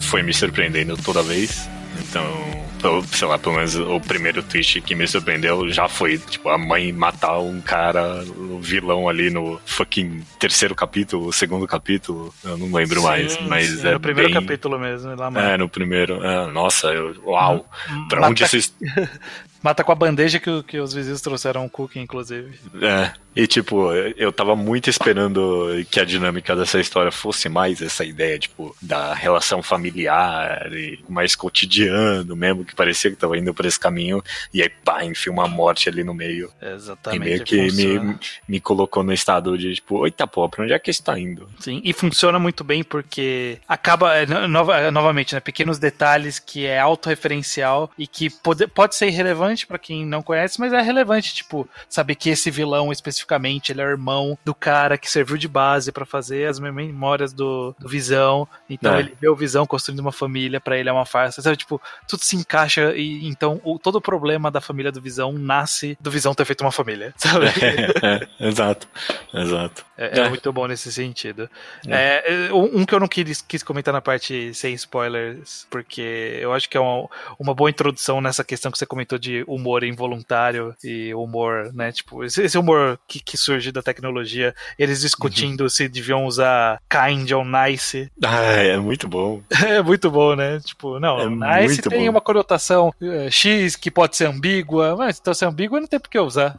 foi 0.00 0.22
me 0.22 0.34
surpreendendo 0.34 0.98
toda 0.98 1.22
vez. 1.22 1.66
Então, 1.98 3.02
sei 3.10 3.26
lá, 3.26 3.38
pelo 3.38 3.56
menos 3.56 3.74
o 3.74 3.98
primeiro 4.00 4.42
twist 4.42 4.82
que 4.82 4.94
me 4.94 5.08
surpreendeu 5.08 5.66
já 5.70 5.88
foi, 5.88 6.18
tipo, 6.18 6.50
a 6.50 6.58
mãe 6.58 6.92
matar 6.92 7.38
um 7.38 7.58
cara, 7.62 8.22
o 8.22 8.60
vilão 8.60 9.08
ali 9.08 9.30
no 9.30 9.58
fucking 9.64 10.22
terceiro 10.38 10.74
capítulo, 10.74 11.32
segundo 11.32 11.66
capítulo, 11.66 12.34
eu 12.44 12.58
não 12.58 12.70
lembro 12.70 13.00
sim, 13.00 13.06
mais, 13.06 13.40
mas 13.48 13.66
sim, 13.66 13.88
é 13.88 13.92
no 13.92 14.00
primeiro 14.00 14.30
bem... 14.30 14.42
capítulo 14.42 14.78
mesmo, 14.78 15.16
lá 15.16 15.32
É, 15.36 15.56
no 15.56 15.70
primeiro, 15.70 16.22
é, 16.22 16.46
nossa, 16.52 16.88
eu, 16.88 17.16
uau, 17.24 17.66
pra 18.10 18.28
onde 18.28 18.44
isso... 18.44 18.74
Mata 19.62 19.82
com 19.82 19.92
a 19.92 19.94
bandeja 19.94 20.38
que, 20.38 20.62
que 20.62 20.78
os 20.78 20.92
vizinhos 20.92 21.20
trouxeram 21.20 21.64
o 21.64 21.70
cookie, 21.70 21.98
inclusive. 21.98 22.58
É, 22.80 23.12
e 23.38 23.46
tipo, 23.46 23.92
eu 23.92 24.32
tava 24.32 24.56
muito 24.56 24.90
esperando 24.90 25.68
que 25.90 26.00
a 26.00 26.04
dinâmica 26.04 26.56
dessa 26.56 26.80
história 26.80 27.12
fosse 27.12 27.48
mais 27.48 27.80
essa 27.80 28.04
ideia, 28.04 28.38
tipo, 28.38 28.74
da 28.82 29.14
relação 29.14 29.62
familiar 29.62 30.72
e 30.72 30.98
mais 31.08 31.36
cotidiano 31.36 32.34
mesmo, 32.34 32.64
que 32.64 32.74
parecia 32.74 33.10
que 33.10 33.16
tava 33.16 33.38
indo 33.38 33.54
por 33.54 33.64
esse 33.64 33.78
caminho, 33.78 34.22
e 34.52 34.60
aí 34.60 34.68
pá, 34.68 35.04
enfia 35.04 35.32
uma 35.32 35.46
morte 35.46 35.88
ali 35.88 36.02
no 36.02 36.12
meio. 36.12 36.50
Exatamente. 36.60 37.22
E 37.22 37.24
meio 37.24 37.44
que 37.44 37.72
me, 37.72 38.18
me 38.48 38.60
colocou 38.60 39.04
no 39.04 39.12
estado 39.12 39.56
de, 39.56 39.74
tipo, 39.74 40.04
eita 40.04 40.26
pô, 40.26 40.48
pra 40.48 40.64
onde 40.64 40.72
é 40.72 40.78
que 40.78 40.90
está 40.90 41.18
indo? 41.18 41.48
Sim, 41.60 41.80
e 41.84 41.92
funciona 41.92 42.40
muito 42.40 42.64
bem 42.64 42.82
porque 42.82 43.58
acaba, 43.68 44.16
é, 44.16 44.22
é, 44.24 44.90
novamente, 44.90 45.34
né, 45.34 45.40
pequenos 45.40 45.78
detalhes 45.78 46.40
que 46.40 46.66
é 46.66 46.80
autorreferencial 46.80 47.90
e 47.96 48.06
que 48.06 48.30
pode, 48.30 48.66
pode 48.66 48.96
ser 48.96 49.06
irrelevante 49.06 49.57
para 49.66 49.78
quem 49.78 50.04
não 50.04 50.22
conhece, 50.22 50.60
mas 50.60 50.72
é 50.72 50.80
relevante, 50.80 51.34
tipo, 51.34 51.68
saber 51.88 52.14
que 52.14 52.30
esse 52.30 52.50
vilão 52.50 52.92
especificamente 52.92 53.72
ele 53.72 53.80
é 53.80 53.84
irmão 53.84 54.38
do 54.44 54.54
cara 54.54 54.98
que 54.98 55.10
serviu 55.10 55.36
de 55.36 55.48
base 55.48 55.92
para 55.92 56.06
fazer 56.06 56.48
as 56.48 56.58
memórias 56.58 57.32
do, 57.32 57.74
do 57.78 57.88
Visão. 57.88 58.46
Então 58.68 58.94
é. 58.94 59.00
ele 59.00 59.16
vê 59.20 59.28
o 59.28 59.36
Visão 59.36 59.66
construindo 59.66 60.00
uma 60.00 60.12
família, 60.12 60.60
para 60.60 60.78
ele 60.78 60.88
é 60.88 60.92
uma 60.92 61.06
farsa. 61.06 61.42
Sabe, 61.42 61.56
tipo, 61.56 61.80
tudo 62.06 62.22
se 62.22 62.36
encaixa 62.36 62.94
e 62.94 63.26
então 63.26 63.60
o, 63.64 63.78
todo 63.78 63.96
o 63.96 64.00
problema 64.00 64.50
da 64.50 64.60
família 64.60 64.92
do 64.92 65.00
Visão 65.00 65.32
nasce 65.32 65.96
do 66.00 66.10
Visão 66.10 66.34
ter 66.34 66.44
feito 66.44 66.62
uma 66.62 66.72
família, 66.72 67.12
sabe? 67.16 67.46
É, 67.46 68.24
é, 68.42 68.48
exato, 68.48 68.88
exato. 69.32 69.84
É, 69.96 70.20
é, 70.20 70.28
muito 70.28 70.52
bom 70.52 70.66
nesse 70.66 70.92
sentido. 70.92 71.50
É. 71.86 72.48
um 72.52 72.84
que 72.84 72.94
eu 72.94 73.00
não 73.00 73.08
quis, 73.08 73.42
quis 73.42 73.62
comentar 73.62 73.92
na 73.92 74.00
parte 74.00 74.54
sem 74.54 74.74
spoilers, 74.74 75.66
porque 75.70 76.38
eu 76.40 76.52
acho 76.52 76.68
que 76.68 76.76
é 76.76 76.80
uma, 76.80 77.08
uma 77.38 77.54
boa 77.54 77.70
introdução 77.70 78.20
nessa 78.20 78.44
questão 78.44 78.70
que 78.70 78.78
você 78.78 78.86
comentou 78.86 79.18
de 79.18 79.37
humor 79.46 79.84
involuntário 79.84 80.74
e 80.82 81.14
humor, 81.14 81.72
né? 81.72 81.92
Tipo, 81.92 82.24
esse, 82.24 82.42
esse 82.42 82.58
humor 82.58 82.98
que, 83.06 83.20
que 83.20 83.36
surge 83.36 83.72
da 83.72 83.82
tecnologia, 83.82 84.54
eles 84.78 85.00
discutindo 85.00 85.62
uhum. 85.62 85.68
se 85.68 85.88
deviam 85.88 86.26
usar 86.26 86.80
kind 86.88 87.30
ou 87.32 87.44
nice. 87.44 88.10
Ah, 88.24 88.42
é 88.42 88.76
muito 88.76 89.08
bom. 89.08 89.42
é 89.66 89.82
muito 89.82 90.10
bom, 90.10 90.34
né? 90.34 90.60
Tipo, 90.60 90.98
não, 90.98 91.20
é 91.20 91.62
nice 91.62 91.82
tem 91.82 92.04
bom. 92.04 92.10
uma 92.10 92.20
conotação 92.20 92.92
uh, 93.00 93.30
X 93.30 93.76
que 93.76 93.90
pode 93.90 94.16
ser 94.16 94.26
ambígua, 94.26 94.96
mas 94.96 95.18
então 95.18 95.34
se 95.34 95.44
é 95.44 95.48
ambígua 95.48 95.80
não 95.80 95.86
tem 95.86 96.00
por 96.00 96.10
que 96.10 96.18
usar. 96.18 96.58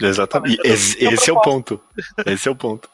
Exatamente. 0.00 0.60
esse, 0.64 1.02
esse 1.04 1.30
é 1.30 1.32
o 1.32 1.40
ponto. 1.40 1.80
Esse 2.26 2.48
é 2.48 2.50
o 2.50 2.56
ponto. 2.56 2.88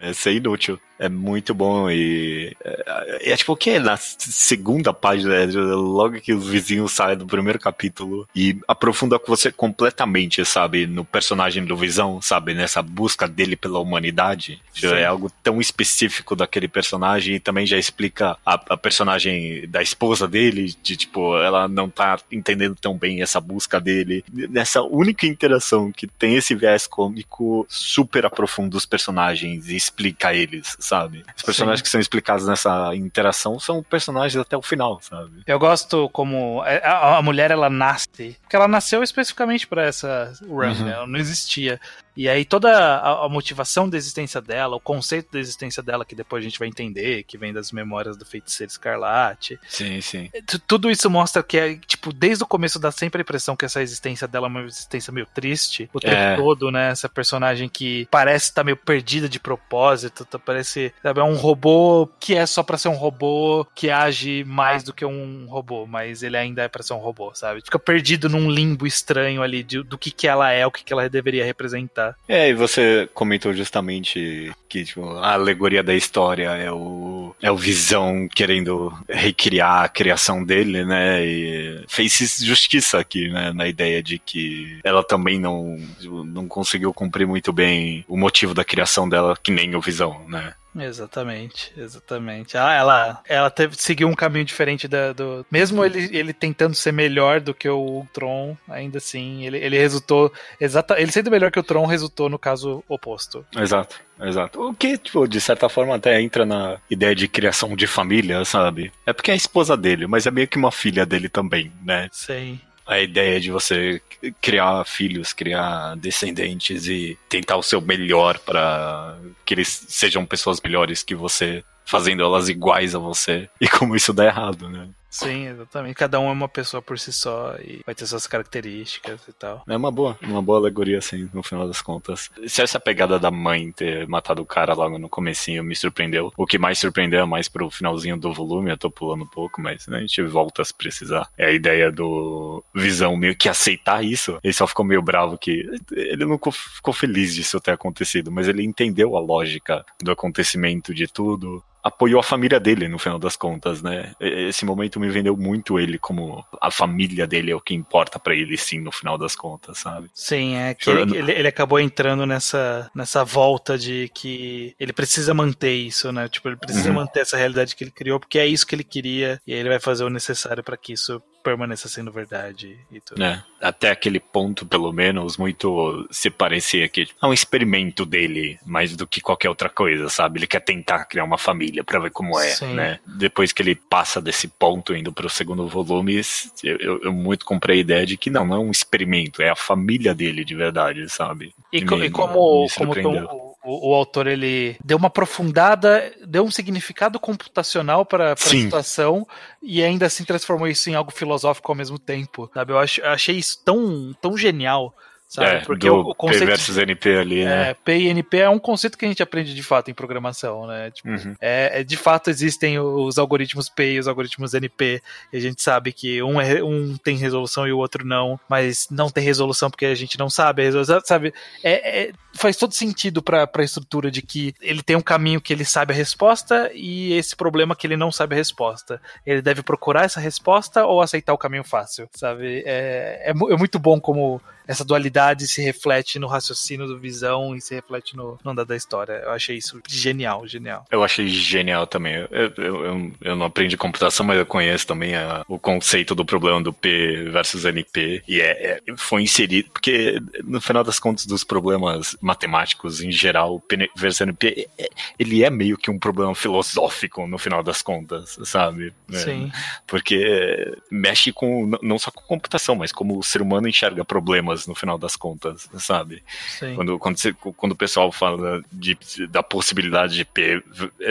Esse 0.00 0.28
é 0.28 0.32
inútil. 0.34 0.78
É 0.98 1.08
muito 1.08 1.52
bom 1.52 1.90
e. 1.90 2.56
É, 2.64 3.32
é 3.32 3.36
tipo 3.36 3.52
o 3.52 3.56
que? 3.56 3.78
Na 3.78 3.96
segunda 3.96 4.92
página, 4.92 5.34
é, 5.34 5.46
logo 5.46 6.20
que 6.20 6.32
os 6.32 6.46
vizinhos 6.46 6.92
saem 6.92 7.16
do 7.16 7.26
primeiro 7.26 7.58
capítulo 7.58 8.28
e 8.34 8.58
aprofunda 8.68 9.18
com 9.18 9.26
você 9.26 9.50
completamente, 9.50 10.44
sabe? 10.44 10.86
No 10.86 11.04
personagem 11.04 11.64
do 11.64 11.76
Visão, 11.76 12.22
sabe? 12.22 12.54
Nessa 12.54 12.80
busca 12.80 13.26
dele 13.26 13.56
pela 13.56 13.80
humanidade. 13.80 14.60
Já 14.72 14.96
é 14.96 15.04
algo 15.04 15.30
tão 15.42 15.60
específico 15.60 16.36
daquele 16.36 16.68
personagem 16.68 17.36
e 17.36 17.40
também 17.40 17.66
já 17.66 17.76
explica 17.76 18.36
a, 18.44 18.54
a, 18.54 18.76
personagem 18.76 19.68
da 19.68 19.82
esposa 19.82 20.28
dele, 20.28 20.74
de 20.82 20.96
tipo, 20.96 21.36
ela 21.38 21.66
não 21.66 21.88
tá 21.88 22.18
entendendo 22.30 22.76
tão 22.80 22.96
bem 22.96 23.20
essa 23.20 23.40
busca 23.40 23.80
dele. 23.80 24.24
Nessa 24.32 24.82
única 24.82 25.26
interação 25.26 25.90
que 25.90 26.06
tem 26.06 26.36
esse 26.36 26.54
viés 26.54 26.86
cômico, 26.86 27.66
super 27.68 28.26
aprofunda 28.26 28.76
os 28.76 28.86
personagens 28.86 29.68
e 29.68 29.76
explica 29.76 30.32
eles 30.32 30.76
sabe? 30.84 31.24
Os 31.36 31.42
personagens 31.42 31.80
Sim. 31.80 31.84
que 31.84 31.90
são 31.90 32.00
explicados 32.00 32.46
nessa 32.46 32.94
interação 32.94 33.58
são 33.58 33.82
personagens 33.82 34.36
até 34.36 34.56
o 34.56 34.62
final, 34.62 35.00
sabe? 35.00 35.42
Eu 35.46 35.58
gosto 35.58 36.08
como 36.10 36.62
é, 36.64 36.84
a, 36.84 37.16
a 37.18 37.22
mulher 37.22 37.50
ela 37.50 37.70
nasce, 37.70 38.36
porque 38.42 38.54
ela 38.54 38.68
nasceu 38.68 39.02
especificamente 39.02 39.66
para 39.66 39.82
essa 39.82 40.32
run, 40.46 40.68
uhum. 40.68 40.84
né? 40.84 40.92
ela 40.92 41.06
não 41.06 41.18
existia. 41.18 41.80
E 42.16 42.28
aí 42.28 42.44
toda 42.44 42.70
a, 42.70 43.24
a, 43.24 43.28
motivação 43.28 43.88
da 43.88 43.96
existência 43.96 44.40
dela, 44.40 44.76
o 44.76 44.80
conceito 44.80 45.32
da 45.32 45.38
existência 45.38 45.82
dela, 45.82 46.04
que 46.04 46.14
depois 46.14 46.42
a 46.42 46.48
gente 46.48 46.58
vai 46.58 46.68
entender, 46.68 47.24
que 47.24 47.36
vem 47.36 47.52
das 47.52 47.72
memórias 47.72 48.16
do 48.16 48.24
feiticeiro 48.24 48.70
escarlate. 48.70 49.58
Sim, 49.68 50.00
sim. 50.00 50.30
Tudo 50.66 50.90
isso 50.90 51.10
mostra 51.10 51.42
que 51.42 51.58
é, 51.58 51.76
tipo, 51.76 52.12
desde 52.12 52.44
o 52.44 52.46
começo 52.46 52.78
dá 52.78 52.90
sempre 52.90 53.20
a 53.20 53.22
impressão 53.22 53.56
que 53.56 53.64
essa 53.64 53.82
existência 53.82 54.28
dela 54.28 54.46
é 54.46 54.50
uma 54.50 54.62
existência 54.62 55.12
meio 55.12 55.26
triste. 55.26 55.90
O 55.92 56.00
tempo 56.00 56.14
é. 56.14 56.36
todo, 56.36 56.70
né? 56.70 56.90
Essa 56.90 57.08
personagem 57.08 57.68
que 57.68 58.06
parece 58.10 58.46
estar 58.46 58.60
tá 58.60 58.64
meio 58.64 58.76
perdida 58.76 59.28
de 59.28 59.40
propósito, 59.40 60.24
tá, 60.24 60.38
parece, 60.38 60.92
sabe, 61.02 61.20
é 61.20 61.24
um 61.24 61.36
robô 61.36 62.08
que 62.20 62.34
é 62.34 62.46
só 62.46 62.62
para 62.62 62.78
ser 62.78 62.88
um 62.88 62.94
robô, 62.94 63.66
que 63.74 63.90
age 63.90 64.44
mais 64.44 64.82
do 64.82 64.92
que 64.92 65.04
um 65.04 65.46
robô, 65.46 65.86
mas 65.86 66.22
ele 66.22 66.36
ainda 66.36 66.62
é 66.62 66.68
para 66.68 66.82
ser 66.82 66.94
um 66.94 66.98
robô, 66.98 67.34
sabe? 67.34 67.60
Fica 67.64 67.78
perdido 67.78 68.28
num 68.28 68.50
limbo 68.50 68.86
estranho 68.86 69.42
ali 69.42 69.62
de, 69.62 69.82
do 69.82 69.98
que 69.98 70.10
que 70.10 70.28
ela 70.28 70.50
é, 70.50 70.66
o 70.66 70.70
que 70.70 70.84
que 70.84 70.92
ela 70.92 71.08
deveria 71.08 71.44
representar. 71.44 72.03
É, 72.28 72.48
e 72.48 72.54
você 72.54 73.08
comentou 73.14 73.52
justamente 73.52 74.52
que 74.68 74.84
tipo, 74.84 75.08
a 75.18 75.34
alegoria 75.34 75.82
da 75.82 75.94
história 75.94 76.48
é 76.50 76.70
o, 76.70 77.34
é 77.40 77.50
o 77.50 77.56
Visão 77.56 78.28
querendo 78.34 78.92
recriar 79.08 79.84
a 79.84 79.88
criação 79.88 80.44
dele, 80.44 80.84
né? 80.84 81.24
E 81.24 81.84
fez 81.88 82.40
justiça 82.42 82.98
aqui, 82.98 83.28
né? 83.28 83.52
Na 83.52 83.68
ideia 83.68 84.02
de 84.02 84.18
que 84.18 84.78
ela 84.82 85.04
também 85.04 85.38
não, 85.38 85.78
não 86.26 86.48
conseguiu 86.48 86.92
cumprir 86.92 87.26
muito 87.26 87.52
bem 87.52 88.04
o 88.08 88.16
motivo 88.16 88.54
da 88.54 88.64
criação 88.64 89.08
dela, 89.08 89.36
que 89.42 89.52
nem 89.52 89.74
o 89.76 89.80
Visão, 89.80 90.24
né? 90.28 90.54
Exatamente, 90.76 91.72
exatamente. 91.76 92.56
Ah, 92.56 92.72
ela, 92.72 93.22
ela 93.28 93.50
teve, 93.50 93.76
seguiu 93.76 94.08
um 94.08 94.14
caminho 94.14 94.44
diferente 94.44 94.88
da, 94.88 95.12
do. 95.12 95.46
Mesmo 95.50 95.84
ele, 95.84 96.16
ele 96.16 96.32
tentando 96.32 96.74
ser 96.74 96.92
melhor 96.92 97.40
do 97.40 97.54
que 97.54 97.68
o 97.68 98.06
Tron, 98.12 98.56
ainda 98.68 98.98
assim, 98.98 99.44
ele, 99.46 99.58
ele 99.58 99.78
resultou. 99.78 100.32
Exata, 100.60 101.00
ele 101.00 101.12
sendo 101.12 101.30
melhor 101.30 101.50
que 101.50 101.60
o 101.60 101.62
Tron, 101.62 101.86
resultou 101.86 102.28
no 102.28 102.38
caso 102.38 102.82
oposto. 102.88 103.44
Exato, 103.56 104.00
exato. 104.20 104.60
O 104.60 104.74
que, 104.74 104.98
tipo, 104.98 105.28
de 105.28 105.40
certa 105.40 105.68
forma 105.68 105.94
até 105.94 106.20
entra 106.20 106.44
na 106.44 106.78
ideia 106.90 107.14
de 107.14 107.28
criação 107.28 107.76
de 107.76 107.86
família, 107.86 108.44
sabe? 108.44 108.92
É 109.06 109.12
porque 109.12 109.30
é 109.30 109.34
a 109.34 109.36
esposa 109.36 109.76
dele, 109.76 110.06
mas 110.06 110.26
é 110.26 110.30
meio 110.30 110.48
que 110.48 110.58
uma 110.58 110.72
filha 110.72 111.06
dele 111.06 111.28
também, 111.28 111.72
né? 111.84 112.08
Sim 112.10 112.58
a 112.86 113.00
ideia 113.00 113.40
de 113.40 113.50
você 113.50 114.00
criar 114.40 114.84
filhos, 114.84 115.32
criar 115.32 115.96
descendentes 115.96 116.86
e 116.86 117.18
tentar 117.28 117.56
o 117.56 117.62
seu 117.62 117.80
melhor 117.80 118.38
para 118.38 119.18
que 119.44 119.54
eles 119.54 119.86
sejam 119.88 120.24
pessoas 120.26 120.60
melhores 120.60 121.02
que 121.02 121.14
você, 121.14 121.64
fazendo 121.84 122.22
elas 122.22 122.48
iguais 122.48 122.94
a 122.94 122.98
você. 122.98 123.48
E 123.60 123.68
como 123.68 123.96
isso 123.96 124.12
dá 124.12 124.26
errado, 124.26 124.68
né? 124.68 124.88
Sim, 125.14 125.46
exatamente. 125.46 125.94
Cada 125.94 126.18
um 126.18 126.28
é 126.28 126.32
uma 126.32 126.48
pessoa 126.48 126.82
por 126.82 126.98
si 126.98 127.12
só 127.12 127.54
e 127.58 127.80
vai 127.86 127.94
ter 127.94 128.04
suas 128.04 128.26
características 128.26 129.28
e 129.28 129.32
tal. 129.32 129.62
É 129.68 129.76
uma 129.76 129.92
boa, 129.92 130.18
uma 130.20 130.42
boa 130.42 130.58
alegoria, 130.58 130.98
assim, 130.98 131.30
no 131.32 131.40
final 131.40 131.68
das 131.68 131.80
contas. 131.80 132.28
Se 132.48 132.60
essa 132.60 132.80
pegada 132.80 133.16
da 133.16 133.30
mãe 133.30 133.70
ter 133.70 134.08
matado 134.08 134.42
o 134.42 134.46
cara 134.46 134.74
logo 134.74 134.98
no 134.98 135.08
comecinho 135.08 135.62
me 135.62 135.76
surpreendeu, 135.76 136.32
o 136.36 136.44
que 136.44 136.58
mais 136.58 136.80
surpreendeu 136.80 137.20
é 137.20 137.24
mais 137.24 137.48
pro 137.48 137.70
finalzinho 137.70 138.16
do 138.16 138.32
volume, 138.32 138.72
eu 138.72 138.76
tô 138.76 138.90
pulando 138.90 139.22
um 139.22 139.28
pouco, 139.28 139.60
mas 139.62 139.86
né, 139.86 139.98
a 139.98 140.00
gente 140.00 140.20
volta 140.22 140.64
se 140.64 140.74
precisar. 140.74 141.28
É 141.38 141.46
a 141.46 141.52
ideia 141.52 141.92
do 141.92 142.64
Visão 142.74 143.16
meio 143.16 143.36
que 143.36 143.48
aceitar 143.48 144.04
isso. 144.04 144.40
Ele 144.42 144.52
só 144.52 144.66
ficou 144.66 144.84
meio 144.84 145.00
bravo 145.00 145.38
que 145.38 145.64
ele 145.92 146.24
não 146.24 146.40
ficou 146.50 146.92
feliz 146.92 147.32
disso 147.32 147.60
ter 147.60 147.70
acontecido, 147.70 148.32
mas 148.32 148.48
ele 148.48 148.64
entendeu 148.64 149.16
a 149.16 149.20
lógica 149.20 149.84
do 150.02 150.10
acontecimento 150.10 150.92
de 150.92 151.06
tudo, 151.06 151.62
apoiou 151.84 152.18
a 152.18 152.22
família 152.22 152.58
dele, 152.58 152.88
no 152.88 152.98
final 152.98 153.18
das 153.18 153.36
contas, 153.36 153.82
né? 153.82 154.14
Esse 154.18 154.64
momento 154.64 154.98
me 155.04 155.10
vendeu 155.10 155.36
muito 155.36 155.78
ele 155.78 155.98
como 155.98 156.44
a 156.60 156.70
família 156.70 157.26
dele 157.26 157.50
é 157.50 157.54
o 157.54 157.60
que 157.60 157.74
importa 157.74 158.18
para 158.18 158.34
ele, 158.34 158.56
sim, 158.56 158.80
no 158.80 158.92
final 158.92 159.16
das 159.18 159.36
contas, 159.36 159.78
sabe? 159.78 160.10
Sim, 160.14 160.56
é 160.56 160.74
que 160.74 160.90
ele, 160.90 161.16
ele, 161.16 161.32
ele, 161.32 161.48
acabou 161.48 161.78
entrando 161.78 162.26
nessa, 162.26 162.90
nessa 162.94 163.24
volta 163.24 163.78
de 163.78 164.10
que 164.14 164.74
ele 164.78 164.92
precisa 164.92 165.34
manter 165.34 165.74
isso, 165.74 166.12
né? 166.12 166.28
Tipo, 166.28 166.48
ele 166.48 166.56
precisa 166.56 166.88
uhum. 166.88 166.96
manter 166.96 167.20
essa 167.20 167.36
realidade 167.36 167.76
que 167.76 167.84
ele 167.84 167.90
criou, 167.90 168.18
porque 168.18 168.38
é 168.38 168.46
isso 168.46 168.66
que 168.66 168.74
ele 168.74 168.84
queria, 168.84 169.40
e 169.46 169.52
aí 169.52 169.58
ele 169.58 169.68
vai 169.68 169.80
fazer 169.80 170.04
o 170.04 170.10
necessário 170.10 170.62
para 170.62 170.76
que 170.76 170.92
isso 170.92 171.22
permaneça 171.44 171.86
sendo 171.88 172.10
verdade 172.10 172.78
e 172.90 173.00
tudo. 173.00 173.22
É, 173.22 173.44
até 173.60 173.90
aquele 173.90 174.18
ponto, 174.18 174.64
pelo 174.64 174.90
menos, 174.90 175.36
muito 175.36 176.08
se 176.10 176.30
parecia 176.30 176.88
que 176.88 177.06
é 177.22 177.26
um 177.26 177.32
experimento 177.32 178.06
dele, 178.06 178.58
mais 178.64 178.96
do 178.96 179.06
que 179.06 179.20
qualquer 179.20 179.50
outra 179.50 179.68
coisa, 179.68 180.08
sabe? 180.08 180.38
Ele 180.38 180.46
quer 180.46 180.60
tentar 180.60 181.04
criar 181.04 181.24
uma 181.24 181.36
família 181.36 181.84
para 181.84 181.98
ver 181.98 182.10
como 182.10 182.40
é, 182.40 182.48
Sim. 182.48 182.74
né? 182.74 182.98
Depois 183.06 183.52
que 183.52 183.60
ele 183.60 183.74
passa 183.74 184.20
desse 184.20 184.48
ponto 184.48 184.96
indo 184.96 185.12
pro 185.12 185.28
segundo 185.28 185.68
volume, 185.68 186.22
eu, 186.62 186.76
eu, 186.78 187.00
eu, 187.02 187.12
muito 187.12 187.44
comprei 187.44 187.78
a 187.78 187.80
ideia 187.80 188.06
de 188.06 188.16
que 188.16 188.30
não, 188.30 188.46
não 188.46 188.56
é 188.56 188.58
um 188.60 188.70
experimento, 188.70 189.42
é 189.42 189.50
a 189.50 189.56
família 189.56 190.14
dele 190.14 190.44
de 190.44 190.54
verdade, 190.54 191.06
sabe? 191.10 191.54
E, 191.70 191.78
e 191.78 192.10
como, 192.10 192.66
como 192.74 193.53
o, 193.64 193.90
o, 193.90 193.94
autor 193.94 194.26
ele 194.26 194.76
deu 194.84 194.98
uma 194.98 195.08
aprofundada, 195.08 196.12
deu 196.26 196.44
um 196.44 196.50
significado 196.50 197.18
computacional 197.18 198.04
para 198.04 198.32
a 198.32 198.36
situação 198.36 199.26
e 199.62 199.82
ainda 199.82 200.06
assim 200.06 200.24
transformou 200.24 200.68
isso 200.68 200.90
em 200.90 200.94
algo 200.94 201.10
filosófico 201.10 201.72
ao 201.72 201.76
mesmo 201.76 201.98
tempo, 201.98 202.50
sabe? 202.52 202.72
Eu, 202.72 202.78
ach, 202.78 202.98
eu 202.98 203.08
achei 203.08 203.36
isso 203.36 203.62
tão, 203.64 204.14
tão 204.20 204.36
genial 204.36 204.94
Sabe? 205.28 205.56
É, 205.56 205.60
Porque 205.60 205.88
o, 205.88 206.00
o 206.00 206.14
conceito. 206.14 206.40
P 206.40 206.46
versus 206.46 206.76
NP 206.76 207.16
ali, 207.16 207.44
né? 207.44 207.70
É, 207.70 207.74
P 207.74 207.96
e 207.96 208.08
NP 208.08 208.38
é 208.38 208.48
um 208.48 208.58
conceito 208.58 208.96
que 208.96 209.04
a 209.04 209.08
gente 209.08 209.22
aprende 209.22 209.54
de 209.54 209.62
fato 209.62 209.90
em 209.90 209.94
programação, 209.94 210.66
né? 210.66 210.90
Tipo, 210.90 211.08
uhum. 211.08 211.34
é, 211.40 211.80
é, 211.80 211.84
de 211.84 211.96
fato 211.96 212.30
existem 212.30 212.78
os 212.78 213.18
algoritmos 213.18 213.68
P 213.68 213.94
e 213.94 213.98
os 213.98 214.06
algoritmos 214.06 214.54
NP, 214.54 215.02
e 215.32 215.36
a 215.36 215.40
gente 215.40 215.62
sabe 215.62 215.92
que 215.92 216.22
um, 216.22 216.40
é, 216.40 216.62
um 216.62 216.96
tem 216.96 217.16
resolução 217.16 217.66
e 217.66 217.72
o 217.72 217.78
outro 217.78 218.06
não, 218.06 218.38
mas 218.48 218.86
não 218.90 219.10
tem 219.10 219.24
resolução 219.24 219.70
porque 219.70 219.86
a 219.86 219.94
gente 219.94 220.18
não 220.18 220.30
sabe 220.30 220.62
a 220.62 220.64
resolução, 220.66 221.00
sabe? 221.04 221.34
É, 221.62 222.02
é 222.02 222.12
faz 222.34 222.56
todo 222.56 222.74
sentido 222.74 223.22
para 223.22 223.48
a 223.52 223.62
estrutura 223.62 224.10
de 224.10 224.20
que 224.20 224.54
ele 224.60 224.82
tem 224.82 224.96
um 224.96 225.00
caminho 225.00 225.40
que 225.40 225.52
ele 225.52 225.64
sabe 225.64 225.92
a 225.92 225.96
resposta 225.96 226.70
e 226.74 227.12
esse 227.14 227.34
problema 227.34 227.76
que 227.76 227.86
ele 227.86 227.96
não 227.96 228.10
sabe 228.10 228.34
a 228.34 228.38
resposta. 228.38 229.00
Ele 229.24 229.40
deve 229.40 229.62
procurar 229.62 230.04
essa 230.04 230.20
resposta 230.20 230.84
ou 230.84 231.00
aceitar 231.00 231.32
o 231.32 231.38
caminho 231.38 231.64
fácil, 231.64 232.08
sabe? 232.12 232.62
É, 232.66 233.22
é, 233.26 233.30
é 233.30 233.56
muito 233.56 233.78
bom 233.78 234.00
como 234.00 234.40
essa 234.66 234.84
dualidade 234.84 235.46
se 235.46 235.62
reflete 235.62 236.18
no 236.18 236.26
raciocínio 236.26 236.86
do 236.86 236.98
Visão 236.98 237.54
e 237.54 237.60
se 237.60 237.74
reflete 237.74 238.16
no, 238.16 238.38
no 238.42 238.50
andar 238.50 238.64
da 238.64 238.76
história. 238.76 239.14
Eu 239.24 239.30
achei 239.30 239.56
isso 239.56 239.80
genial, 239.88 240.46
genial. 240.46 240.84
Eu 240.90 241.02
achei 241.02 241.28
genial 241.28 241.86
também. 241.86 242.14
Eu, 242.14 242.52
eu, 242.56 242.84
eu, 242.84 243.12
eu 243.20 243.36
não 243.36 243.46
aprendi 243.46 243.76
computação, 243.76 244.24
mas 244.24 244.38
eu 244.38 244.46
conheço 244.46 244.86
também 244.86 245.14
a, 245.14 245.44
o 245.48 245.58
conceito 245.58 246.14
do 246.14 246.24
problema 246.24 246.62
do 246.62 246.72
P 246.72 247.28
versus 247.30 247.64
NP. 247.64 248.22
E 248.26 248.40
é, 248.40 248.80
é, 248.86 248.96
foi 248.96 249.22
inserido, 249.22 249.70
porque 249.70 250.20
no 250.42 250.60
final 250.60 250.82
das 250.82 250.98
contas, 250.98 251.26
dos 251.26 251.44
problemas 251.44 252.16
matemáticos 252.20 253.00
em 253.00 253.12
geral, 253.12 253.60
P 253.60 253.90
versus 253.96 254.20
NP, 254.20 254.68
é, 254.78 254.88
ele 255.18 255.44
é 255.44 255.50
meio 255.50 255.76
que 255.76 255.90
um 255.90 255.98
problema 255.98 256.34
filosófico 256.34 257.26
no 257.26 257.38
final 257.38 257.62
das 257.62 257.82
contas, 257.82 258.38
sabe? 258.44 258.92
É, 259.12 259.16
Sim. 259.18 259.52
Porque 259.86 260.74
mexe 260.90 261.32
com, 261.32 261.70
não 261.82 261.98
só 261.98 262.10
com 262.10 262.22
computação, 262.22 262.74
mas 262.74 262.92
como 262.92 263.18
o 263.18 263.22
ser 263.22 263.42
humano 263.42 263.68
enxerga 263.68 264.04
problemas 264.04 264.53
no 264.66 264.74
final 264.74 264.98
das 264.98 265.16
contas, 265.16 265.68
sabe? 265.78 266.22
Sim. 266.48 266.74
Quando, 266.74 266.98
quando, 266.98 267.18
você, 267.18 267.32
quando 267.32 267.72
o 267.72 267.76
pessoal 267.76 268.10
fala 268.12 268.62
de, 268.72 268.96
da 269.28 269.42
possibilidade 269.42 270.14
de 270.14 270.24
P 270.24 270.62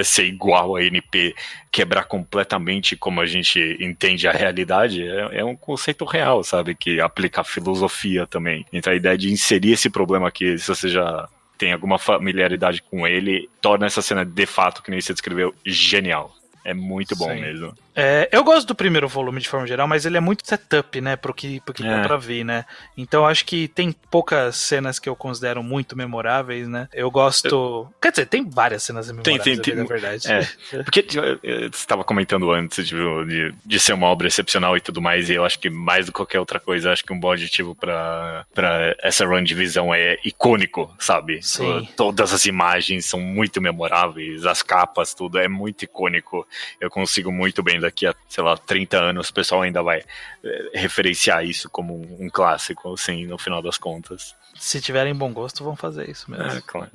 ser 0.03 0.25
igual 0.25 0.75
a 0.75 0.83
NP, 0.83 1.35
quebrar 1.71 2.05
completamente 2.05 2.95
como 2.95 3.21
a 3.21 3.25
gente 3.25 3.77
entende 3.79 4.27
a 4.27 4.31
realidade, 4.31 5.03
é, 5.03 5.39
é 5.39 5.45
um 5.45 5.55
conceito 5.55 6.05
real, 6.05 6.43
sabe? 6.43 6.75
Que 6.75 6.99
aplica 6.99 7.41
a 7.41 7.43
filosofia 7.43 8.25
também. 8.27 8.65
Então 8.71 8.93
a 8.93 8.95
ideia 8.95 9.17
de 9.17 9.31
inserir 9.31 9.73
esse 9.73 9.89
problema 9.89 10.27
aqui, 10.27 10.57
se 10.57 10.67
você 10.67 10.89
já 10.89 11.27
tem 11.57 11.71
alguma 11.71 11.97
familiaridade 11.97 12.81
com 12.81 13.07
ele, 13.07 13.49
torna 13.61 13.85
essa 13.85 14.01
cena 14.01 14.25
de 14.25 14.45
fato, 14.45 14.83
que 14.83 14.91
nem 14.91 14.99
você 14.99 15.13
descreveu, 15.13 15.53
genial. 15.65 16.35
É 16.65 16.73
muito 16.73 17.15
bom 17.15 17.29
Sim. 17.29 17.41
mesmo. 17.41 17.73
É, 17.95 18.27
eu 18.31 18.43
gosto 18.43 18.67
do 18.67 18.75
primeiro 18.75 19.07
volume 19.07 19.39
de 19.39 19.47
forma 19.47 19.67
geral, 19.67 19.87
mas 19.87 20.05
ele 20.05 20.17
é 20.17 20.19
muito 20.19 20.47
setup, 20.47 20.99
né, 20.99 21.15
pro 21.15 21.33
que, 21.33 21.59
pro 21.61 21.73
que 21.73 21.85
é. 21.85 21.89
dá 21.89 22.07
pra 22.07 22.17
ver, 22.17 22.43
né? 22.43 22.65
Então 22.97 23.25
acho 23.25 23.45
que 23.45 23.67
tem 23.67 23.91
poucas 24.09 24.55
cenas 24.55 24.99
que 24.99 25.07
eu 25.07 25.15
considero 25.15 25.61
muito 25.61 25.95
memoráveis, 25.95 26.67
né? 26.67 26.87
Eu 26.93 27.11
gosto. 27.11 27.47
Eu... 27.47 27.93
Quer 28.01 28.11
dizer, 28.11 28.25
tem 28.25 28.49
várias 28.49 28.83
cenas 28.83 29.07
memoráveis, 29.07 29.43
tem, 29.43 29.59
tem, 29.59 29.75
tem... 29.75 29.85
verdade. 29.85 30.31
É. 30.31 30.41
Porque 30.83 31.03
você 31.03 31.69
estava 31.73 32.03
comentando 32.03 32.51
antes 32.51 32.87
de, 32.87 32.95
de, 33.25 33.55
de, 33.65 33.79
ser 33.79 33.93
uma 33.93 34.07
obra 34.07 34.27
excepcional 34.27 34.75
e 34.75 34.81
tudo 34.81 35.01
mais, 35.01 35.29
e 35.29 35.33
eu 35.33 35.45
acho 35.45 35.59
que 35.59 35.69
mais 35.69 36.05
do 36.05 36.11
que 36.11 36.17
qualquer 36.17 36.39
outra 36.39 36.59
coisa, 36.59 36.91
acho 36.91 37.03
que 37.03 37.13
um 37.13 37.19
bom 37.19 37.31
adjetivo 37.31 37.75
pra, 37.75 38.45
pra 38.53 38.95
essa 39.01 39.25
run 39.25 39.43
de 39.43 39.53
visão 39.53 39.93
é 39.93 40.17
icônico, 40.23 40.93
sabe? 40.97 41.41
Sim. 41.43 41.87
Todas 41.95 42.33
as 42.33 42.45
imagens 42.45 43.05
são 43.05 43.19
muito 43.19 43.61
memoráveis, 43.61 44.45
as 44.45 44.61
capas, 44.61 45.13
tudo 45.13 45.37
é 45.37 45.47
muito 45.47 45.83
icônico. 45.83 46.47
Eu 46.79 46.89
consigo 46.89 47.31
muito 47.31 47.61
bem 47.61 47.79
daqui 47.83 48.07
a, 48.07 48.15
sei 48.27 48.43
lá, 48.43 48.57
30 48.57 48.97
anos 48.97 49.29
o 49.29 49.33
pessoal 49.33 49.61
ainda 49.61 49.81
vai 49.83 50.03
é, 50.43 50.69
referenciar 50.73 51.45
isso 51.45 51.69
como 51.69 51.95
um 52.19 52.29
clássico, 52.29 52.93
assim, 52.93 53.25
no 53.25 53.37
final 53.37 53.61
das 53.61 53.77
contas. 53.77 54.35
Se 54.63 54.79
tiverem 54.79 55.13
bom 55.13 55.33
gosto, 55.33 55.61
vão 55.61 55.75
fazer 55.75 56.09
isso 56.09 56.31
mesmo. 56.31 56.45
É, 56.45 56.61
claro. 56.65 56.89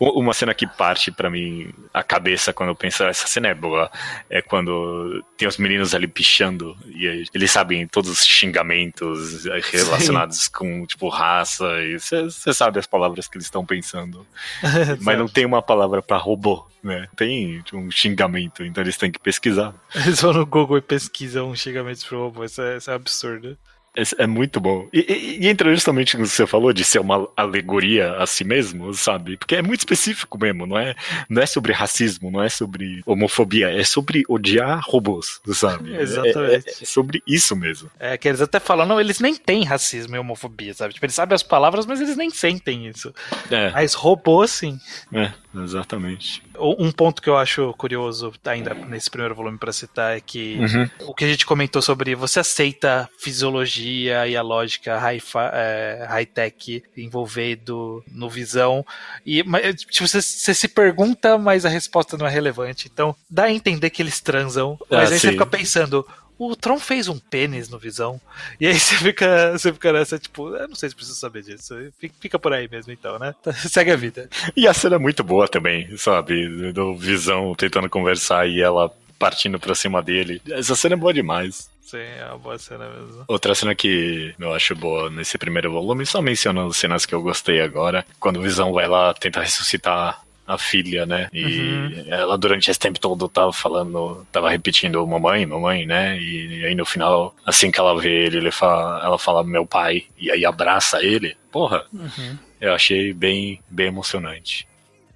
Uma 0.00 0.32
cena 0.32 0.54
que 0.54 0.66
parte 0.66 1.10
para 1.10 1.28
mim 1.28 1.70
a 1.92 2.02
cabeça 2.02 2.50
quando 2.50 2.70
eu 2.70 2.74
penso, 2.74 3.04
essa 3.04 3.26
cena 3.26 3.48
é 3.48 3.54
boa, 3.54 3.90
é 4.30 4.40
quando 4.40 5.22
tem 5.36 5.46
os 5.46 5.58
meninos 5.58 5.94
ali 5.94 6.08
pichando 6.08 6.74
e 6.86 7.26
eles 7.34 7.50
sabem 7.50 7.86
todos 7.86 8.10
os 8.10 8.24
xingamentos 8.24 9.44
relacionados 9.70 10.44
Sim. 10.44 10.50
com, 10.50 10.86
tipo, 10.86 11.08
raça 11.10 11.66
e 11.82 11.98
você 12.00 12.54
sabe 12.54 12.78
as 12.78 12.86
palavras 12.86 13.28
que 13.28 13.36
eles 13.36 13.46
estão 13.46 13.66
pensando. 13.66 14.26
Mas 15.02 15.18
não 15.18 15.28
tem 15.28 15.44
uma 15.44 15.60
palavra 15.60 16.00
para 16.00 16.16
robô, 16.16 16.66
né? 16.82 17.06
Tem 17.16 17.60
tipo, 17.60 17.76
um 17.76 17.90
xingamento, 17.90 18.64
então 18.64 18.82
eles 18.82 18.96
têm 18.96 19.12
que 19.12 19.18
pesquisar. 19.18 19.74
Eles 19.94 20.22
vão 20.22 20.32
no 20.32 20.46
Google 20.46 20.78
e 20.78 20.82
pesquisam 20.82 21.54
xingamentos 21.54 22.02
pro 22.02 22.24
robô, 22.24 22.44
isso 22.44 22.62
é, 22.62 22.78
isso 22.78 22.90
é 22.90 22.94
absurdo. 22.94 23.58
É, 23.96 24.24
é 24.24 24.26
muito 24.26 24.60
bom. 24.60 24.88
E, 24.92 25.00
e, 25.00 25.44
e, 25.44 25.48
entra 25.48 25.72
justamente 25.72 26.16
no 26.16 26.24
que 26.24 26.28
você 26.28 26.46
falou 26.46 26.72
de 26.72 26.84
ser 26.84 26.98
uma 26.98 27.28
alegoria 27.36 28.16
a 28.16 28.26
si 28.26 28.42
mesmo, 28.42 28.92
sabe? 28.92 29.36
Porque 29.36 29.54
é 29.54 29.62
muito 29.62 29.80
específico 29.80 30.36
mesmo, 30.38 30.66
não 30.66 30.76
é, 30.76 30.94
não 31.28 31.40
é 31.40 31.46
sobre 31.46 31.72
racismo, 31.72 32.30
não 32.30 32.42
é 32.42 32.48
sobre 32.48 33.02
homofobia, 33.06 33.70
é 33.70 33.84
sobre 33.84 34.24
odiar 34.28 34.82
robôs, 34.84 35.40
sabe? 35.52 35.94
Exatamente. 35.96 36.68
É, 36.68 36.72
é, 36.72 36.82
é, 36.82 36.84
sobre 36.84 37.22
isso 37.26 37.54
mesmo. 37.54 37.90
É 37.98 38.18
que 38.18 38.26
eles 38.26 38.40
até 38.40 38.58
falam, 38.58 38.84
não, 38.84 39.00
eles 39.00 39.20
nem 39.20 39.34
têm 39.36 39.64
racismo 39.64 40.16
e 40.16 40.18
homofobia, 40.18 40.74
sabe? 40.74 40.94
Tipo, 40.94 41.06
eles 41.06 41.14
sabem 41.14 41.34
as 41.34 41.42
palavras, 41.42 41.86
mas 41.86 42.00
eles 42.00 42.16
nem 42.16 42.30
sentem 42.30 42.88
isso. 42.88 43.14
É. 43.50 43.70
Mas 43.70 43.94
robôs, 43.94 44.50
sim. 44.50 44.78
É, 45.12 45.30
exatamente. 45.62 46.42
Um 46.58 46.90
ponto 46.90 47.20
que 47.20 47.28
eu 47.28 47.36
acho 47.36 47.72
curioso, 47.74 48.32
ainda 48.44 48.74
nesse 48.74 49.10
primeiro 49.10 49.34
volume 49.34 49.58
para 49.58 49.72
citar, 49.72 50.16
é 50.16 50.20
que 50.20 50.56
uhum. 50.58 51.08
o 51.08 51.14
que 51.14 51.24
a 51.24 51.28
gente 51.28 51.46
comentou 51.46 51.82
sobre 51.82 52.14
você 52.14 52.40
aceita 52.40 53.08
fisiologia 53.18 53.83
e 53.86 54.36
a 54.36 54.42
lógica 54.42 54.92
é, 54.92 56.06
high-tech 56.08 56.72
é, 56.72 56.74
high 56.74 56.82
envolvido 56.96 58.04
no 58.10 58.28
visão, 58.28 58.84
e 59.24 59.42
tipo, 59.74 60.06
você, 60.06 60.20
você, 60.20 60.54
se 60.54 60.68
pergunta, 60.68 61.38
mas 61.38 61.64
a 61.64 61.68
resposta 61.68 62.16
não 62.16 62.26
é 62.26 62.30
relevante. 62.30 62.90
Então 62.92 63.14
dá 63.28 63.44
a 63.44 63.52
entender 63.52 63.90
que 63.90 64.02
eles 64.02 64.20
transam, 64.20 64.78
mas 64.90 65.10
ah, 65.10 65.14
aí 65.14 65.18
sim. 65.18 65.28
você 65.28 65.32
fica 65.32 65.46
pensando, 65.46 66.06
o 66.38 66.56
Tron 66.56 66.78
fez 66.78 67.08
um 67.08 67.18
pênis 67.18 67.68
no 67.68 67.78
Visão. 67.78 68.20
E 68.60 68.66
aí 68.66 68.78
você 68.78 68.96
fica, 68.96 69.52
você 69.52 69.72
fica 69.72 69.92
nessa, 69.92 70.18
tipo, 70.18 70.54
eu 70.54 70.68
não 70.68 70.74
sei 70.74 70.88
se 70.88 70.94
preciso 70.94 71.16
saber 71.16 71.42
disso. 71.42 71.74
Fica 72.20 72.38
por 72.38 72.52
aí 72.52 72.68
mesmo, 72.68 72.92
então, 72.92 73.18
né? 73.18 73.34
Segue 73.70 73.92
a 73.92 73.96
vida. 73.96 74.28
E 74.56 74.66
a 74.66 74.74
cena 74.74 74.96
é 74.96 74.98
muito 74.98 75.22
boa 75.22 75.46
também, 75.46 75.96
sabe? 75.96 76.72
Do 76.72 76.96
Visão 76.96 77.54
tentando 77.54 77.88
conversar 77.88 78.48
e 78.48 78.60
ela 78.60 78.90
partindo 79.18 79.58
pra 79.58 79.74
cima 79.74 80.02
dele. 80.02 80.42
Essa 80.50 80.74
cena 80.74 80.94
é 80.94 80.98
boa 80.98 81.14
demais. 81.14 81.70
Sim, 81.94 82.20
é 82.20 82.26
uma 82.26 82.38
boa 82.38 82.58
cena 82.58 82.88
mesmo. 82.88 83.24
Outra 83.28 83.54
cena 83.54 83.72
que 83.72 84.34
eu 84.36 84.52
acho 84.52 84.74
boa 84.74 85.08
nesse 85.08 85.38
primeiro 85.38 85.70
volume, 85.70 86.04
só 86.04 86.20
mencionando 86.20 86.74
cenas 86.74 87.06
que 87.06 87.14
eu 87.14 87.22
gostei 87.22 87.60
agora, 87.60 88.04
quando 88.18 88.38
o 88.38 88.42
Visão 88.42 88.72
vai 88.72 88.88
lá 88.88 89.14
tentar 89.14 89.42
ressuscitar 89.42 90.20
a 90.44 90.58
filha, 90.58 91.06
né? 91.06 91.28
E 91.32 91.44
uhum. 91.44 92.04
ela 92.08 92.36
durante 92.36 92.68
esse 92.68 92.80
tempo 92.80 92.98
todo 92.98 93.28
tava 93.28 93.52
falando, 93.52 94.26
tava 94.32 94.50
repetindo 94.50 95.06
mamãe, 95.06 95.46
mamãe, 95.46 95.86
né? 95.86 96.18
E, 96.18 96.62
e 96.62 96.66
aí 96.66 96.74
no 96.74 96.84
final, 96.84 97.32
assim 97.46 97.70
que 97.70 97.78
ela 97.78 97.98
vê 97.98 98.26
ele, 98.26 98.38
ele 98.38 98.50
fala, 98.50 99.00
ela 99.04 99.18
fala 99.18 99.44
meu 99.44 99.64
pai 99.64 100.04
e 100.18 100.32
aí 100.32 100.44
abraça 100.44 101.00
ele. 101.00 101.36
Porra, 101.52 101.86
uhum. 101.92 102.36
eu 102.60 102.74
achei 102.74 103.12
bem, 103.12 103.60
bem 103.70 103.86
emocionante. 103.86 104.66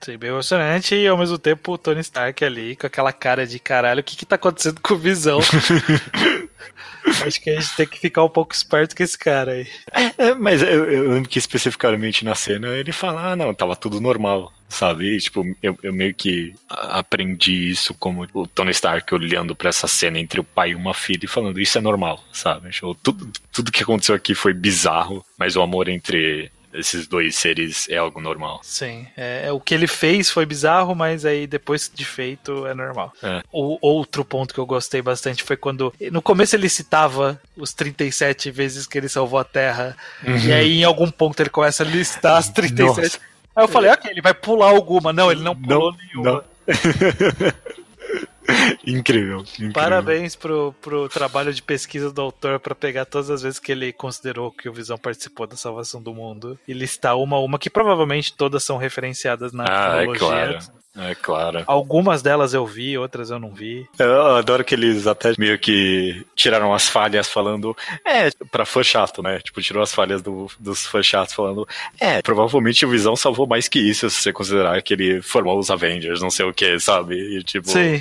Sim, 0.01 0.17
bem 0.17 0.31
emocionante 0.31 0.95
e 0.95 1.09
ao 1.09 1.19
mesmo 1.19 1.39
tempo 1.39 1.73
o 1.73 1.79
Tony 1.79 2.01
Stark 2.03 2.45
ali 2.45 2.77
com 2.77 2.87
aquela 2.87 3.13
cara 3.13 3.45
de 3.45 3.59
caralho, 3.59 4.01
o 4.01 4.05
que 4.05 4.17
que 4.17 4.25
tá 4.25 4.37
acontecendo 4.37 4.81
com 4.81 4.95
o 4.95 4.99
Visão? 4.99 5.41
Acho 7.27 7.41
que 7.41 7.51
a 7.51 7.61
gente 7.61 7.77
tem 7.77 7.87
que 7.87 7.99
ficar 7.99 8.25
um 8.25 8.29
pouco 8.29 8.55
esperto 8.55 8.97
com 8.97 9.03
esse 9.03 9.19
cara 9.19 9.53
aí. 9.53 9.67
É, 10.17 10.35
mas 10.35 10.63
eu, 10.63 10.91
eu 10.91 11.13
lembro 11.13 11.29
que 11.29 11.39
especificamente 11.39 12.25
na 12.25 12.35
cena 12.35 12.69
ele 12.69 12.93
fala, 12.93 13.33
ah, 13.33 13.37
não, 13.37 13.55
tava 13.55 13.77
tudo 13.77 14.01
normal 14.01 14.53
sabe? 14.69 15.17
E, 15.17 15.19
tipo, 15.19 15.45
eu, 15.63 15.79
eu, 15.83 15.93
meio 15.93 16.15
que 16.15 16.55
aprendi 16.69 17.71
isso 17.71 17.95
como 17.95 18.27
o 18.35 18.47
Tony 18.47 18.71
Stark 18.71 19.13
olhando 19.15 19.57
para 19.57 19.71
essa 19.71 19.89
cena 19.89 20.19
entre 20.19 20.41
o 20.41 20.45
pai 20.45 20.71
e 20.71 20.75
uma 20.75 20.93
filha 20.93 21.25
e 21.25 21.29
falando, 21.29 21.59
isso 21.59 21.79
é 21.79 21.81
normal, 21.81 22.23
sabe? 22.33 22.71
Tipo, 22.71 22.95
tudo, 22.95 23.31
tudo 23.51 23.73
que 23.73 23.83
aconteceu 23.83 24.15
aqui 24.15 24.35
foi 24.35 24.53
bizarro, 24.53 25.25
mas 25.39 25.57
o 25.57 25.63
amor 25.63 25.89
entre 25.89 26.51
esses 26.73 27.07
dois 27.07 27.37
seres 27.37 27.89
é 27.89 27.97
algo 27.97 28.21
normal. 28.21 28.61
Sim, 28.63 29.07
é, 29.17 29.47
é, 29.47 29.53
o 29.53 29.61
que 29.61 29.75
ele 29.75 29.87
fez 29.87 30.31
foi 30.31 30.45
bizarro, 30.45 30.95
mas 30.95 31.25
aí 31.25 31.47
depois 31.47 31.91
de 31.93 32.05
feito 32.05 32.67
é 32.67 32.75
normal. 32.75 33.13
É. 33.23 33.43
O 33.53 33.79
outro 33.81 34.25
ponto 34.25 34.53
que 34.53 34.61
eu 34.61 34.67
gostei 34.67 35.03
bastante 35.03 35.43
foi 35.43 35.57
quando 35.57 35.93
no 36.13 36.23
começo 36.23 36.57
ele 36.57 36.69
citava 36.69 37.41
os 37.57 37.73
37 37.73 38.51
vezes 38.51 38.87
que 38.87 38.99
ele 38.99 39.09
salvou 39.09 39.39
a 39.39 39.45
Terra, 39.45 39.97
uhum. 40.27 40.37
e 40.37 40.53
aí 40.53 40.81
em 40.81 40.85
algum 40.85 41.11
ponto 41.11 41.41
ele 41.41 41.51
começa 41.51 41.83
a 41.83 41.87
listar 41.87 42.37
as 42.37 42.49
37. 42.49 43.03
Nossa. 43.03 43.21
Aí 43.57 43.65
eu 43.65 43.69
falei, 43.69 43.91
ok, 43.91 44.11
ele 44.11 44.23
vai 44.23 44.35
pular 44.35 44.69
alguma. 44.69 45.13
Não, 45.13 45.33
ele 45.33 45.43
não 45.43 45.57
pulou 45.57 45.91
não, 45.93 45.99
nenhuma. 45.99 46.33
Não. 46.33 46.43
incrível, 48.87 49.41
incrível. 49.41 49.73
Parabéns 49.73 50.35
pro, 50.35 50.75
pro 50.81 51.09
trabalho 51.09 51.53
de 51.53 51.63
pesquisa 51.63 52.11
do 52.11 52.21
autor 52.21 52.59
para 52.59 52.75
pegar 52.75 53.05
todas 53.05 53.31
as 53.31 53.43
vezes 53.43 53.59
que 53.59 53.73
ele 53.73 53.93
considerou 53.93 54.51
que 54.51 54.69
o 54.69 54.73
Visão 54.73 54.97
participou 54.97 55.47
da 55.47 55.57
salvação 55.57 56.03
do 56.03 56.15
mundo 56.15 56.59
e 56.67 56.73
listar 56.73 57.17
uma 57.17 57.37
a 57.37 57.41
uma, 57.41 57.59
que 57.59 57.71
provavelmente 57.71 58.35
todas 58.35 58.65
são 58.65 58.79
referenciadas 58.79 59.53
na 59.53 59.65
ah, 59.69 60.03
É 60.03 60.07
claro. 60.15 60.59
É 60.99 61.15
claro. 61.15 61.63
Algumas 61.67 62.23
delas 62.23 62.55
eu 62.55 62.67
vi, 62.67 62.99
outras 62.99 63.31
eu 63.31 63.39
não 63.39 63.51
vi. 63.51 63.89
Eu 63.99 64.37
adoro 64.37 64.65
que 64.65 64.75
eles 64.75 65.07
até 65.07 65.33
meio 65.39 65.59
que 65.59 66.25
tiraram 66.35 66.75
as 66.75 66.89
falhas 66.89 67.29
falando. 67.29 67.77
É, 68.05 68.31
pra 68.51 68.67
fã 68.67 68.83
chato, 68.83 69.23
né? 69.23 69.39
Tipo, 69.41 69.63
tirou 69.63 69.83
as 69.83 69.95
falhas 69.95 70.21
do, 70.21 70.51
dos 70.59 70.87
fãs 70.87 71.07
chatos 71.07 71.35
falando. 71.35 71.67
É, 72.01 72.21
provavelmente 72.23 72.85
o 72.85 72.91
Visão 72.91 73.15
salvou 73.15 73.47
mais 73.47 73.69
que 73.69 73.79
isso, 73.79 74.11
se 74.11 74.23
você 74.23 74.33
considerar 74.33 74.83
que 74.83 74.95
ele 74.95 75.23
formou 75.23 75.59
os 75.59 75.71
Avengers, 75.71 76.21
não 76.21 76.31
sei 76.31 76.47
o 76.47 76.53
que, 76.53 76.79
sabe? 76.81 77.15
E 77.15 77.43
tipo. 77.43 77.69
Sim. 77.69 78.01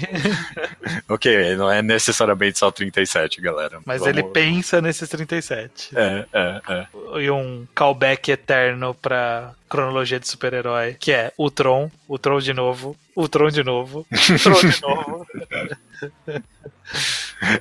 ok, 1.08 1.56
não 1.56 1.70
é 1.70 1.82
necessariamente 1.82 2.60
só 2.60 2.72
37, 2.72 3.42
galera. 3.42 3.80
Mas 3.86 4.02
Vamos... 4.02 4.18
ele 4.18 4.24
pensa 4.30 4.82
nesses 4.82 5.08
37. 5.10 5.92
É, 5.96 6.26
é, 6.34 6.62
é. 6.70 6.88
E 7.22 7.30
um 7.30 7.68
callback 7.76 8.32
eterno 8.32 8.96
pra 8.96 9.54
cronologia 9.68 10.20
de 10.20 10.28
super-herói, 10.28 10.96
que 11.00 11.12
é 11.12 11.32
o 11.38 11.52
Tron, 11.52 11.92
o 12.08 12.18
Tron 12.18 12.40
de 12.40 12.54
novo, 12.54 12.96
o 13.16 13.28
Tron 13.28 13.50
de 13.50 13.64
novo, 13.64 14.06
o 14.12 14.40
Tron 14.40 14.60
de 14.62 14.82
novo. 14.82 15.28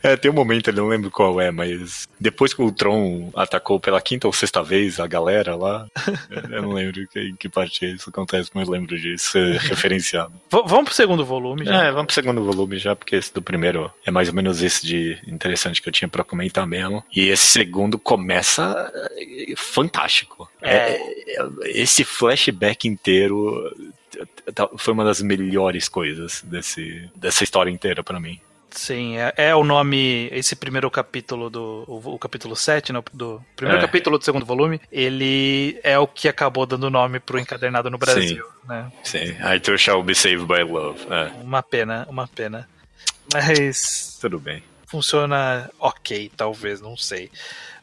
É, 0.03 0.17
tem 0.17 0.31
um 0.31 0.35
momento, 0.35 0.69
eu 0.69 0.75
não 0.75 0.89
lembro 0.89 1.11
qual 1.11 1.41
é, 1.41 1.51
mas 1.51 2.09
depois 2.19 2.55
que 2.55 2.63
o 2.63 2.73
Tron 2.73 3.31
atacou 3.37 3.79
pela 3.79 4.01
quinta 4.01 4.27
ou 4.27 4.33
sexta 4.33 4.63
vez 4.63 4.99
a 4.99 5.07
galera 5.07 5.55
lá, 5.55 5.87
eu 6.51 6.63
não 6.63 6.73
lembro 6.73 7.07
que, 7.09 7.21
em 7.21 7.37
que 7.37 7.49
parte 7.49 7.85
isso 7.85 8.09
acontece, 8.09 8.51
mas 8.55 8.69
lembro 8.69 8.99
disso 8.99 9.33
ser 9.33 9.59
referenciado. 9.61 10.33
V 10.51 10.63
vamos 10.67 10.87
pro 10.87 10.95
segundo 10.95 11.25
volume 11.25 11.65
já? 11.65 11.85
É, 11.85 11.93
vamos 11.93 12.07
pro 12.07 12.15
segundo 12.15 12.43
volume 12.43 12.79
já, 12.79 12.97
porque 12.97 13.17
esse 13.17 13.33
do 13.33 13.43
primeiro 13.43 13.93
é 14.05 14.11
mais 14.11 14.29
ou 14.29 14.35
menos 14.35 14.63
esse 14.63 14.87
de 14.87 15.19
interessante 15.27 15.83
que 15.83 15.89
eu 15.89 15.93
tinha 15.93 16.09
para 16.09 16.25
comentar 16.25 16.67
mesmo. 16.67 17.05
E 17.15 17.29
esse 17.29 17.47
segundo 17.47 17.99
começa 17.99 18.91
eh, 19.19 19.55
fantástico. 19.57 20.49
É. 20.63 20.97
é 20.97 21.39
esse 21.65 22.05
flashback 22.05 22.89
inteiro 22.89 23.71
foi 24.79 24.95
uma 24.95 25.05
das 25.05 25.21
melhores 25.21 25.89
coisas 25.89 26.43
desse, 26.43 27.11
dessa 27.15 27.45
história 27.45 27.71
inteira 27.71 28.03
para 28.03 28.21
mim. 28.21 28.41
Sim, 28.77 29.17
é, 29.17 29.33
é, 29.37 29.55
o 29.55 29.65
nome. 29.65 30.29
Esse 30.31 30.55
primeiro 30.55 30.91
capítulo 30.91 31.49
do. 31.49 31.85
O, 31.89 32.15
o 32.15 32.19
capítulo 32.19 32.55
7, 32.55 32.93
no, 32.93 33.03
do 33.13 33.43
primeiro 33.57 33.83
é. 33.83 33.87
capítulo 33.87 34.19
do 34.19 34.25
segundo 34.25 34.45
volume, 34.45 34.81
ele 34.93 35.81
é 35.83 35.99
o 35.99 36.07
que 36.07 36.29
acabou 36.29 36.67
dando 36.67 36.91
nome 36.91 37.19
pro 37.19 37.39
encadernado 37.39 37.91
no 37.91 37.97
Brasil. 37.97 38.45
Sim, 38.45 38.69
né? 38.69 38.93
sim. 39.03 39.37
Arthur 39.41 39.79
shall 39.79 40.03
be 40.03 40.15
saved 40.15 40.47
by 40.47 40.63
love. 40.63 41.01
É. 41.11 41.33
Uma 41.43 41.63
pena, 41.63 42.07
uma 42.09 42.29
pena. 42.29 42.69
Mas. 43.33 44.19
Tudo 44.21 44.39
bem. 44.39 44.63
Funciona 44.87 45.71
ok, 45.81 46.31
talvez, 46.37 46.81
não 46.81 46.97
sei. 46.97 47.31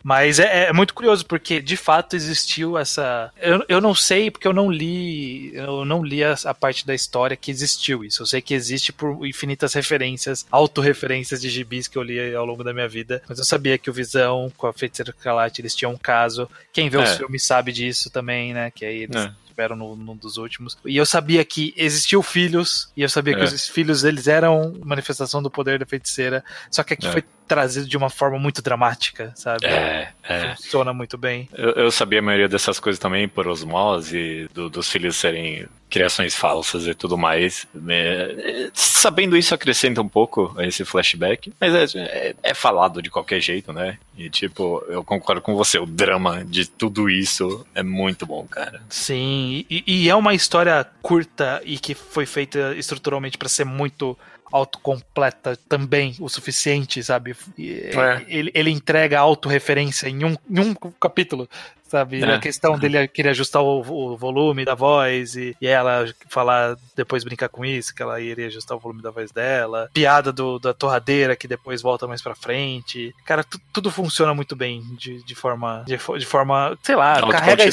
Mas 0.04 0.38
é, 0.38 0.66
é, 0.66 0.74
muito 0.74 0.94
curioso, 0.94 1.26
porque 1.26 1.62
de 1.62 1.78
fato 1.78 2.16
existiu 2.16 2.78
essa. 2.78 3.32
Eu, 3.42 3.64
eu 3.70 3.82
não 3.82 3.96
sei, 3.96 4.30
porque 4.30 4.48
eu 4.48 4.54
não 4.54 4.70
li. 4.70 5.56
Eu 5.56 5.86
não 5.86 6.04
li 6.04 6.24
a, 6.24 6.36
a 6.44 6.54
parte 6.54 6.86
da 6.86 6.94
história 6.94 7.38
que 7.38 7.50
existiu 7.50 8.04
isso. 8.04 8.22
Eu 8.22 8.26
sei 8.26 8.42
que 8.42 8.54
existe 8.54 8.92
por 8.92 9.26
infinitas 9.26 9.74
referências, 9.74 10.46
autorreferências 10.52 11.42
de 11.42 11.50
gibis 11.50 11.88
que 11.88 11.98
eu 11.98 12.04
li 12.04 12.36
ao 12.36 12.46
longo 12.46 12.64
da 12.64 12.74
minha 12.74 12.88
vida. 12.88 13.24
Mas 13.30 13.40
eu 13.40 13.46
sabia 13.46 13.78
que 13.78 13.90
o 13.90 13.94
Visão 13.94 14.52
com 14.58 14.68
a 14.68 14.74
Feiticeira 14.74 15.14
Calate 15.14 15.62
eles 15.62 15.74
tinham 15.74 15.94
um 15.94 15.98
caso. 15.98 16.50
Quem 16.74 16.90
vê 16.90 16.98
é. 16.98 17.04
os 17.04 17.16
filmes 17.16 17.44
sabe 17.44 17.72
disso 17.72 18.10
também, 18.10 18.54
né? 18.54 18.72
Que 18.72 18.86
aí 18.86 19.04
eles. 19.04 19.16
É 19.16 19.43
tiveram 19.54 19.76
no, 19.76 19.96
num 19.96 20.16
dos 20.16 20.38
últimos. 20.38 20.78
E 20.86 20.98
eu 20.98 21.06
sabia 21.06 21.46
que 21.46 21.74
existiam 21.78 22.22
filhos, 22.22 22.92
e 22.98 23.04
eu 23.04 23.10
sabia 23.10 23.36
é. 23.36 23.38
que 23.38 23.44
os 23.44 23.70
filhos 23.70 24.04
eles 24.04 24.28
eram 24.28 24.74
manifestação 24.84 25.42
do 25.42 25.50
poder 25.50 25.80
da 25.80 25.86
feiticeira, 25.86 26.44
só 26.72 26.84
que 26.84 26.94
aqui 26.94 27.08
é. 27.08 27.12
foi 27.12 27.24
trazido 27.48 27.88
de 27.88 27.96
uma 27.96 28.10
forma 28.10 28.40
muito 28.40 28.62
dramática, 28.62 29.32
sabe? 29.36 29.66
É, 29.66 30.12
é. 30.24 30.56
Funciona 30.56 30.94
muito 30.94 31.18
bem. 31.18 31.48
Eu, 31.54 31.72
eu, 31.72 31.92
sabia 31.92 32.20
a 32.20 32.22
maioria 32.22 32.48
dessas 32.48 32.80
coisas 32.80 33.00
também 33.00 33.28
por 33.28 33.48
osmose, 33.48 34.48
do, 34.54 34.70
dos 34.70 34.90
filhos 34.90 35.16
serem 35.16 35.68
criações 35.94 36.34
falsas 36.34 36.88
e 36.88 36.96
tudo 36.96 37.16
mais. 37.16 37.68
É, 37.88 38.72
sabendo 38.74 39.38
isso 39.38 39.54
acrescenta 39.54 40.02
um 40.02 40.10
pouco 40.10 40.56
esse 40.58 40.84
flashback, 40.84 41.54
mas 41.62 41.94
é, 41.94 42.00
é, 42.00 42.36
é, 42.42 42.54
falado 42.56 43.00
de 43.00 43.12
qualquer 43.12 43.40
jeito, 43.40 43.72
né? 43.72 44.00
E 44.18 44.28
tipo, 44.28 44.84
eu 44.88 45.04
concordo 45.04 45.40
com 45.40 45.56
você, 45.56 45.78
o 45.78 45.86
drama 45.86 46.44
de 46.44 46.66
tudo 46.66 47.12
isso 47.12 47.64
é 47.76 47.84
muito 47.84 48.26
bom, 48.26 48.44
cara. 48.48 48.82
Sim, 48.90 49.68
e, 49.70 49.84
e 49.86 50.10
é 50.10 50.16
uma 50.16 50.34
história 50.34 50.84
curta 51.04 51.62
e 51.64 51.78
que 51.78 51.94
foi 51.94 52.26
feita 52.26 52.74
estruturalmente 52.76 53.38
para 53.38 53.48
ser 53.48 53.64
muito 53.66 54.18
autocompleta 54.52 55.58
também 55.70 56.16
o 56.20 56.28
suficiente, 56.28 57.04
sabe? 57.04 57.36
É. 57.60 58.26
Ele, 58.28 58.52
ele 58.56 58.72
entrega 58.72 59.20
autorreferência 59.20 60.08
em 60.08 60.26
um, 60.26 60.36
em 60.50 60.60
um 60.60 60.74
capítulo 61.00 61.48
sabe? 61.94 62.24
É. 62.24 62.34
A 62.34 62.40
questão 62.40 62.76
dele 62.76 63.08
querer 63.08 63.30
ajustar 63.30 63.62
o, 63.62 63.82
o 63.82 64.18
volume 64.18 64.66
da 64.66 64.74
voz 64.74 65.36
e, 65.36 65.56
e, 65.62 65.68
ela 65.68 66.12
falar, 66.28 66.76
depois 66.96 67.24
brincar 67.24 67.50
com 67.50 67.64
isso, 67.64 67.94
que 67.94 68.02
ela 68.02 68.20
iria 68.20 68.48
ajustar 68.48 68.76
o 68.76 68.80
volume 68.80 69.04
da 69.04 69.12
voz 69.12 69.32
dela. 69.32 69.88
Piada 69.94 70.34
do, 70.34 70.58
da 70.58 70.74
torradeira 70.74 71.36
que 71.36 71.48
depois 71.48 71.84
volta 71.84 72.08
mais 72.08 72.20
pra 72.20 72.34
frente. 72.34 73.14
Cara, 73.24 73.46
tudo 73.72 73.92
funciona 73.92 74.34
muito 74.34 74.56
bem 74.56 74.82
de, 74.98 75.24
de 75.24 75.36
forma, 75.36 75.84
de, 75.86 75.96
de 75.96 76.26
forma, 76.26 76.76
sei 76.82 76.96
lá, 76.96 77.22
carrega 77.30 77.64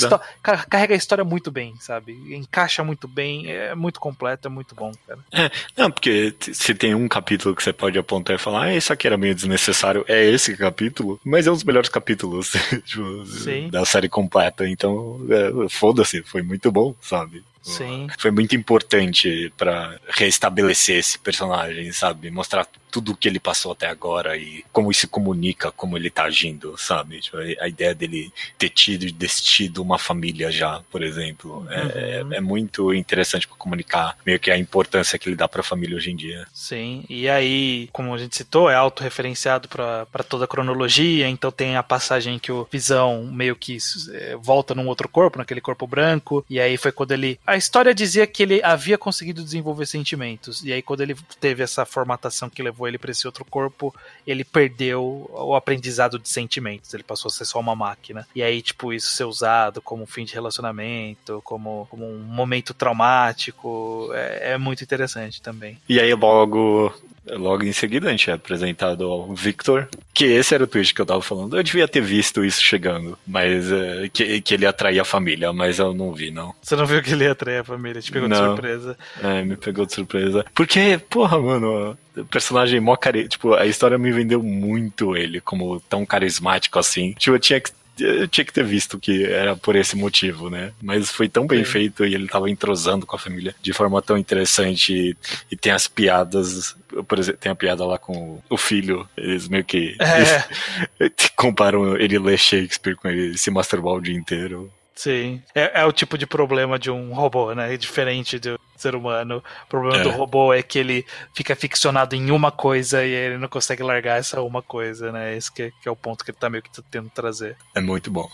a, 0.43 0.57
carrega 0.67 0.95
a 0.95 0.99
história 0.99 1.25
muito 1.25 1.51
bem, 1.51 1.75
sabe? 1.81 2.13
Encaixa 2.35 2.85
muito 2.85 3.09
bem, 3.09 3.51
é 3.51 3.75
muito 3.75 3.99
completo, 3.99 4.49
é 4.49 4.51
muito 4.51 4.75
bom, 4.75 4.93
cara. 5.07 5.21
É, 5.33 5.51
não, 5.75 5.91
porque 5.91 6.35
se 6.41 6.75
tem 6.75 6.95
um 6.95 7.09
capítulo 7.09 7.57
que 7.57 7.63
você 7.63 7.73
pode 7.73 7.99
apontar 7.99 8.37
e 8.37 8.39
falar, 8.39 8.65
ah, 8.65 8.75
esse 8.75 8.93
aqui 8.93 9.07
era 9.07 9.17
meio 9.17 9.35
desnecessário, 9.35 10.05
é 10.07 10.23
esse 10.27 10.55
capítulo, 10.59 11.19
mas 11.25 11.47
é 11.47 11.51
um 11.51 11.55
dos 11.55 11.65
melhores 11.65 11.89
capítulos 11.89 12.53
tipo, 12.85 13.25
da 13.71 13.87
série 13.87 14.10
completa. 14.11 14.69
Então, 14.69 15.21
é, 15.31 15.69
foda-se, 15.69 16.23
foi 16.23 16.43
muito 16.43 16.71
bom, 16.71 16.95
sabe? 17.01 17.43
Sim. 17.63 18.09
Foi 18.19 18.31
muito 18.31 18.57
importante 18.57 19.53
para 19.57 19.99
restabelecer 20.09 20.97
esse 20.99 21.19
personagem, 21.19 21.93
sabe? 21.93 22.31
Mostrar 22.31 22.67
tudo 22.91 23.13
o 23.13 23.17
que 23.17 23.29
ele 23.29 23.41
passou 23.41 23.73
até 23.73 23.87
agora 23.87 24.37
e 24.37 24.65
como 24.73 24.91
isso 24.91 25.01
se 25.01 25.07
comunica, 25.07 25.73
como 25.73 25.97
ele 25.97 26.11
tá 26.11 26.25
agindo, 26.25 26.77
sabe? 26.77 27.21
Tipo, 27.21 27.39
a 27.39 27.69
ideia 27.69 27.95
dele 27.95 28.33
ter 28.59 28.69
tido 28.69 29.07
e 29.07 29.11
destido 29.11 29.83
uma 29.83 29.99
família 29.99 30.51
já, 30.51 30.83
por 30.91 31.03
exemplo, 31.03 31.67
é, 31.71 32.23
uhum. 32.23 32.33
é, 32.33 32.37
é 32.37 32.41
muito 32.41 32.93
interessante 32.93 33.49
para 33.49 33.57
comunicar 33.57 34.17
meio 34.27 34.39
que 34.39 34.51
a 34.51 34.59
importância 34.59 35.19
que 35.19 35.29
ele 35.29 35.37
dá 35.37 35.49
para 35.49 35.61
a 35.61 35.65
família 35.65 35.97
hoje 35.97 36.11
em 36.11 36.17
dia. 36.17 36.47
Sim, 36.53 37.05
e 37.09 37.29
aí, 37.29 37.89
como 37.93 38.15
a 38.15 38.19
gente 38.19 38.37
citou, 38.37 38.69
é 38.69 38.75
autorreferenciado 38.75 39.69
para 39.69 40.25
toda 40.29 40.45
a 40.45 40.49
cronologia, 40.49 41.29
então 41.29 41.51
tem 41.51 41.77
a 41.77 41.83
passagem 41.83 42.39
que 42.39 42.53
o 42.53 42.69
Visão 42.71 43.25
meio 43.33 43.57
que 43.57 43.79
é, 44.13 44.37
volta 44.37 44.75
num 44.75 44.87
outro 44.87 45.09
corpo, 45.09 45.39
naquele 45.39 45.61
corpo 45.61 45.87
branco, 45.87 46.45
e 46.49 46.61
aí 46.61 46.77
foi 46.77 46.93
quando 46.93 47.13
ele 47.13 47.41
a 47.47 47.57
história 47.57 47.95
dizia 47.95 48.27
que 48.27 48.43
ele 48.43 48.63
havia 48.63 48.99
conseguido 48.99 49.43
desenvolver 49.43 49.87
sentimentos. 49.87 50.63
E 50.63 50.73
aí, 50.73 50.83
quando 50.83 51.01
ele 51.01 51.17
teve 51.41 51.63
essa 51.63 51.85
formatação 51.85 52.51
que 52.51 52.63
levou 52.63 52.80
ele 52.87 52.99
para 52.99 53.11
esse 53.11 53.27
outro 53.27 53.45
corpo, 53.45 53.95
ele 54.27 54.45
perdeu 54.45 55.31
o 55.33 55.55
aprendizado 55.55 56.19
de 56.19 56.29
sentimentos. 56.29 56.93
Ele 56.95 57.03
passou 57.03 57.29
a 57.29 57.33
ser 57.33 57.45
só 57.45 57.59
uma 57.59 57.75
máquina. 57.75 58.27
E 58.35 58.43
aí, 58.43 58.63
tipo, 58.63 58.93
isso 58.93 59.13
ser 59.13 59.25
usado 59.25 59.81
como 59.83 60.07
fim 60.07 60.25
de 60.25 60.35
relacionamento, 60.35 61.41
como, 61.45 61.87
como 61.91 62.07
um 62.07 62.19
momento 62.19 62.75
traumático, 62.75 64.11
é, 64.13 64.53
é 64.53 64.59
muito 64.59 64.83
interessante 64.85 65.41
também. 65.41 65.79
E 65.89 66.01
aí, 66.01 66.15
logo 66.15 66.93
Logo 67.27 67.65
em 67.65 67.73
seguida 67.73 68.09
a 68.09 68.11
gente 68.11 68.31
é 68.31 68.33
apresentado 68.33 69.05
ao 69.05 69.35
Victor, 69.35 69.89
que 70.13 70.25
esse 70.25 70.55
era 70.55 70.65
o 70.65 70.67
twist 70.67 70.95
que 70.95 71.01
eu 71.01 71.07
tava 71.07 71.23
falando. 71.23 71.57
Eu 71.57 71.63
devia 71.63 71.87
ter 71.87 72.01
visto 72.01 72.45
isso 72.45 72.63
chegando, 72.63 73.19
mas 73.27 73.71
é, 73.71 74.09
que, 74.13 74.41
que 74.41 74.55
ele 74.55 74.67
atraía 74.67 75.03
a 75.03 75.05
família, 75.05 75.53
mas 75.53 75.79
eu 75.79 75.93
não 75.95 76.13
vi, 76.13 76.31
não. 76.31 76.55
Você 76.63 76.75
não 76.77 76.87
viu 76.87 77.03
que 77.03 77.13
ele 77.13 77.25
ia 77.25 77.33
atrair 77.33 77.59
a 77.59 77.65
família? 77.65 78.01
Te 78.01 78.11
pegou 78.11 78.29
não. 78.29 78.37
de 78.37 78.45
surpresa? 78.45 78.99
É, 79.23 79.43
me 79.43 79.57
pegou 79.57 79.87
de 79.87 79.95
surpresa. 79.95 80.45
Porque, 80.55 80.99
porra, 81.11 81.39
mano, 81.39 81.97
o 82.17 82.25
personagem 82.25 82.81
mó 82.81 82.97
cari... 82.97 83.29
Tipo, 83.29 83.55
a 83.55 83.67
história 83.67 83.99
me 83.99 84.11
vendeu 84.11 84.43
muito 84.43 85.17
ele 85.17 85.41
como 85.41 85.81
tão 85.81 86.07
carismático 86.07 86.79
assim. 86.79 87.13
Tipo, 87.19 87.37
eu 87.37 87.41
tinha 87.41 87.61
que 87.61 87.71
eu 87.99 88.29
tinha 88.29 88.45
que 88.45 88.53
ter 88.53 88.65
visto 88.65 88.99
que 88.99 89.25
era 89.25 89.57
por 89.57 89.77
esse 89.77 89.97
motivo, 89.97 90.49
né? 90.49 90.73
Mas 90.83 91.11
foi 91.11 91.29
tão 91.29 91.47
bem 91.47 91.65
Sim. 91.65 91.71
feito 91.71 92.05
e 92.05 92.15
ele 92.15 92.29
tava 92.29 92.51
entrosando 92.51 93.07
com 93.07 93.17
a 93.17 93.19
família 93.19 93.55
de 93.61 93.73
forma 93.73 94.01
tão 94.01 94.17
interessante 94.17 94.93
e, 94.93 95.17
e 95.51 95.57
tem 95.57 95.73
as 95.73 95.87
piadas, 95.87 96.77
por 97.07 97.19
exemplo, 97.19 97.41
tem 97.41 97.53
a 97.53 97.57
piada 97.57 97.85
lá 97.85 97.99
com 97.99 98.41
o 98.49 98.57
filho, 98.57 99.09
eles 99.17 99.49
meio 99.49 99.65
que 99.65 99.97
é. 100.01 101.11
comparam 101.37 101.97
ele 101.97 102.19
ler 102.19 102.39
Shakespeare 102.39 102.97
com 102.97 103.09
ele 103.09 103.37
se 103.37 103.51
masturbar 103.51 103.95
o 103.95 104.01
dia 104.01 104.15
inteiro. 104.15 104.71
Sim. 105.01 105.43
É, 105.55 105.81
é, 105.81 105.87
o 105.87 105.93
tipo 105.93 106.19
de 106.19 106.27
problema 106.27 106.79
de 106.79 106.91
um 106.91 107.15
robô, 107.15 107.55
né? 107.55 107.73
É 107.73 107.77
diferente 107.79 108.39
do 108.39 108.61
ser 108.77 108.95
humano. 108.95 109.43
O 109.65 109.67
problema 109.67 109.97
é. 109.97 110.03
do 110.03 110.11
robô 110.11 110.53
é 110.53 110.63
que 110.63 110.79
ele 110.79 111.07
fica 111.33 111.57
ficcionado 111.57 112.15
em 112.15 112.31
uma 112.31 112.53
coisa 112.53 113.03
e 113.03 113.11
ele 113.11 113.39
não 113.39 113.49
consegue 113.49 113.83
largar 113.83 114.19
essa 114.19 114.43
uma 114.43 114.61
coisa, 114.61 115.11
né? 115.11 115.35
Esse 115.35 115.51
que, 115.51 115.73
que 115.81 115.89
é 115.89 115.91
o 115.91 115.97
ponto 115.97 116.23
que 116.23 116.31
ele 116.31 116.39
tá 116.39 116.51
meio 116.51 116.63
que 116.63 116.71
tentando 116.71 117.09
trazer. 117.09 117.57
É 117.75 117.81
muito 117.81 118.11
bom. 118.11 118.29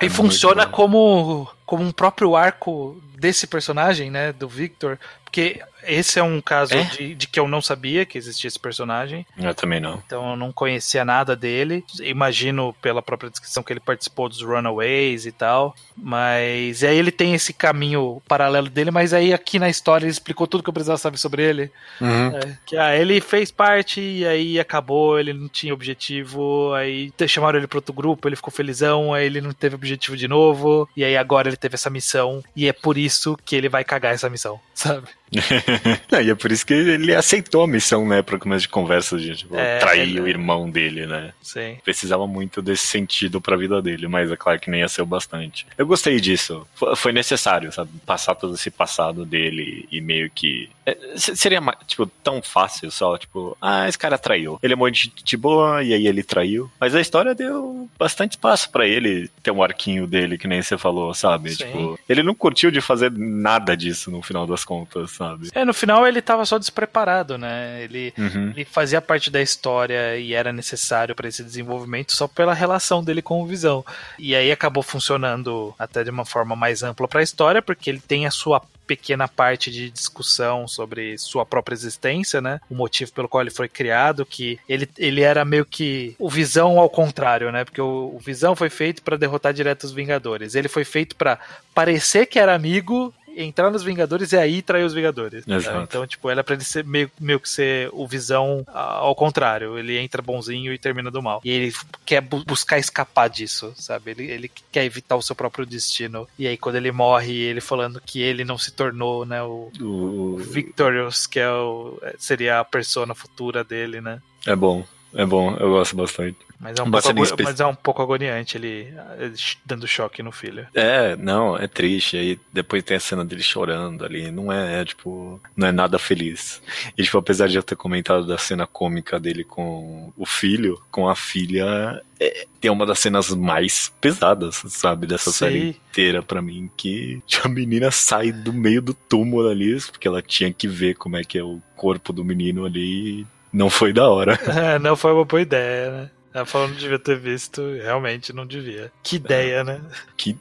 E 0.00 0.06
é 0.06 0.08
funciona 0.08 0.66
como 0.66 1.46
como 1.66 1.84
um 1.84 1.92
próprio 1.92 2.34
arco 2.34 2.98
desse 3.14 3.46
personagem, 3.46 4.10
né, 4.10 4.32
do 4.32 4.48
Victor, 4.48 4.98
porque 5.22 5.60
esse 5.86 6.18
é 6.18 6.22
um 6.22 6.40
caso 6.40 6.74
é? 6.74 6.84
De, 6.84 7.14
de, 7.14 7.26
que 7.26 7.38
eu 7.38 7.48
não 7.48 7.62
sabia 7.62 8.04
que 8.04 8.18
existia 8.18 8.48
esse 8.48 8.58
personagem. 8.58 9.26
Eu 9.38 9.54
também 9.54 9.80
não. 9.80 10.02
Então 10.06 10.30
eu 10.30 10.36
não 10.36 10.52
conhecia 10.52 11.04
nada 11.04 11.36
dele. 11.36 11.84
Imagino 12.00 12.74
pela 12.80 13.02
própria 13.02 13.30
descrição 13.30 13.62
que 13.62 13.72
ele 13.72 13.80
participou 13.80 14.28
dos 14.28 14.42
Runaways 14.42 15.26
e 15.26 15.32
tal. 15.32 15.74
Mas 15.96 16.82
e 16.82 16.86
aí 16.86 16.98
ele 16.98 17.10
tem 17.10 17.34
esse 17.34 17.52
caminho 17.52 18.22
paralelo 18.28 18.68
dele, 18.68 18.90
mas 18.90 19.12
aí 19.12 19.32
aqui 19.32 19.58
na 19.58 19.68
história 19.68 20.04
ele 20.04 20.12
explicou 20.12 20.46
tudo 20.46 20.62
que 20.62 20.68
eu 20.68 20.74
precisava 20.74 20.98
saber 20.98 21.18
sobre 21.18 21.42
ele. 21.42 21.70
Uhum. 22.00 22.36
É, 22.36 22.58
que 22.66 22.76
ah, 22.76 22.96
ele 22.96 23.20
fez 23.20 23.50
parte 23.50 24.00
e 24.00 24.26
aí 24.26 24.60
acabou, 24.60 25.18
ele 25.18 25.32
não 25.32 25.48
tinha 25.48 25.72
objetivo, 25.72 26.72
aí 26.74 27.12
chamaram 27.26 27.58
ele 27.58 27.66
para 27.66 27.78
outro 27.78 27.94
grupo, 27.94 28.28
ele 28.28 28.36
ficou 28.36 28.52
felizão, 28.52 29.12
aí 29.12 29.26
ele 29.26 29.40
não 29.40 29.52
teve 29.52 29.74
objetivo 29.74 30.16
de 30.16 30.28
novo, 30.28 30.88
e 30.96 31.04
aí 31.04 31.16
agora 31.16 31.48
ele 31.48 31.56
teve 31.56 31.74
essa 31.74 31.90
missão, 31.90 32.42
e 32.54 32.68
é 32.68 32.72
por 32.72 32.96
isso 32.96 33.38
que 33.44 33.56
ele 33.56 33.68
vai 33.68 33.84
cagar 33.84 34.14
essa 34.14 34.30
missão, 34.30 34.60
sabe? 34.74 35.08
e 36.22 36.30
é 36.30 36.34
por 36.34 36.52
isso 36.52 36.64
que 36.64 36.74
ele 36.74 37.14
aceitou 37.14 37.62
a 37.62 37.66
missão, 37.66 38.06
né, 38.06 38.22
para 38.22 38.38
começo 38.38 38.62
de 38.62 38.68
conversa, 38.68 39.18
de 39.18 39.36
tipo, 39.36 39.56
é, 39.56 39.78
trair 39.78 40.16
é, 40.16 40.20
o 40.20 40.28
irmão 40.28 40.70
dele, 40.70 41.06
né? 41.06 41.32
Sim. 41.42 41.78
Precisava 41.84 42.26
muito 42.26 42.62
desse 42.62 42.86
sentido 42.86 43.40
pra 43.40 43.56
vida 43.56 43.80
dele, 43.80 44.06
mas 44.06 44.30
é 44.30 44.36
claro 44.36 44.60
que 44.60 44.70
nem 44.70 44.80
ia 44.80 44.88
ser 44.88 45.02
o 45.02 45.06
bastante. 45.06 45.66
Eu 45.76 45.86
gostei 45.86 46.20
disso. 46.20 46.66
Foi 46.96 47.12
necessário, 47.12 47.72
sabe? 47.72 47.90
Passar 48.04 48.34
todo 48.34 48.54
esse 48.54 48.70
passado 48.70 49.24
dele 49.24 49.88
e 49.90 50.00
meio 50.00 50.30
que. 50.30 50.68
É, 50.84 50.96
seria, 51.16 51.60
tipo, 51.86 52.06
tão 52.22 52.40
fácil 52.40 52.90
só, 52.90 53.18
tipo, 53.18 53.56
ah, 53.60 53.88
esse 53.88 53.98
cara 53.98 54.18
traiu. 54.18 54.58
Ele 54.62 54.72
é 54.74 54.76
muito 54.76 55.10
de 55.24 55.36
boa 55.36 55.82
e 55.82 55.92
aí 55.92 56.06
ele 56.06 56.22
traiu. 56.22 56.70
Mas 56.78 56.94
a 56.94 57.00
história 57.00 57.34
deu 57.34 57.88
bastante 57.98 58.32
espaço 58.32 58.70
para 58.70 58.86
ele 58.86 59.28
ter 59.42 59.50
um 59.50 59.62
arquinho 59.62 60.06
dele, 60.06 60.38
que 60.38 60.46
nem 60.46 60.62
você 60.62 60.78
falou, 60.78 61.12
sabe? 61.12 61.50
Sim. 61.50 61.64
Tipo, 61.64 61.98
ele 62.08 62.22
não 62.22 62.34
curtiu 62.34 62.70
de 62.70 62.80
fazer 62.80 63.10
nada 63.10 63.76
disso 63.76 64.10
no 64.10 64.22
final 64.22 64.46
das 64.46 64.64
contas 64.64 65.16
sabe? 65.16 65.48
É, 65.54 65.64
no 65.66 65.74
final 65.74 66.06
ele 66.06 66.22
tava 66.22 66.46
só 66.46 66.58
despreparado, 66.58 67.36
né? 67.36 67.82
Ele, 67.82 68.14
uhum. 68.16 68.50
ele 68.50 68.64
fazia 68.64 69.02
parte 69.02 69.30
da 69.30 69.42
história 69.42 70.16
e 70.16 70.32
era 70.32 70.52
necessário 70.52 71.14
para 71.14 71.28
esse 71.28 71.42
desenvolvimento 71.42 72.12
só 72.12 72.26
pela 72.28 72.54
relação 72.54 73.02
dele 73.02 73.20
com 73.20 73.42
o 73.42 73.46
Visão. 73.46 73.84
E 74.18 74.34
aí 74.34 74.50
acabou 74.50 74.82
funcionando 74.82 75.74
até 75.78 76.04
de 76.04 76.10
uma 76.10 76.24
forma 76.24 76.56
mais 76.56 76.82
ampla 76.82 77.08
para 77.08 77.20
a 77.20 77.22
história, 77.22 77.60
porque 77.60 77.90
ele 77.90 78.00
tem 78.00 78.26
a 78.26 78.30
sua 78.30 78.62
pequena 78.86 79.26
parte 79.26 79.70
de 79.70 79.90
discussão 79.90 80.68
sobre 80.68 81.18
sua 81.18 81.44
própria 81.44 81.74
existência, 81.74 82.40
né? 82.40 82.60
O 82.70 82.74
motivo 82.74 83.12
pelo 83.12 83.28
qual 83.28 83.42
ele 83.42 83.50
foi 83.50 83.68
criado, 83.68 84.24
que 84.24 84.58
ele, 84.68 84.88
ele 84.96 85.22
era 85.22 85.44
meio 85.44 85.64
que 85.64 86.14
o 86.18 86.30
Visão 86.30 86.78
ao 86.78 86.88
contrário, 86.88 87.50
né? 87.50 87.64
Porque 87.64 87.80
o, 87.80 88.14
o 88.14 88.18
Visão 88.20 88.54
foi 88.54 88.70
feito 88.70 89.02
para 89.02 89.16
derrotar 89.16 89.52
direto 89.52 89.84
os 89.84 89.92
Vingadores. 89.92 90.54
Ele 90.54 90.68
foi 90.68 90.84
feito 90.84 91.16
para 91.16 91.38
parecer 91.74 92.26
que 92.26 92.38
era 92.38 92.54
amigo 92.54 93.12
entrar 93.36 93.70
nos 93.70 93.82
Vingadores 93.82 94.32
e 94.32 94.36
aí 94.36 94.62
trair 94.62 94.84
os 94.84 94.94
Vingadores. 94.94 95.44
Né? 95.46 95.58
Então, 95.82 96.06
tipo, 96.06 96.30
ela 96.30 96.40
é 96.40 96.42
pra 96.42 96.54
ele 96.54 96.64
ser 96.64 96.84
meio, 96.84 97.10
meio 97.20 97.38
que 97.38 97.48
ser 97.48 97.90
o 97.92 98.06
visão 98.06 98.64
ao 98.72 99.14
contrário. 99.14 99.78
Ele 99.78 99.98
entra 99.98 100.22
bonzinho 100.22 100.72
e 100.72 100.78
termina 100.78 101.10
do 101.10 101.22
mal. 101.22 101.40
E 101.44 101.50
ele 101.50 101.72
quer 102.04 102.20
bu 102.20 102.42
buscar 102.44 102.78
escapar 102.78 103.28
disso, 103.28 103.72
sabe? 103.76 104.12
Ele, 104.12 104.30
ele 104.30 104.50
quer 104.72 104.84
evitar 104.84 105.16
o 105.16 105.22
seu 105.22 105.36
próprio 105.36 105.66
destino. 105.66 106.26
E 106.38 106.46
aí, 106.46 106.56
quando 106.56 106.76
ele 106.76 106.90
morre, 106.90 107.32
ele 107.32 107.60
falando 107.60 108.00
que 108.04 108.20
ele 108.20 108.44
não 108.44 108.56
se 108.56 108.72
tornou, 108.72 109.26
né, 109.26 109.42
o, 109.42 109.70
o... 109.80 110.36
Victorious, 110.38 111.26
que 111.26 111.40
é 111.40 111.50
o, 111.50 112.00
seria 112.18 112.60
a 112.60 112.64
persona 112.64 113.14
futura 113.14 113.62
dele, 113.62 114.00
né? 114.00 114.20
É 114.46 114.56
bom. 114.56 114.84
É 115.14 115.24
bom, 115.24 115.56
eu 115.56 115.70
gosto 115.70 115.96
bastante. 115.96 116.36
Mas 116.58 116.78
é 116.78 116.82
um, 116.82 116.90
pouco, 116.90 117.42
mas 117.42 117.60
é 117.60 117.66
um 117.66 117.74
pouco 117.74 118.02
agoniante 118.02 118.56
ele, 118.56 118.92
ele, 119.18 119.34
dando 119.64 119.86
choque 119.86 120.22
no 120.22 120.32
filho. 120.32 120.66
É, 120.74 121.14
não, 121.16 121.56
é 121.56 121.68
triste. 121.68 122.16
Aí 122.16 122.40
depois 122.52 122.82
tem 122.82 122.96
a 122.96 123.00
cena 123.00 123.24
dele 123.24 123.42
chorando 123.42 124.04
ali. 124.04 124.30
Não 124.30 124.50
é, 124.50 124.80
é, 124.80 124.84
tipo, 124.84 125.40
não 125.54 125.68
é 125.68 125.72
nada 125.72 125.98
feliz. 125.98 126.62
E, 126.96 127.02
tipo, 127.02 127.18
apesar 127.18 127.48
de 127.48 127.56
eu 127.56 127.62
ter 127.62 127.76
comentado 127.76 128.26
da 128.26 128.38
cena 128.38 128.66
cômica 128.66 129.20
dele 129.20 129.44
com 129.44 130.12
o 130.16 130.24
filho, 130.24 130.80
com 130.90 131.08
a 131.08 131.14
filha, 131.14 132.02
é, 132.18 132.46
tem 132.58 132.70
uma 132.70 132.86
das 132.86 132.98
cenas 132.98 133.30
mais 133.30 133.92
pesadas, 134.00 134.62
sabe, 134.68 135.06
dessa 135.06 135.30
Sim. 135.30 135.38
série 135.38 135.68
inteira 135.68 136.22
para 136.22 136.40
mim, 136.40 136.70
que 136.74 137.22
a 137.44 137.48
menina 137.48 137.90
sai 137.90 138.32
do 138.32 138.52
meio 138.52 138.80
do 138.80 138.94
túmulo 138.94 139.48
ali, 139.48 139.76
porque 139.90 140.08
ela 140.08 140.22
tinha 140.22 140.52
que 140.52 140.66
ver 140.66 140.94
como 140.94 141.16
é 141.16 141.24
que 141.24 141.38
é 141.38 141.42
o 141.42 141.60
corpo 141.76 142.12
do 142.12 142.24
menino 142.24 142.64
ali 142.64 143.26
não 143.52 143.70
foi 143.70 143.92
da 143.92 144.08
hora. 144.08 144.38
É, 144.56 144.78
não 144.78 144.96
foi 144.96 145.12
uma 145.12 145.24
boa 145.24 145.40
ideia, 145.40 145.90
né? 145.90 146.10
Ela 146.36 146.44
falou 146.44 146.66
que 146.68 146.74
não 146.74 146.80
devia 146.80 146.98
ter 146.98 147.18
visto, 147.18 147.62
realmente 147.76 148.30
não 148.30 148.44
devia. 148.46 148.92
Que 149.02 149.16
ideia, 149.16 149.64
né? 149.64 149.80
Que... 150.18 150.36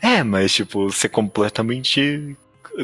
É, 0.00 0.22
mas 0.22 0.54
tipo, 0.54 0.92
ser 0.92 1.08
completamente 1.08 2.36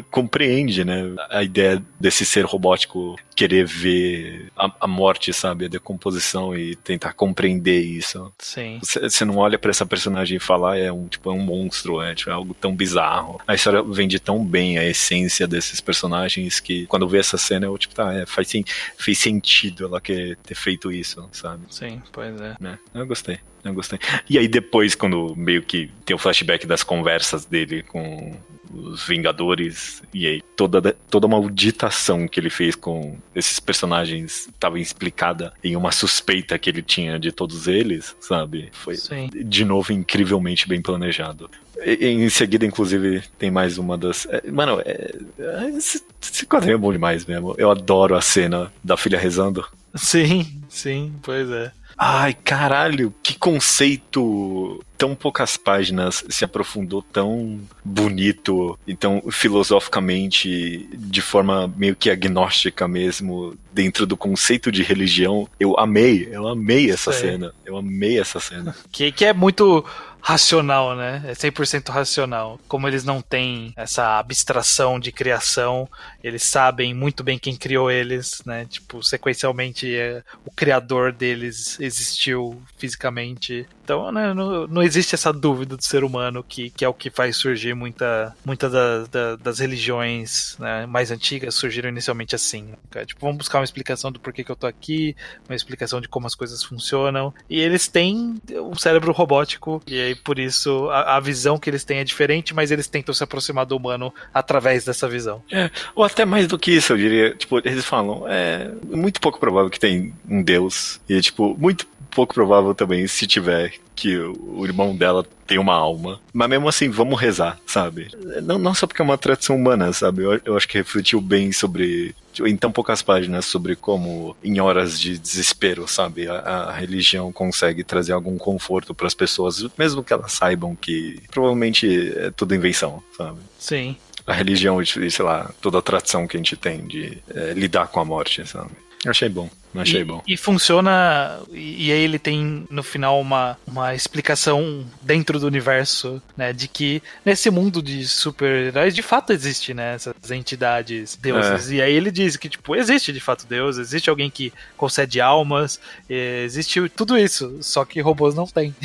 compreende, 0.03 0.83
né, 0.83 1.13
a 1.29 1.43
ideia 1.43 1.83
desse 1.99 2.25
ser 2.25 2.45
robótico 2.45 3.15
querer 3.35 3.65
ver 3.65 4.51
a, 4.55 4.71
a 4.81 4.87
morte, 4.87 5.31
sabe, 5.31 5.65
a 5.65 5.67
decomposição 5.67 6.55
e 6.57 6.75
tentar 6.75 7.13
compreender 7.13 7.79
isso. 7.81 8.33
Sim. 8.39 8.79
Você 8.81 9.23
não 9.23 9.37
olha 9.37 9.59
para 9.59 9.69
essa 9.69 9.85
personagem 9.85 10.37
e 10.37 10.39
fala, 10.39 10.73
ah, 10.73 10.77
é 10.77 10.91
um 10.91 11.07
tipo 11.07 11.29
é 11.29 11.33
um 11.33 11.39
monstro, 11.39 12.01
é, 12.01 12.15
tipo, 12.15 12.31
é 12.31 12.33
algo 12.33 12.53
tão 12.53 12.75
bizarro. 12.75 13.39
A 13.47 13.53
história 13.53 13.83
vende 13.83 14.19
tão 14.19 14.43
bem 14.43 14.77
a 14.77 14.85
essência 14.85 15.47
desses 15.47 15.79
personagens 15.79 16.59
que 16.59 16.87
quando 16.87 17.07
vê 17.07 17.19
essa 17.19 17.37
cena 17.37 17.67
eu 17.67 17.77
tipo, 17.77 17.93
tá, 17.93 18.13
é, 18.13 18.25
faz, 18.25 18.51
fez 18.97 19.19
sentido 19.19 19.85
ela 19.85 20.01
querer 20.01 20.37
ter 20.37 20.55
feito 20.55 20.91
isso, 20.91 21.27
sabe? 21.31 21.63
Sim, 21.69 22.01
pois 22.11 22.39
é. 22.41 22.55
Né? 22.59 22.79
Eu 22.93 23.05
gostei. 23.05 23.39
Eu 23.67 23.73
gostei. 23.73 23.99
E 24.29 24.37
aí 24.37 24.47
depois, 24.47 24.95
quando 24.95 25.35
meio 25.35 25.61
que 25.61 25.89
tem 26.05 26.15
o 26.15 26.19
flashback 26.19 26.65
das 26.65 26.83
conversas 26.83 27.45
dele 27.45 27.83
com 27.83 28.35
os 28.73 29.05
Vingadores, 29.05 30.01
e 30.13 30.27
aí 30.27 30.41
toda, 30.55 30.95
toda 31.09 31.27
uma 31.27 31.37
auditação 31.37 32.27
que 32.27 32.39
ele 32.39 32.49
fez 32.49 32.75
com 32.75 33.17
esses 33.33 33.59
personagens 33.59 34.47
estava 34.47 34.79
explicada 34.79 35.53
em 35.63 35.75
uma 35.75 35.91
suspeita 35.91 36.57
que 36.57 36.69
ele 36.69 36.81
tinha 36.81 37.17
de 37.17 37.31
todos 37.31 37.67
eles, 37.67 38.15
sabe? 38.19 38.69
Foi, 38.71 38.95
Sim. 38.95 39.29
de 39.33 39.65
novo, 39.65 39.93
incrivelmente 39.93 40.67
bem 40.67 40.81
planejado. 40.81 41.49
Em 41.85 42.27
seguida, 42.29 42.65
inclusive, 42.65 43.23
tem 43.37 43.51
mais 43.51 43.77
uma 43.77 43.97
das. 43.97 44.25
É, 44.25 44.49
mano, 44.49 44.81
é, 44.83 45.13
é, 45.37 45.69
esse 45.77 46.01
quadrinho 46.47 46.75
é 46.75 46.77
bom 46.77 46.91
demais 46.91 47.25
mesmo. 47.25 47.53
Eu 47.57 47.69
adoro 47.69 48.15
a 48.15 48.21
cena 48.21 48.71
da 48.83 48.97
filha 48.97 49.17
rezando. 49.17 49.63
Sim, 49.95 50.61
sim, 50.69 51.13
pois 51.21 51.49
é. 51.49 51.71
Ai, 51.97 52.35
caralho, 52.35 53.11
que 53.23 53.35
conceito 53.39 54.83
tão 54.95 55.15
poucas 55.15 55.57
páginas 55.57 56.23
se 56.29 56.45
aprofundou 56.45 57.01
tão 57.01 57.59
bonito, 57.83 58.77
então 58.87 59.23
filosoficamente, 59.31 60.87
de 60.93 61.21
forma 61.21 61.73
meio 61.75 61.95
que 61.95 62.11
agnóstica 62.11 62.87
mesmo, 62.87 63.57
dentro 63.73 64.05
do 64.05 64.15
conceito 64.15 64.71
de 64.71 64.83
religião. 64.83 65.49
Eu 65.59 65.79
amei, 65.79 66.29
eu 66.31 66.47
amei 66.47 66.91
essa 66.91 67.11
Sei. 67.11 67.31
cena. 67.31 67.53
Eu 67.65 67.75
amei 67.77 68.19
essa 68.19 68.39
cena. 68.39 68.75
Que, 68.91 69.11
que 69.11 69.25
é 69.25 69.33
muito 69.33 69.83
racional, 70.27 70.93
né? 70.93 71.23
É 71.25 71.31
100% 71.31 71.87
racional. 71.89 72.59
Como 72.67 72.85
eles 72.85 73.05
não 73.05 73.21
têm 73.21 73.71
essa 73.77 74.19
abstração 74.19 74.99
de 74.99 75.09
criação, 75.09 75.87
eles 76.21 76.43
sabem 76.43 76.93
muito 76.93 77.23
bem 77.23 77.39
quem 77.39 77.55
criou 77.55 77.89
eles, 77.89 78.41
né? 78.45 78.65
Tipo, 78.65 79.01
sequencialmente, 79.01 79.95
é, 79.95 80.21
o 80.45 80.51
criador 80.51 81.13
deles 81.13 81.79
existiu 81.79 82.61
fisicamente. 82.77 83.65
Então, 83.87 84.11
né, 84.11 84.33
não, 84.33 84.67
não 84.67 84.83
existe 84.83 85.15
essa 85.15 85.31
dúvida 85.31 85.77
do 85.77 85.81
ser 85.81 86.03
humano 86.03 86.43
que, 86.43 86.69
que 86.71 86.83
é 86.83 86.89
o 86.89 86.93
que 86.93 87.09
faz 87.09 87.37
surgir 87.37 87.73
muita, 87.73 88.35
muita 88.43 88.69
da, 88.69 89.05
da, 89.05 89.35
das 89.37 89.59
religiões 89.59 90.57
né, 90.59 90.85
mais 90.85 91.09
antigas 91.09 91.55
surgiram 91.55 91.87
inicialmente 91.87 92.35
assim. 92.35 92.73
Né? 92.93 93.05
Tipo, 93.05 93.21
vamos 93.21 93.37
buscar 93.37 93.59
uma 93.59 93.63
explicação 93.63 94.11
do 94.11 94.19
porquê 94.19 94.43
que 94.43 94.51
eu 94.51 94.57
tô 94.57 94.67
aqui, 94.67 95.15
uma 95.47 95.55
explicação 95.55 96.01
de 96.01 96.09
como 96.09 96.27
as 96.27 96.35
coisas 96.35 96.61
funcionam. 96.61 97.33
E 97.49 97.61
eles 97.61 97.87
têm 97.87 98.41
um 98.51 98.75
cérebro 98.75 99.13
robótico, 99.13 99.81
e 99.87 99.97
aí 99.97 100.15
por 100.15 100.37
isso 100.37 100.89
a, 100.89 101.15
a 101.15 101.19
visão 101.21 101.57
que 101.57 101.69
eles 101.69 101.85
têm 101.85 101.99
é 101.99 102.03
diferente, 102.03 102.53
mas 102.53 102.71
eles 102.71 102.87
tentam 102.87 103.15
se 103.15 103.23
aproximar 103.23 103.65
do 103.65 103.77
humano 103.77 104.13
através 104.33 104.83
dessa 104.83 105.07
visão. 105.07 105.41
É, 105.49 105.71
ou 105.95 106.03
até 106.03 106.25
mais 106.25 106.45
do 106.45 106.59
que 106.59 106.71
isso, 106.71 106.91
eu 106.91 106.97
diria. 106.97 107.33
Tipo, 107.35 107.59
eles 107.59 107.85
falam, 107.85 108.25
é 108.27 108.69
muito 108.83 109.21
pouco 109.21 109.39
provável 109.39 109.69
que 109.69 109.79
tem 109.79 110.13
um 110.29 110.43
Deus. 110.43 110.99
E, 111.07 111.21
tipo, 111.21 111.55
muito 111.57 111.87
pouco 112.17 112.33
provável 112.33 112.73
também 112.73 113.05
se 113.05 113.27
tiver 113.27 113.73
que 113.95 114.15
o 114.15 114.63
irmão 114.63 114.95
dela 114.95 115.25
tem 115.47 115.57
uma 115.57 115.73
alma. 115.73 116.19
Mas 116.31 116.49
mesmo 116.49 116.69
assim, 116.69 116.87
vamos 116.87 117.19
rezar, 117.19 117.59
sabe? 117.65 118.09
Não, 118.43 118.59
não 118.59 118.73
só 118.73 118.85
porque 118.85 119.01
é 119.01 119.05
uma 119.05 119.17
tradição 119.17 119.55
humana, 119.55 119.91
sabe? 119.91 120.21
Eu, 120.21 120.39
eu 120.45 120.55
acho 120.55 120.67
que 120.67 120.77
refletiu 120.77 121.19
bem 121.19 121.51
sobre 121.51 122.15
em 122.45 122.55
tão 122.55 122.71
poucas 122.71 123.01
páginas 123.01 123.45
sobre 123.45 123.75
como 123.75 124.37
em 124.43 124.59
horas 124.59 124.99
de 124.99 125.17
desespero, 125.17 125.87
sabe, 125.87 126.27
a, 126.27 126.35
a 126.35 126.71
religião 126.71 127.31
consegue 127.31 127.83
trazer 127.83 128.13
algum 128.13 128.37
conforto 128.37 128.93
para 128.93 129.07
as 129.07 129.15
pessoas, 129.15 129.65
mesmo 129.75 130.03
que 130.03 130.13
elas 130.13 130.33
saibam 130.33 130.75
que 130.75 131.19
provavelmente 131.31 132.13
é 132.15 132.29
tudo 132.29 132.53
invenção, 132.53 133.01
sabe? 133.17 133.39
Sim. 133.57 133.97
A 134.27 134.33
religião, 134.33 134.77
sei 134.85 135.25
lá, 135.25 135.49
toda 135.59 135.79
a 135.79 135.81
tradição 135.81 136.27
que 136.27 136.37
a 136.37 136.39
gente 136.39 136.55
tem 136.55 136.85
de 136.85 137.17
é, 137.33 137.53
lidar 137.53 137.87
com 137.87 137.99
a 137.99 138.05
morte, 138.05 138.45
sabe? 138.45 138.71
Achei 139.09 139.29
bom. 139.29 139.49
Achei 139.75 140.01
e, 140.01 140.03
bom. 140.03 140.21
E 140.27 140.35
funciona. 140.35 141.39
E, 141.51 141.87
e, 141.87 141.91
aí 141.91 141.99
ele 141.99 142.19
tem 142.19 142.65
no 142.69 142.83
final 142.83 143.19
uma, 143.21 143.57
uma 143.65 143.93
explicação 143.93 144.85
dentro 145.01 145.39
do 145.39 145.47
universo, 145.47 146.21
né? 146.35 146.51
De 146.51 146.67
que 146.67 147.01
nesse 147.23 147.49
mundo 147.49 147.81
de 147.81 148.07
super-heróis 148.07 148.93
de 148.93 149.01
fato 149.01 149.31
existe, 149.31 149.73
né? 149.73 149.95
Essas 149.95 150.31
entidades, 150.31 151.15
deuses. 151.15 151.71
É. 151.71 151.75
E 151.75 151.81
aí 151.81 151.93
ele 151.93 152.11
diz 152.11 152.37
que, 152.37 152.49
tipo, 152.49 152.75
existe 152.75 153.13
de 153.13 153.19
fato 153.19 153.45
Deus, 153.47 153.77
existe 153.77 154.09
alguém 154.09 154.29
que 154.29 154.51
concede 154.75 155.21
almas, 155.21 155.79
existe 156.09 156.89
tudo 156.89 157.17
isso. 157.17 157.57
Só 157.61 157.85
que 157.85 158.01
robôs 158.01 158.35
não 158.35 158.45
têm. 158.45 158.75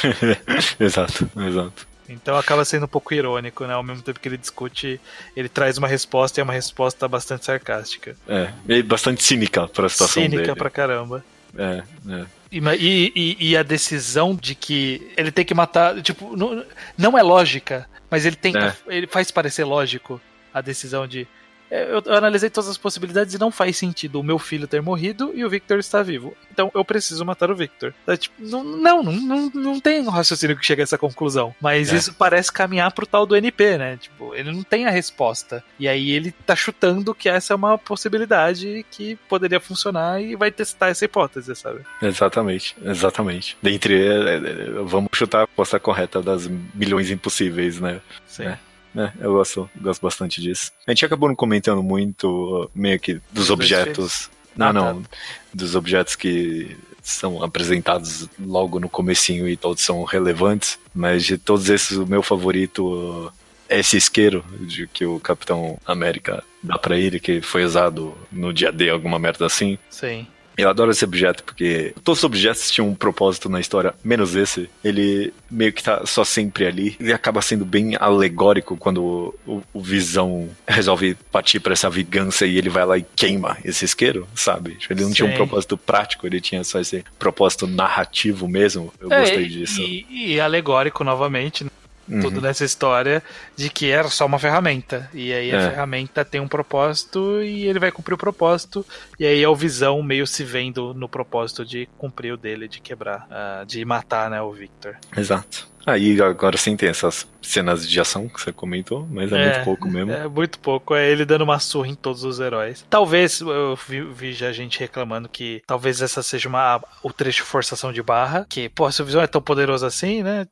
exato, 0.80 1.30
exato. 1.36 1.95
Então 2.08 2.36
acaba 2.36 2.64
sendo 2.64 2.84
um 2.84 2.88
pouco 2.88 3.12
irônico, 3.14 3.64
né? 3.66 3.74
Ao 3.74 3.82
mesmo 3.82 4.02
tempo 4.02 4.20
que 4.20 4.28
ele 4.28 4.36
discute, 4.36 5.00
ele 5.36 5.48
traz 5.48 5.78
uma 5.78 5.88
resposta 5.88 6.38
e 6.38 6.40
é 6.40 6.44
uma 6.44 6.52
resposta 6.52 7.06
bastante 7.08 7.44
sarcástica. 7.44 8.16
É, 8.28 8.50
e 8.68 8.82
bastante 8.82 9.22
cínica 9.22 9.66
pra 9.68 9.88
situação 9.88 10.22
cínica 10.22 10.30
dele. 10.30 10.44
Cínica 10.44 10.56
pra 10.56 10.70
caramba. 10.70 11.24
É, 11.56 11.82
é. 12.08 12.26
E, 12.52 13.12
e, 13.14 13.36
e, 13.50 13.56
a 13.56 13.62
decisão 13.62 14.34
de 14.34 14.54
que 14.54 15.12
ele 15.16 15.32
tem 15.32 15.44
que 15.44 15.54
matar, 15.54 16.00
tipo, 16.00 16.36
não, 16.36 16.64
não 16.96 17.18
é 17.18 17.22
lógica, 17.22 17.88
mas 18.08 18.24
ele 18.24 18.36
tenta, 18.36 18.76
é. 18.86 18.96
ele 18.96 19.06
faz 19.06 19.30
parecer 19.30 19.64
lógico 19.64 20.20
a 20.54 20.60
decisão 20.60 21.06
de 21.06 21.26
eu, 21.70 22.02
analisei 22.14 22.50
todas 22.50 22.70
as 22.70 22.78
possibilidades 22.78 23.34
e 23.34 23.38
não 23.38 23.50
faz 23.50 23.76
sentido 23.76 24.20
o 24.20 24.22
meu 24.22 24.38
filho 24.38 24.66
ter 24.66 24.80
morrido 24.80 25.32
e 25.34 25.44
o 25.44 25.50
Victor 25.50 25.78
estar 25.78 26.02
vivo. 26.02 26.36
Então 26.50 26.70
eu 26.74 26.84
preciso 26.84 27.24
matar 27.24 27.50
o 27.50 27.56
Victor. 27.56 27.92
É, 28.06 28.16
tipo, 28.16 28.34
não, 28.38 28.62
não, 28.62 29.02
não, 29.02 29.50
não 29.52 29.80
tem 29.80 30.00
um 30.02 30.10
raciocínio 30.10 30.56
que 30.56 30.64
chega 30.64 30.82
a 30.82 30.84
essa 30.84 30.98
conclusão. 30.98 31.54
Mas 31.60 31.92
é. 31.92 31.96
isso 31.96 32.14
parece 32.14 32.52
caminhar 32.52 32.92
pro 32.92 33.06
tal 33.06 33.26
do 33.26 33.36
NP, 33.36 33.78
né? 33.78 33.96
Tipo, 33.96 34.34
ele 34.34 34.52
não 34.52 34.62
tem 34.62 34.86
a 34.86 34.90
resposta. 34.90 35.62
E 35.78 35.88
aí 35.88 36.10
ele 36.10 36.32
tá 36.32 36.54
chutando 36.54 37.14
que 37.14 37.28
essa 37.28 37.52
é 37.52 37.56
uma 37.56 37.76
possibilidade 37.76 38.84
que 38.90 39.16
poderia 39.28 39.60
funcionar 39.60 40.20
e 40.22 40.36
vai 40.36 40.50
testar 40.50 40.88
essa 40.88 41.04
hipótese, 41.04 41.54
sabe? 41.54 41.80
Exatamente, 42.00 42.76
exatamente. 42.84 43.56
Dentre. 43.62 44.06
É, 44.06 44.70
vamos 44.84 45.10
chutar 45.14 45.40
a 45.40 45.44
aposta 45.44 45.78
correta 45.78 46.22
das 46.22 46.46
milhões 46.74 47.10
impossíveis, 47.10 47.80
né? 47.80 48.00
Sim. 48.26 48.44
É. 48.44 48.58
É, 48.96 49.12
eu 49.20 49.32
gosto, 49.34 49.68
gosto 49.80 50.00
bastante 50.00 50.40
disso. 50.40 50.72
A 50.86 50.90
gente 50.90 51.04
acabou 51.04 51.28
não 51.28 51.36
comentando 51.36 51.82
muito, 51.82 52.70
meio 52.74 52.98
que, 52.98 53.20
dos 53.30 53.50
objetos. 53.50 54.30
Não, 54.56 54.68
ah, 54.68 54.72
não. 54.72 55.02
Tá. 55.02 55.08
Dos 55.52 55.74
objetos 55.74 56.16
que 56.16 56.76
são 57.02 57.42
apresentados 57.42 58.28
logo 58.40 58.80
no 58.80 58.88
comecinho 58.88 59.48
e 59.48 59.56
todos 59.56 59.82
são 59.82 60.02
relevantes. 60.04 60.78
Mas 60.94 61.24
de 61.24 61.36
todos 61.36 61.68
esses, 61.68 61.96
o 61.96 62.06
meu 62.06 62.22
favorito 62.22 63.32
é 63.68 63.80
esse 63.80 63.96
isqueiro 63.96 64.44
de 64.60 64.86
que 64.86 65.04
o 65.04 65.20
Capitão 65.20 65.78
América 65.84 66.42
dá 66.62 66.78
para 66.78 66.98
ele, 66.98 67.20
que 67.20 67.40
foi 67.40 67.64
usado 67.64 68.16
no 68.32 68.52
dia 68.52 68.72
D, 68.72 68.90
alguma 68.90 69.18
merda 69.18 69.46
assim. 69.46 69.78
Sim. 69.90 70.26
Eu 70.56 70.68
adoro 70.68 70.90
esse 70.90 71.04
objeto 71.04 71.44
porque 71.44 71.94
todos 72.02 72.20
os 72.20 72.24
objetos 72.24 72.70
tinham 72.70 72.88
um 72.88 72.94
propósito 72.94 73.48
na 73.48 73.60
história, 73.60 73.94
menos 74.02 74.34
esse. 74.34 74.68
Ele 74.82 75.32
meio 75.50 75.72
que 75.72 75.82
tá 75.82 76.04
só 76.06 76.24
sempre 76.24 76.66
ali. 76.66 76.96
Ele 76.98 77.12
acaba 77.12 77.42
sendo 77.42 77.64
bem 77.64 77.96
alegórico 77.98 78.76
quando 78.76 79.34
o, 79.46 79.62
o 79.72 79.80
Visão 79.80 80.48
resolve 80.66 81.16
partir 81.30 81.60
para 81.60 81.72
essa 81.72 81.90
vingança 81.90 82.46
e 82.46 82.56
ele 82.56 82.70
vai 82.70 82.86
lá 82.86 82.98
e 82.98 83.04
queima 83.14 83.58
esse 83.64 83.84
isqueiro, 83.84 84.26
sabe? 84.34 84.78
Ele 84.88 85.02
não 85.02 85.08
Sim. 85.08 85.14
tinha 85.14 85.28
um 85.30 85.34
propósito 85.34 85.76
prático, 85.76 86.26
ele 86.26 86.40
tinha 86.40 86.64
só 86.64 86.80
esse 86.80 87.04
propósito 87.18 87.66
narrativo 87.66 88.48
mesmo. 88.48 88.92
Eu 89.00 89.12
é, 89.12 89.20
gostei 89.20 89.46
disso. 89.46 89.80
E, 89.82 90.06
e 90.10 90.40
alegórico 90.40 91.04
novamente, 91.04 91.64
né? 91.64 91.70
Uhum. 92.08 92.20
tudo 92.20 92.40
nessa 92.40 92.64
história 92.64 93.22
de 93.56 93.70
que 93.70 93.90
era 93.90 94.08
só 94.08 94.26
uma 94.26 94.38
ferramenta. 94.38 95.08
E 95.12 95.32
aí 95.32 95.52
a 95.52 95.60
é. 95.60 95.70
ferramenta 95.70 96.24
tem 96.24 96.40
um 96.40 96.48
propósito 96.48 97.42
e 97.42 97.66
ele 97.66 97.78
vai 97.78 97.92
cumprir 97.92 98.14
o 98.14 98.18
propósito. 98.18 98.84
E 99.18 99.26
aí 99.26 99.42
é 99.42 99.48
o 99.48 99.56
Visão 99.56 100.02
meio 100.02 100.26
se 100.26 100.44
vendo 100.44 100.94
no 100.94 101.08
propósito 101.08 101.64
de 101.64 101.88
cumprir 101.98 102.32
o 102.32 102.36
dele, 102.36 102.68
de 102.68 102.80
quebrar, 102.80 103.26
uh, 103.30 103.66
de 103.66 103.84
matar 103.84 104.30
né, 104.30 104.40
o 104.40 104.52
Victor. 104.52 104.96
Exato. 105.16 105.68
Aí 105.86 106.20
ah, 106.20 106.26
agora 106.26 106.56
sim 106.56 106.76
tem 106.76 106.88
essas 106.88 107.28
cenas 107.40 107.88
de 107.88 108.00
ação 108.00 108.28
que 108.28 108.40
você 108.40 108.52
comentou, 108.52 109.06
mas 109.08 109.30
é, 109.30 109.36
é, 109.36 109.44
muito 109.44 109.64
pouco 109.64 109.88
mesmo. 109.88 110.10
É 110.10 110.26
muito 110.26 110.58
pouco, 110.58 110.96
é 110.96 111.08
ele 111.08 111.24
dando 111.24 111.42
uma 111.42 111.60
surra 111.60 111.86
em 111.86 111.94
todos 111.94 112.24
os 112.24 112.40
heróis. 112.40 112.84
Talvez, 112.90 113.40
eu 113.40 113.78
vi, 113.88 114.00
vi 114.02 114.32
já 114.32 114.50
gente 114.50 114.80
reclamando 114.80 115.28
que 115.28 115.62
talvez 115.64 116.02
essa 116.02 116.24
seja 116.24 116.48
uma, 116.48 116.82
o 117.04 117.12
trecho 117.12 117.44
forçação 117.44 117.92
de 117.92 118.02
barra, 118.02 118.44
que, 118.48 118.68
pô, 118.68 118.90
se 118.90 119.00
o 119.00 119.04
Visão 119.04 119.22
é 119.22 119.28
tão 119.28 119.40
poderoso 119.40 119.86
assim, 119.86 120.24
né? 120.24 120.48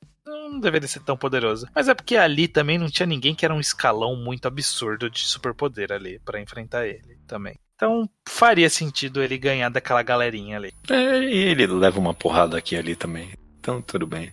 Não 0.55 0.61
deveria 0.61 0.89
ser 0.89 1.01
tão 1.01 1.17
poderoso. 1.17 1.69
Mas 1.75 1.89
é 1.89 1.95
porque 1.95 2.17
ali 2.17 2.49
também 2.49 2.79
não 2.79 2.89
tinha 2.89 3.07
ninguém 3.07 3.35
que 3.35 3.45
era 3.45 3.55
um 3.55 3.61
escalão 3.61 4.17
muito 4.17 4.47
absurdo 4.47 5.11
de 5.11 5.21
superpoder 5.21 5.93
ali 5.93 6.19
para 6.25 6.41
enfrentar 6.41 6.87
ele 6.87 7.19
também. 7.27 7.55
Então 7.77 8.09
faria 8.27 8.71
sentido 8.71 9.23
ele 9.23 9.37
ganhar 9.37 9.69
daquela 9.69 10.03
galerinha 10.03 10.57
ali. 10.57 10.73
É, 10.89 11.19
e 11.25 11.39
ele 11.39 11.67
leva 11.67 11.99
uma 11.99 12.15
porrada 12.15 12.57
aqui 12.57 12.77
ali 12.77 12.95
também. 12.95 13.31
Então 13.61 13.83
tudo 13.83 14.07
bem. 14.07 14.33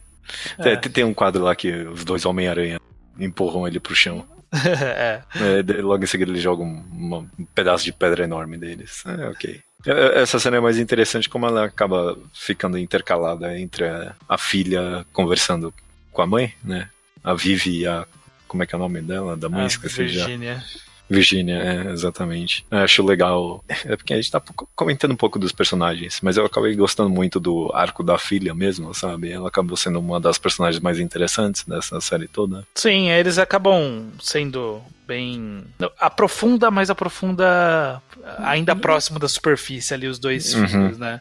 É. 0.59 0.75
Tem, 0.75 0.91
tem 0.91 1.03
um 1.03 1.13
quadro 1.13 1.43
lá 1.43 1.55
que 1.55 1.71
os 1.71 2.05
dois 2.05 2.25
Homem-Aranha 2.25 2.79
empurram 3.19 3.67
ele 3.67 3.79
pro 3.79 3.95
chão. 3.95 4.25
é. 4.53 5.21
é. 5.35 5.81
Logo 5.81 6.03
em 6.03 6.07
seguida 6.07 6.31
ele 6.31 6.39
joga 6.39 6.63
um, 6.63 7.27
um 7.39 7.45
pedaço 7.55 7.83
de 7.83 7.93
pedra 7.93 8.23
enorme 8.23 8.57
deles. 8.57 9.03
É, 9.05 9.27
ok. 9.29 9.61
É, 9.85 9.91
é, 9.91 10.21
essa 10.21 10.39
cena 10.39 10.57
é 10.57 10.59
mais 10.59 10.77
interessante 10.77 11.29
como 11.29 11.45
ela 11.45 11.65
acaba 11.65 12.17
ficando 12.33 12.77
intercalada 12.77 13.57
entre 13.57 13.87
a, 13.87 14.15
a 14.27 14.37
filha 14.37 15.05
conversando 15.11 15.73
com 16.11 16.21
a 16.21 16.27
mãe, 16.27 16.53
né? 16.63 16.89
A 17.23 17.33
Vivi 17.33 17.81
e 17.81 17.87
a. 17.87 18.05
Como 18.47 18.63
é 18.63 18.65
que 18.65 18.75
é 18.75 18.77
o 18.77 18.81
nome 18.81 19.01
dela? 19.01 19.37
Da 19.37 19.47
mãe, 19.47 19.63
a 19.63 19.67
esqueci 19.67 20.03
Virginia. 20.03 20.55
já. 20.55 20.81
Virginia, 21.11 21.57
é, 21.57 21.91
exatamente. 21.91 22.65
Eu 22.71 22.77
acho 22.79 23.03
legal. 23.03 23.63
É 23.85 23.95
porque 23.97 24.13
a 24.13 24.15
gente 24.15 24.31
tá 24.31 24.41
comentando 24.75 25.11
um 25.11 25.17
pouco 25.17 25.37
dos 25.37 25.51
personagens, 25.51 26.19
mas 26.21 26.37
eu 26.37 26.45
acabei 26.45 26.73
gostando 26.75 27.09
muito 27.09 27.39
do 27.39 27.69
arco 27.73 28.01
da 28.03 28.17
filha 28.17 28.53
mesmo, 28.53 28.93
sabe? 28.93 29.29
Ela 29.29 29.49
acabou 29.49 29.75
sendo 29.75 29.99
uma 29.99 30.19
das 30.21 30.37
personagens 30.37 30.81
mais 30.81 30.99
interessantes 30.99 31.65
dessa 31.65 31.99
série 31.99 32.27
toda. 32.27 32.65
Sim, 32.75 33.09
eles 33.09 33.37
acabam 33.37 34.09
sendo 34.21 34.81
bem. 35.05 35.63
Aprofunda, 35.99 36.71
mas 36.71 36.89
aprofunda 36.89 38.01
ainda 38.37 38.75
próximo 38.75 39.19
da 39.19 39.27
superfície 39.27 39.93
ali, 39.93 40.07
os 40.07 40.17
dois 40.17 40.53
uhum. 40.53 40.67
filhos, 40.67 40.97
né? 40.97 41.19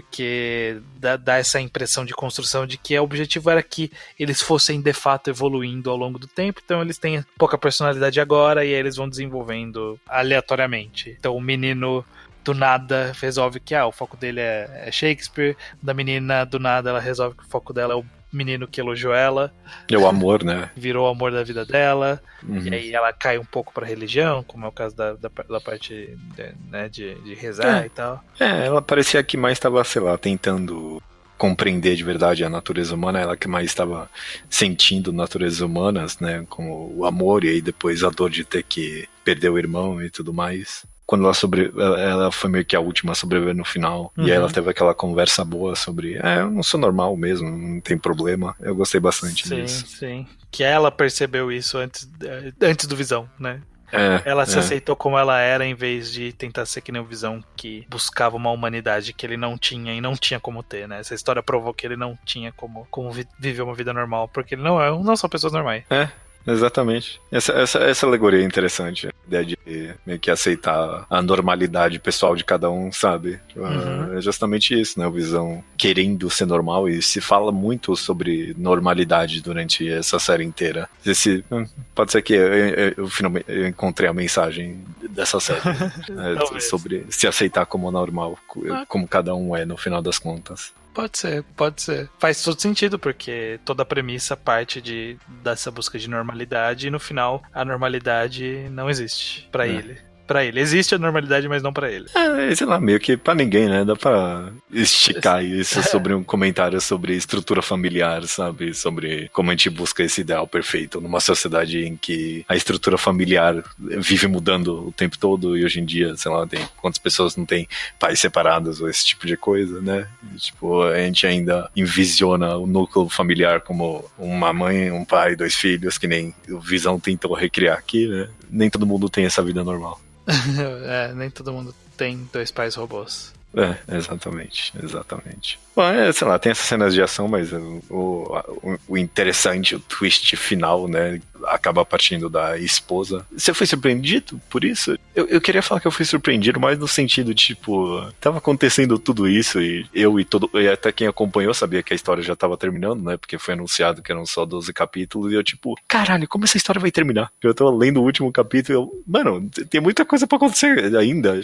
Porque 0.00 0.80
dá, 0.96 1.16
dá, 1.16 1.36
essa 1.36 1.60
impressão 1.60 2.04
de 2.04 2.12
construção 2.12 2.66
de 2.66 2.76
que 2.76 2.98
o 2.98 3.02
objetivo 3.02 3.50
era 3.50 3.62
que 3.62 3.90
eles 4.18 4.42
fossem 4.42 4.80
de 4.80 4.92
fato 4.92 5.30
evoluindo 5.30 5.90
ao 5.90 5.96
longo 5.96 6.18
do 6.18 6.26
tempo, 6.26 6.60
então 6.64 6.82
eles 6.82 6.98
têm 6.98 7.24
pouca 7.38 7.56
personalidade 7.56 8.20
agora 8.20 8.64
e 8.64 8.68
aí 8.68 8.74
eles 8.74 8.96
vão 8.96 9.08
desenvolvendo 9.08 9.98
aleatoriamente. 10.06 11.16
Então 11.18 11.36
o 11.36 11.40
menino 11.40 12.04
do 12.42 12.52
nada 12.52 13.12
resolve 13.20 13.60
que 13.60 13.74
ah, 13.74 13.86
o 13.86 13.92
foco 13.92 14.16
dele 14.16 14.40
é, 14.40 14.84
é 14.86 14.92
Shakespeare, 14.92 15.56
da 15.82 15.94
menina 15.94 16.44
do 16.44 16.58
nada 16.58 16.90
ela 16.90 17.00
resolve 17.00 17.36
que 17.36 17.44
o 17.44 17.48
foco 17.48 17.72
dela 17.72 17.94
é 17.94 17.96
o 17.96 18.04
menino 18.34 18.66
que 18.66 18.80
elogiou 18.80 19.14
ela. 19.14 19.52
É 19.90 19.96
o 19.96 20.06
amor, 20.06 20.44
né? 20.44 20.70
Virou 20.76 21.06
o 21.06 21.10
amor 21.10 21.32
da 21.32 21.42
vida 21.42 21.64
dela. 21.64 22.20
Uhum. 22.42 22.58
E 22.58 22.74
aí 22.74 22.94
ela 22.94 23.12
cai 23.12 23.38
um 23.38 23.44
pouco 23.44 23.72
pra 23.72 23.86
religião, 23.86 24.42
como 24.42 24.64
é 24.64 24.68
o 24.68 24.72
caso 24.72 24.96
da, 24.96 25.14
da, 25.14 25.30
da 25.48 25.60
parte 25.60 26.16
de, 26.36 26.54
né, 26.70 26.88
de, 26.88 27.14
de 27.22 27.34
rezar 27.34 27.82
é. 27.82 27.86
e 27.86 27.88
tal. 27.88 28.22
É, 28.38 28.66
ela 28.66 28.82
parecia 28.82 29.22
que 29.22 29.36
mais 29.36 29.56
estava, 29.56 29.82
sei 29.84 30.02
lá, 30.02 30.18
tentando 30.18 31.02
compreender 31.36 31.96
de 31.96 32.04
verdade 32.04 32.44
a 32.44 32.48
natureza 32.48 32.94
humana, 32.94 33.20
ela 33.20 33.36
que 33.36 33.48
mais 33.48 33.66
estava 33.66 34.08
sentindo 34.48 35.12
naturezas 35.12 35.60
humanas, 35.60 36.18
né, 36.20 36.44
como 36.48 36.92
o 36.96 37.04
amor 37.04 37.44
e 37.44 37.48
aí 37.48 37.60
depois 37.60 38.04
a 38.04 38.10
dor 38.10 38.30
de 38.30 38.44
ter 38.44 38.62
que 38.62 39.08
perder 39.24 39.50
o 39.50 39.58
irmão 39.58 40.00
e 40.00 40.08
tudo 40.08 40.32
mais 40.32 40.86
quando 41.06 41.24
ela 41.24 41.34
sobre 41.34 41.72
ela 41.76 42.32
foi 42.32 42.50
meio 42.50 42.64
que 42.64 42.76
a 42.76 42.80
última 42.80 43.12
a 43.12 43.14
sobreviver 43.14 43.54
no 43.54 43.64
final 43.64 44.12
uhum. 44.16 44.26
e 44.26 44.30
aí 44.30 44.36
ela 44.36 44.46
uhum. 44.46 44.52
teve 44.52 44.70
aquela 44.70 44.94
conversa 44.94 45.44
boa 45.44 45.76
sobre 45.76 46.14
é 46.14 46.40
eu 46.40 46.50
não 46.50 46.62
sou 46.62 46.80
normal 46.80 47.16
mesmo 47.16 47.50
não 47.50 47.80
tem 47.80 47.98
problema 47.98 48.56
eu 48.60 48.74
gostei 48.74 49.00
bastante 49.00 49.46
sim, 49.46 49.62
disso 49.62 49.86
sim 49.86 50.26
que 50.50 50.62
ela 50.62 50.90
percebeu 50.90 51.52
isso 51.52 51.76
antes 51.78 52.08
eh, 52.22 52.52
antes 52.62 52.86
do 52.86 52.96
visão 52.96 53.28
né 53.38 53.60
é, 53.92 54.22
ela 54.28 54.44
se 54.44 54.56
é. 54.56 54.58
aceitou 54.58 54.96
como 54.96 55.16
ela 55.16 55.38
era 55.40 55.64
em 55.64 55.74
vez 55.74 56.10
de 56.12 56.32
tentar 56.32 56.66
ser 56.66 56.80
que 56.80 56.90
nem 56.90 57.00
o 57.00 57.04
Visão 57.04 57.42
que 57.56 57.86
buscava 57.88 58.36
uma 58.36 58.50
humanidade 58.50 59.12
que 59.12 59.24
ele 59.24 59.36
não 59.36 59.56
tinha 59.56 59.94
e 59.94 60.00
não 60.00 60.14
tinha 60.14 60.40
como 60.40 60.64
ter, 60.64 60.88
né? 60.88 60.98
Essa 60.98 61.14
história 61.14 61.42
provou 61.42 61.72
que 61.72 61.86
ele 61.86 61.96
não 61.96 62.18
tinha 62.24 62.50
como, 62.50 62.88
como 62.90 63.12
viver 63.12 63.62
uma 63.62 63.74
vida 63.74 63.92
normal, 63.92 64.26
porque 64.26 64.56
ele 64.56 64.62
não 64.62 64.82
é, 64.82 64.90
não 64.90 65.14
são 65.14 65.30
pessoas 65.30 65.52
normais. 65.52 65.84
É, 65.88 66.08
Exatamente. 66.46 67.20
Essa, 67.30 67.52
essa, 67.52 67.78
essa 67.78 68.06
alegoria 68.06 68.40
é 68.40 68.44
interessante. 68.44 69.08
A 69.08 69.12
ideia 69.26 69.44
de 69.44 69.58
meio 70.06 70.18
que 70.18 70.30
aceitar 70.30 71.06
a 71.08 71.22
normalidade 71.22 71.98
pessoal 71.98 72.36
de 72.36 72.44
cada 72.44 72.70
um, 72.70 72.92
sabe? 72.92 73.40
Tipo, 73.48 73.60
uhum. 73.60 74.18
É 74.18 74.20
justamente 74.20 74.78
isso, 74.78 74.98
né? 74.98 75.06
O 75.06 75.12
Visão 75.12 75.64
querendo 75.76 76.28
ser 76.30 76.46
normal 76.46 76.88
e 76.88 77.02
se 77.02 77.20
fala 77.20 77.50
muito 77.50 77.96
sobre 77.96 78.54
normalidade 78.58 79.40
durante 79.40 79.88
essa 79.88 80.18
série 80.18 80.44
inteira. 80.44 80.88
Esse, 81.04 81.44
hum, 81.50 81.66
pode 81.94 82.12
ser 82.12 82.22
que 82.22 82.34
eu, 82.34 82.54
eu, 82.54 82.94
eu 82.98 83.08
finalmente 83.08 83.46
eu 83.48 83.66
encontrei 83.66 84.08
a 84.08 84.12
mensagem 84.12 84.84
dessa 85.10 85.40
série. 85.40 85.60
é, 86.54 86.60
sobre 86.60 87.06
se 87.08 87.26
aceitar 87.26 87.66
como 87.66 87.90
normal, 87.90 88.38
ah. 88.70 88.84
como 88.86 89.08
cada 89.08 89.34
um 89.34 89.56
é 89.56 89.64
no 89.64 89.76
final 89.76 90.02
das 90.02 90.18
contas. 90.18 90.72
Pode 90.94 91.18
ser, 91.18 91.42
pode 91.56 91.82
ser. 91.82 92.08
Faz 92.18 92.42
todo 92.42 92.60
sentido, 92.60 92.98
porque 92.98 93.58
toda 93.64 93.82
a 93.82 93.86
premissa 93.86 94.36
parte 94.36 94.80
de, 94.80 95.18
dessa 95.42 95.70
busca 95.70 95.98
de 95.98 96.08
normalidade 96.08 96.86
e 96.86 96.90
no 96.90 97.00
final 97.00 97.42
a 97.52 97.64
normalidade 97.64 98.68
não 98.70 98.88
existe 98.88 99.48
para 99.50 99.66
é. 99.66 99.70
ele. 99.70 100.13
Para 100.26 100.44
ele. 100.44 100.60
Existe 100.60 100.94
a 100.94 100.98
normalidade, 100.98 101.48
mas 101.48 101.62
não 101.62 101.72
para 101.72 101.90
ele. 101.90 102.06
É, 102.14 102.54
sei 102.54 102.66
lá, 102.66 102.80
meio 102.80 102.98
que 103.00 103.16
para 103.16 103.34
ninguém, 103.34 103.68
né? 103.68 103.84
Dá 103.84 103.96
pra 103.96 104.50
esticar 104.72 105.44
isso 105.44 105.82
sobre 105.82 106.14
um 106.14 106.22
comentário 106.22 106.80
sobre 106.80 107.14
estrutura 107.14 107.62
familiar, 107.62 108.24
sabe? 108.24 108.74
Sobre 108.74 109.28
como 109.32 109.50
a 109.50 109.52
gente 109.52 109.70
busca 109.70 110.02
esse 110.02 110.20
ideal 110.20 110.46
perfeito 110.46 111.00
numa 111.00 111.20
sociedade 111.20 111.84
em 111.84 111.96
que 111.96 112.44
a 112.48 112.56
estrutura 112.56 112.98
familiar 112.98 113.62
vive 113.78 114.26
mudando 114.26 114.88
o 114.88 114.92
tempo 114.92 115.18
todo 115.18 115.56
e 115.56 115.64
hoje 115.64 115.80
em 115.80 115.84
dia, 115.84 116.16
sei 116.16 116.30
lá, 116.30 116.46
tem 116.46 116.60
quantas 116.80 116.98
pessoas 116.98 117.36
não 117.36 117.44
têm 117.44 117.68
pais 117.98 118.20
separados 118.20 118.80
ou 118.80 118.88
esse 118.88 119.04
tipo 119.04 119.26
de 119.26 119.36
coisa, 119.36 119.80
né? 119.80 120.06
E, 120.34 120.38
tipo, 120.38 120.82
a 120.82 120.98
gente 120.98 121.26
ainda 121.26 121.70
envisiona 121.76 122.56
o 122.56 122.66
núcleo 122.66 123.08
familiar 123.08 123.60
como 123.60 124.04
uma 124.18 124.52
mãe, 124.52 124.90
um 124.90 125.04
pai, 125.04 125.36
dois 125.36 125.54
filhos, 125.54 125.98
que 125.98 126.06
nem 126.06 126.34
o 126.48 126.60
Visão 126.60 126.98
tentou 126.98 127.34
recriar 127.34 127.78
aqui, 127.78 128.06
né? 128.06 128.28
Nem 128.54 128.70
todo 128.70 128.86
mundo 128.86 129.10
tem 129.10 129.24
essa 129.24 129.42
vida 129.42 129.64
normal. 129.64 130.00
é, 130.86 131.12
nem 131.12 131.28
todo 131.28 131.52
mundo 131.52 131.74
tem 131.96 132.28
dois 132.32 132.50
pais 132.50 132.74
robôs. 132.76 133.32
É, 133.56 133.96
exatamente, 133.96 134.72
exatamente. 134.82 135.60
Bom, 135.76 135.84
é, 135.84 136.12
sei 136.12 136.26
lá, 136.26 136.38
tem 136.38 136.50
essas 136.50 136.66
cenas 136.66 136.92
de 136.92 137.00
ação, 137.00 137.28
mas 137.28 137.52
o, 137.52 137.80
o, 137.88 138.78
o, 138.88 138.98
interessante, 138.98 139.76
o 139.76 139.80
twist 139.80 140.34
final, 140.36 140.88
né, 140.88 141.20
acaba 141.46 141.84
partindo 141.84 142.28
da 142.28 142.58
esposa. 142.58 143.26
Você 143.36 143.52
foi 143.52 143.66
surpreendido 143.66 144.40
por 144.48 144.64
isso? 144.64 144.98
Eu, 145.14 145.26
eu 145.26 145.40
queria 145.40 145.62
falar 145.62 145.80
que 145.80 145.86
eu 145.86 145.92
fui 145.92 146.04
surpreendido 146.04 146.60
mais 146.60 146.78
no 146.78 146.88
sentido, 146.88 147.34
tipo, 147.34 148.06
tava 148.20 148.38
acontecendo 148.38 148.98
tudo 148.98 149.28
isso 149.28 149.60
e 149.60 149.86
eu 149.94 150.18
e 150.18 150.24
todo, 150.24 150.50
e 150.54 150.68
até 150.68 150.92
quem 150.92 151.06
acompanhou 151.06 151.54
sabia 151.54 151.82
que 151.82 151.92
a 151.92 151.96
história 151.96 152.22
já 152.22 152.34
tava 152.34 152.56
terminando, 152.56 153.02
né, 153.02 153.16
porque 153.16 153.38
foi 153.38 153.54
anunciado 153.54 154.02
que 154.02 154.12
eram 154.12 154.26
só 154.26 154.44
12 154.44 154.72
capítulos 154.72 155.32
e 155.32 155.34
eu, 155.34 155.42
tipo, 155.42 155.74
caralho, 155.86 156.28
como 156.28 156.44
essa 156.44 156.56
história 156.56 156.80
vai 156.80 156.90
terminar? 156.90 157.30
Eu 157.42 157.54
tô 157.54 157.70
lendo 157.70 158.00
o 158.00 158.04
último 158.04 158.32
capítulo 158.32 158.78
e 158.78 158.80
eu, 158.80 159.02
mano, 159.06 159.48
tem 159.68 159.80
muita 159.80 160.04
coisa 160.04 160.26
para 160.26 160.36
acontecer 160.36 160.94
ainda. 160.96 161.40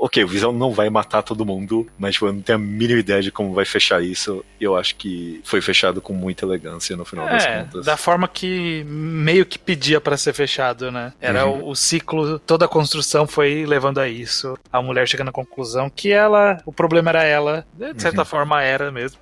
Ok, 0.00 0.22
o 0.22 0.28
Visão 0.28 0.52
não 0.52 0.72
vai 0.72 0.90
matar 0.90 1.22
todo 1.22 1.44
mundo, 1.44 1.86
mas, 1.98 2.14
tipo, 2.14 2.26
eu 2.26 2.32
não 2.32 2.40
tenho 2.40 2.58
a 2.58 2.60
mínima 2.60 3.00
ideia 3.00 3.22
de 3.22 3.32
como 3.32 3.52
vai 3.52 3.64
fechar 3.64 4.02
isso, 4.02 4.44
eu 4.60 4.76
acho 4.76 4.96
que 4.96 5.40
foi 5.44 5.60
fechado 5.60 6.00
com 6.00 6.12
muita 6.12 6.44
elegância 6.44 6.96
no 6.96 7.04
final 7.04 7.28
é, 7.28 7.32
das 7.32 7.46
contas. 7.46 7.86
Da 7.86 7.96
forma 7.96 8.28
que 8.28 8.84
meio 9.28 9.44
que 9.44 9.58
pedia 9.58 10.00
para 10.00 10.16
ser 10.16 10.32
fechado, 10.32 10.90
né? 10.90 11.12
Era 11.20 11.46
uhum. 11.46 11.64
o, 11.64 11.68
o, 11.70 11.76
ciclo, 11.76 12.38
toda 12.38 12.64
a 12.64 12.68
construção 12.68 13.26
foi 13.26 13.66
levando 13.66 13.98
a 13.98 14.08
isso. 14.08 14.58
A 14.72 14.80
mulher 14.80 15.06
chega 15.06 15.22
na 15.22 15.30
conclusão 15.30 15.90
que 15.90 16.10
ela, 16.10 16.58
o 16.64 16.72
problema 16.72 17.10
era 17.10 17.24
ela, 17.24 17.66
de 17.74 18.00
certa 18.00 18.22
uhum. 18.22 18.24
forma 18.24 18.62
era 18.62 18.90
mesmo. 18.90 19.20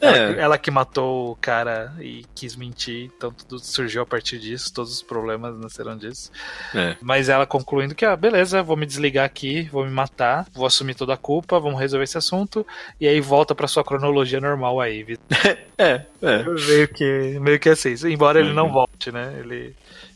É. 0.00 0.06
ela, 0.06 0.40
ela, 0.40 0.58
que 0.58 0.70
matou 0.70 1.30
o 1.32 1.36
cara 1.36 1.94
e 2.00 2.24
quis 2.34 2.56
mentir, 2.56 3.10
então 3.16 3.30
tudo 3.30 3.58
surgiu 3.60 4.02
a 4.02 4.06
partir 4.06 4.38
disso, 4.38 4.72
todos 4.72 4.92
os 4.92 5.02
problemas 5.02 5.56
nasceram 5.58 5.96
disso. 5.96 6.30
É. 6.74 6.96
Mas 7.00 7.28
ela 7.28 7.46
concluindo 7.46 7.94
que, 7.94 8.04
ah, 8.04 8.16
beleza, 8.16 8.62
vou 8.62 8.76
me 8.76 8.86
desligar 8.86 9.24
aqui, 9.24 9.68
vou 9.70 9.84
me 9.84 9.90
matar, 9.90 10.46
vou 10.52 10.66
assumir 10.66 10.94
toda 10.94 11.14
a 11.14 11.16
culpa, 11.16 11.60
vamos 11.60 11.78
resolver 11.78 12.04
esse 12.04 12.18
assunto, 12.18 12.66
e 13.00 13.06
aí 13.06 13.20
volta 13.20 13.54
pra 13.54 13.68
sua 13.68 13.84
cronologia 13.84 14.40
normal 14.40 14.80
aí, 14.80 15.02
Vitor. 15.02 15.24
é, 15.78 16.04
é. 16.20 16.42
Meio 16.42 16.88
que, 16.88 17.38
meio 17.40 17.60
que 17.60 17.68
assim, 17.68 17.94
embora 18.08 18.40
ele 18.40 18.52
não 18.52 18.66
uhum. 18.66 18.72
volte, 18.72 19.12
né? 19.12 19.34
Ele 19.38 19.74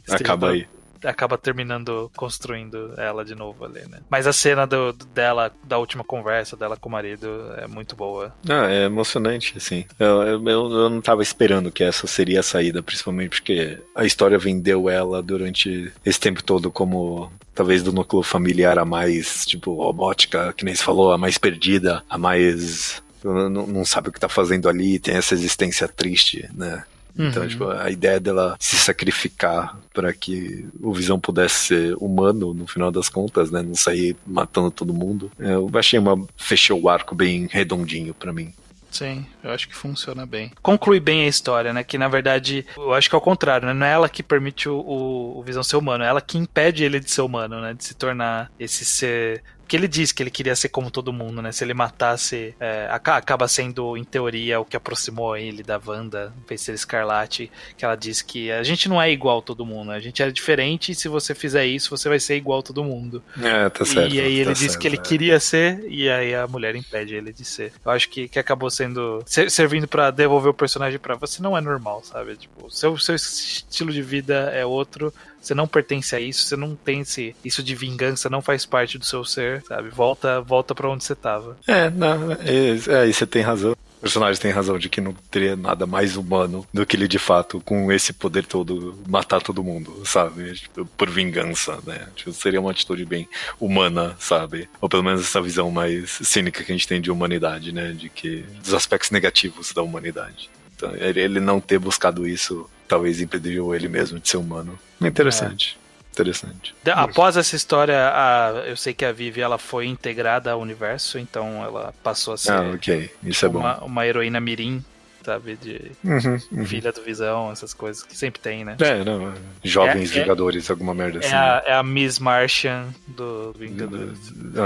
acaba 0.09 0.51
aí 0.51 0.67
acaba 1.05 1.39
terminando 1.39 2.11
construindo 2.17 2.95
ela 2.97 3.25
de 3.25 3.35
novo 3.35 3.65
ali, 3.65 3.81
né? 3.89 4.01
Mas 4.09 4.27
a 4.27 4.33
cena 4.33 4.67
do, 4.67 4.93
dela, 4.93 5.53
da 5.65 5.79
última 5.79 6.05
conversa 6.05 6.57
dela 6.57 6.77
com 6.77 6.89
o 6.89 6.93
marido 6.93 7.53
é 7.57 7.67
muito 7.67 7.97
boa. 7.97 8.35
Ah, 8.49 8.71
é 8.71 8.85
emocionante, 8.85 9.55
assim. 9.57 9.85
Eu, 9.99 10.23
eu, 10.23 10.49
eu 10.49 10.91
não 10.91 11.01
tava 11.01 11.23
esperando 11.23 11.71
que 11.71 11.85
essa 11.85 12.07
seria 12.07 12.41
a 12.41 12.43
saída, 12.43 12.83
principalmente 12.83 13.41
porque 13.41 13.79
a 13.95 14.05
história 14.05 14.39
vendeu 14.39 14.89
ela 14.89 15.23
durante 15.23 15.93
esse 16.05 16.21
tempo 16.21 16.43
todo 16.43 16.71
como 16.71 17.31
talvez 17.55 17.83
do 17.83 17.93
núcleo 17.93 18.23
familiar 18.23 18.79
a 18.79 18.85
mais, 18.85 19.47
tipo, 19.47 19.75
robótica, 19.75 20.53
que 20.53 20.65
nem 20.65 20.75
se 20.75 20.85
falou, 20.85 21.13
a 21.13 21.19
mais 21.19 21.39
perdida, 21.39 22.05
a 22.09 22.19
mais 22.19 23.03
não, 23.25 23.67
não, 23.67 23.85
sabe 23.85 24.09
o 24.09 24.13
que 24.13 24.21
tá 24.21 24.29
fazendo 24.29 24.69
ali, 24.69 24.99
tem 24.99 25.17
essa 25.17 25.35
existência 25.35 25.89
triste, 25.89 26.49
né? 26.55 26.85
Então, 27.19 27.43
uhum. 27.43 27.49
tipo, 27.49 27.69
a 27.69 27.91
ideia 27.91 28.21
dela 28.21 28.57
se 28.61 28.77
sacrificar 28.77 29.79
para 29.95 30.13
que 30.13 30.67
o 30.81 30.93
Visão 30.93 31.19
pudesse 31.19 31.67
ser 31.67 31.97
humano 31.99 32.53
no 32.53 32.67
final 32.67 32.91
das 32.91 33.09
contas, 33.09 33.51
né? 33.51 33.63
Não 33.63 33.75
sair 33.75 34.17
matando 34.27 34.71
todo 34.71 34.93
mundo. 34.93 35.31
Eu 35.39 35.71
achei 35.75 35.99
uma. 35.99 36.27
Fechou 36.37 36.81
o 36.81 36.89
arco 36.89 37.15
bem 37.15 37.49
redondinho 37.51 38.13
para 38.15 38.33
mim. 38.33 38.53
Sim, 38.91 39.27
eu 39.43 39.51
acho 39.51 39.69
que 39.69 39.75
funciona 39.75 40.25
bem. 40.25 40.51
Conclui 40.63 40.99
bem 41.01 41.25
a 41.25 41.29
história, 41.29 41.73
né? 41.73 41.85
Que 41.85 41.99
na 41.99 42.09
verdade, 42.09 42.65
eu 42.77 42.95
acho 42.95 43.11
que 43.11 43.15
é 43.15 43.19
o 43.19 43.21
contrário, 43.21 43.67
né? 43.67 43.75
Não 43.75 43.87
é 43.87 43.93
ela 43.93 44.09
que 44.09 44.23
permite 44.23 44.69
o, 44.69 44.77
o, 44.79 45.39
o 45.39 45.43
Visão 45.43 45.63
ser 45.63 45.77
humano, 45.77 46.03
é 46.03 46.07
ela 46.07 46.21
que 46.21 46.39
impede 46.39 46.83
ele 46.83 46.99
de 46.99 47.11
ser 47.11 47.21
humano, 47.21 47.61
né? 47.61 47.75
De 47.75 47.85
se 47.85 47.95
tornar 47.95 48.51
esse 48.59 48.85
ser 48.85 49.43
que 49.67 49.77
ele 49.77 49.89
disse 49.89 50.15
que 50.15 50.23
ele 50.23 50.31
queria 50.31 50.55
ser 50.55 50.69
como 50.69 50.91
todo 50.91 51.13
mundo, 51.13 51.43
né? 51.43 51.53
Se 51.53 51.65
ele 51.65 51.75
matasse, 51.75 52.55
é, 52.61 52.89
acaba 52.91 53.49
sendo, 53.49 53.97
em 53.97 54.05
teoria, 54.05 54.61
o 54.61 54.65
que 54.65 54.77
aproximou 54.77 55.37
ele 55.37 55.63
da 55.63 55.81
Wanda, 55.85 56.33
Feiticeira 56.47 56.77
Escarlate, 56.77 57.51
que 57.77 57.85
ela 57.85 57.97
disse 57.97 58.25
que 58.25 58.51
a 58.51 58.63
gente 58.63 58.89
não 58.89 59.01
é 59.01 59.11
igual 59.11 59.39
a 59.39 59.43
todo 59.43 59.67
mundo, 59.67 59.89
né? 59.89 59.97
a 59.97 60.01
gente 60.01 60.23
é 60.23 60.31
diferente 60.31 60.93
e 60.93 60.95
se 60.95 61.09
você 61.09 61.35
fizer 61.35 61.67
isso, 61.67 61.91
você 61.91 62.09
vai 62.09 62.21
ser 62.21 62.37
igual 62.37 62.61
a 62.61 62.63
todo 62.63 62.85
mundo. 62.85 63.23
É, 63.43 63.69
tá 63.69 63.85
certo. 63.85 64.15
E 64.15 64.21
aí 64.21 64.37
ele 64.37 64.47
tá 64.47 64.53
disse 64.53 64.69
certo, 64.71 64.81
que 64.81 64.89
ele 64.89 64.97
é. 64.97 65.01
queria 65.01 65.41
ser 65.41 65.85
e 65.89 66.09
aí 66.09 66.35
a 66.35 66.47
mulher 66.47 66.75
impede 66.77 67.15
ele 67.15 67.33
de 67.33 67.45
ser. 67.45 67.73
Eu 67.85 67.91
acho 67.91 68.09
que, 68.09 68.29
que 68.29 68.39
acabou 68.39 68.71
sendo, 68.71 69.23
servindo 69.27 69.89
para 69.89 70.11
devolver 70.11 70.51
o 70.51 70.55
personagem 70.55 70.99
para 70.99 71.17
você 71.17 71.43
não 71.43 71.57
é 71.57 71.61
normal, 71.61 72.03
sabe? 72.05 72.37
Tipo, 72.37 72.71
seu, 72.71 72.97
seu 72.99 73.15
estilo 73.15 73.93
de 73.93 74.03
vida 74.03 74.51
é 74.55 74.65
outro, 74.65 75.13
você 75.47 75.55
não 75.55 75.69
pertence 75.69 76.15
a 76.17 76.21
isso, 76.21 76.45
você 76.45 76.57
não 76.57 76.75
tem 76.75 77.01
esse, 77.01 77.35
isso 77.45 77.63
de 77.63 77.75
vingança, 77.75 78.29
não 78.29 78.43
faz 78.43 78.67
parte 78.67 78.99
do 78.99 79.05
seu 79.05 79.25
ser, 79.25 79.63
sabe? 79.63 79.91
Volta, 79.91 80.41
volta 80.41 80.75
para 80.75 80.89
onde 80.89 81.05
você 81.05 81.15
tava. 81.15 81.57
É, 81.67 81.89
não, 81.89 82.33
é, 82.33 83.07
é, 83.07 83.13
você 83.13 83.27
tem 83.27 83.43
razão. 83.43 83.73
O 83.73 84.01
personagem 84.01 84.41
tem 84.41 84.51
razão 84.51 84.79
de 84.79 84.89
que 84.89 85.01
não 85.01 85.13
teria 85.31 85.57
nada 85.57 85.87
mais 85.87 86.17
humano 86.17 86.67
do 86.73 86.85
que 86.85 86.97
ele 86.97 87.09
de 87.09 87.19
fato, 87.19 87.61
com 87.61 87.91
esse 87.91 88.13
poder 88.13 88.45
todo, 88.45 88.99
matar 89.09 89.41
todo 89.41 89.65
mundo, 89.65 90.03
sabe? 90.05 90.53
Tipo, 90.55 90.85
por 90.85 91.09
vingança, 91.09 91.79
né? 91.87 92.09
Tipo, 92.15 92.33
seria 92.33 92.61
uma 92.61 92.73
atitude 92.73 93.05
bem 93.05 93.29
humana, 93.59 94.17
sabe? 94.19 94.69
Ou 94.81 94.89
pelo 94.89 95.03
menos 95.03 95.23
essa 95.23 95.41
visão 95.41 95.71
mais 95.71 96.11
cínica 96.23 96.63
que 96.63 96.73
a 96.73 96.75
gente 96.75 96.87
tem 96.89 97.01
de 97.01 97.11
humanidade, 97.11 97.73
né? 97.73 97.93
De 97.93 98.09
que. 98.09 98.45
dos 98.63 98.75
aspectos 98.75 99.11
negativos 99.11 99.73
da 99.73 99.83
humanidade. 99.83 100.51
Então, 100.77 100.95
ele 100.95 101.41
não 101.41 101.59
ter 101.59 101.79
buscado 101.79 102.29
isso 102.29 102.69
talvez 102.87 103.21
impediu 103.21 103.75
ele 103.75 103.89
mesmo 103.89 104.19
de 104.19 104.29
ser 104.29 104.37
humano. 104.37 104.79
Interessante. 105.01 105.79
É. 105.83 105.87
Interessante. 106.13 106.75
Após 106.93 107.37
essa 107.37 107.55
história, 107.55 108.09
a, 108.09 108.65
eu 108.67 108.77
sei 108.77 108.95
que 108.95 109.05
a 109.05 109.13
Vivi 109.13 109.43
ela 109.43 109.59
foi 109.59 109.87
integrada 109.87 110.51
ao 110.51 110.61
universo, 110.61 111.19
então 111.19 111.63
ela 111.63 111.93
passou 112.03 112.33
a 112.33 112.39
ser 112.39 112.53
ah, 112.53 112.71
okay. 112.75 113.11
Isso 113.23 113.45
é 113.45 113.49
uma, 113.51 113.75
bom. 113.75 113.87
uma 113.87 114.07
heroína 114.07 114.41
mirim 114.41 114.83
sabe? 115.27 115.57
De 115.57 115.91
uhum, 116.05 116.39
uhum. 116.53 116.65
filha 116.65 116.93
do 116.93 117.03
Visão, 117.03 117.51
essas 117.51 117.75
coisas 117.75 118.03
que 118.05 118.17
sempre 118.17 118.41
tem, 118.41 118.65
né? 118.65 118.77
É, 118.79 119.05
não. 119.05 119.35
Jovens 119.63 120.13
é, 120.13 120.19
é 120.19 120.23
Vingadores, 120.23 120.71
é, 120.71 120.73
alguma 120.73 120.95
merda 120.95 121.19
é 121.19 121.27
assim. 121.27 121.35
A, 121.35 121.55
né? 121.57 121.63
É 121.67 121.75
a 121.75 121.83
Miss 121.83 122.19
Martian 122.21 122.87
do 123.09 123.53
Vingadores. 123.59 124.19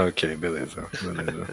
Ok, 0.07 0.35
beleza. 0.35 0.85
beleza. 1.01 1.47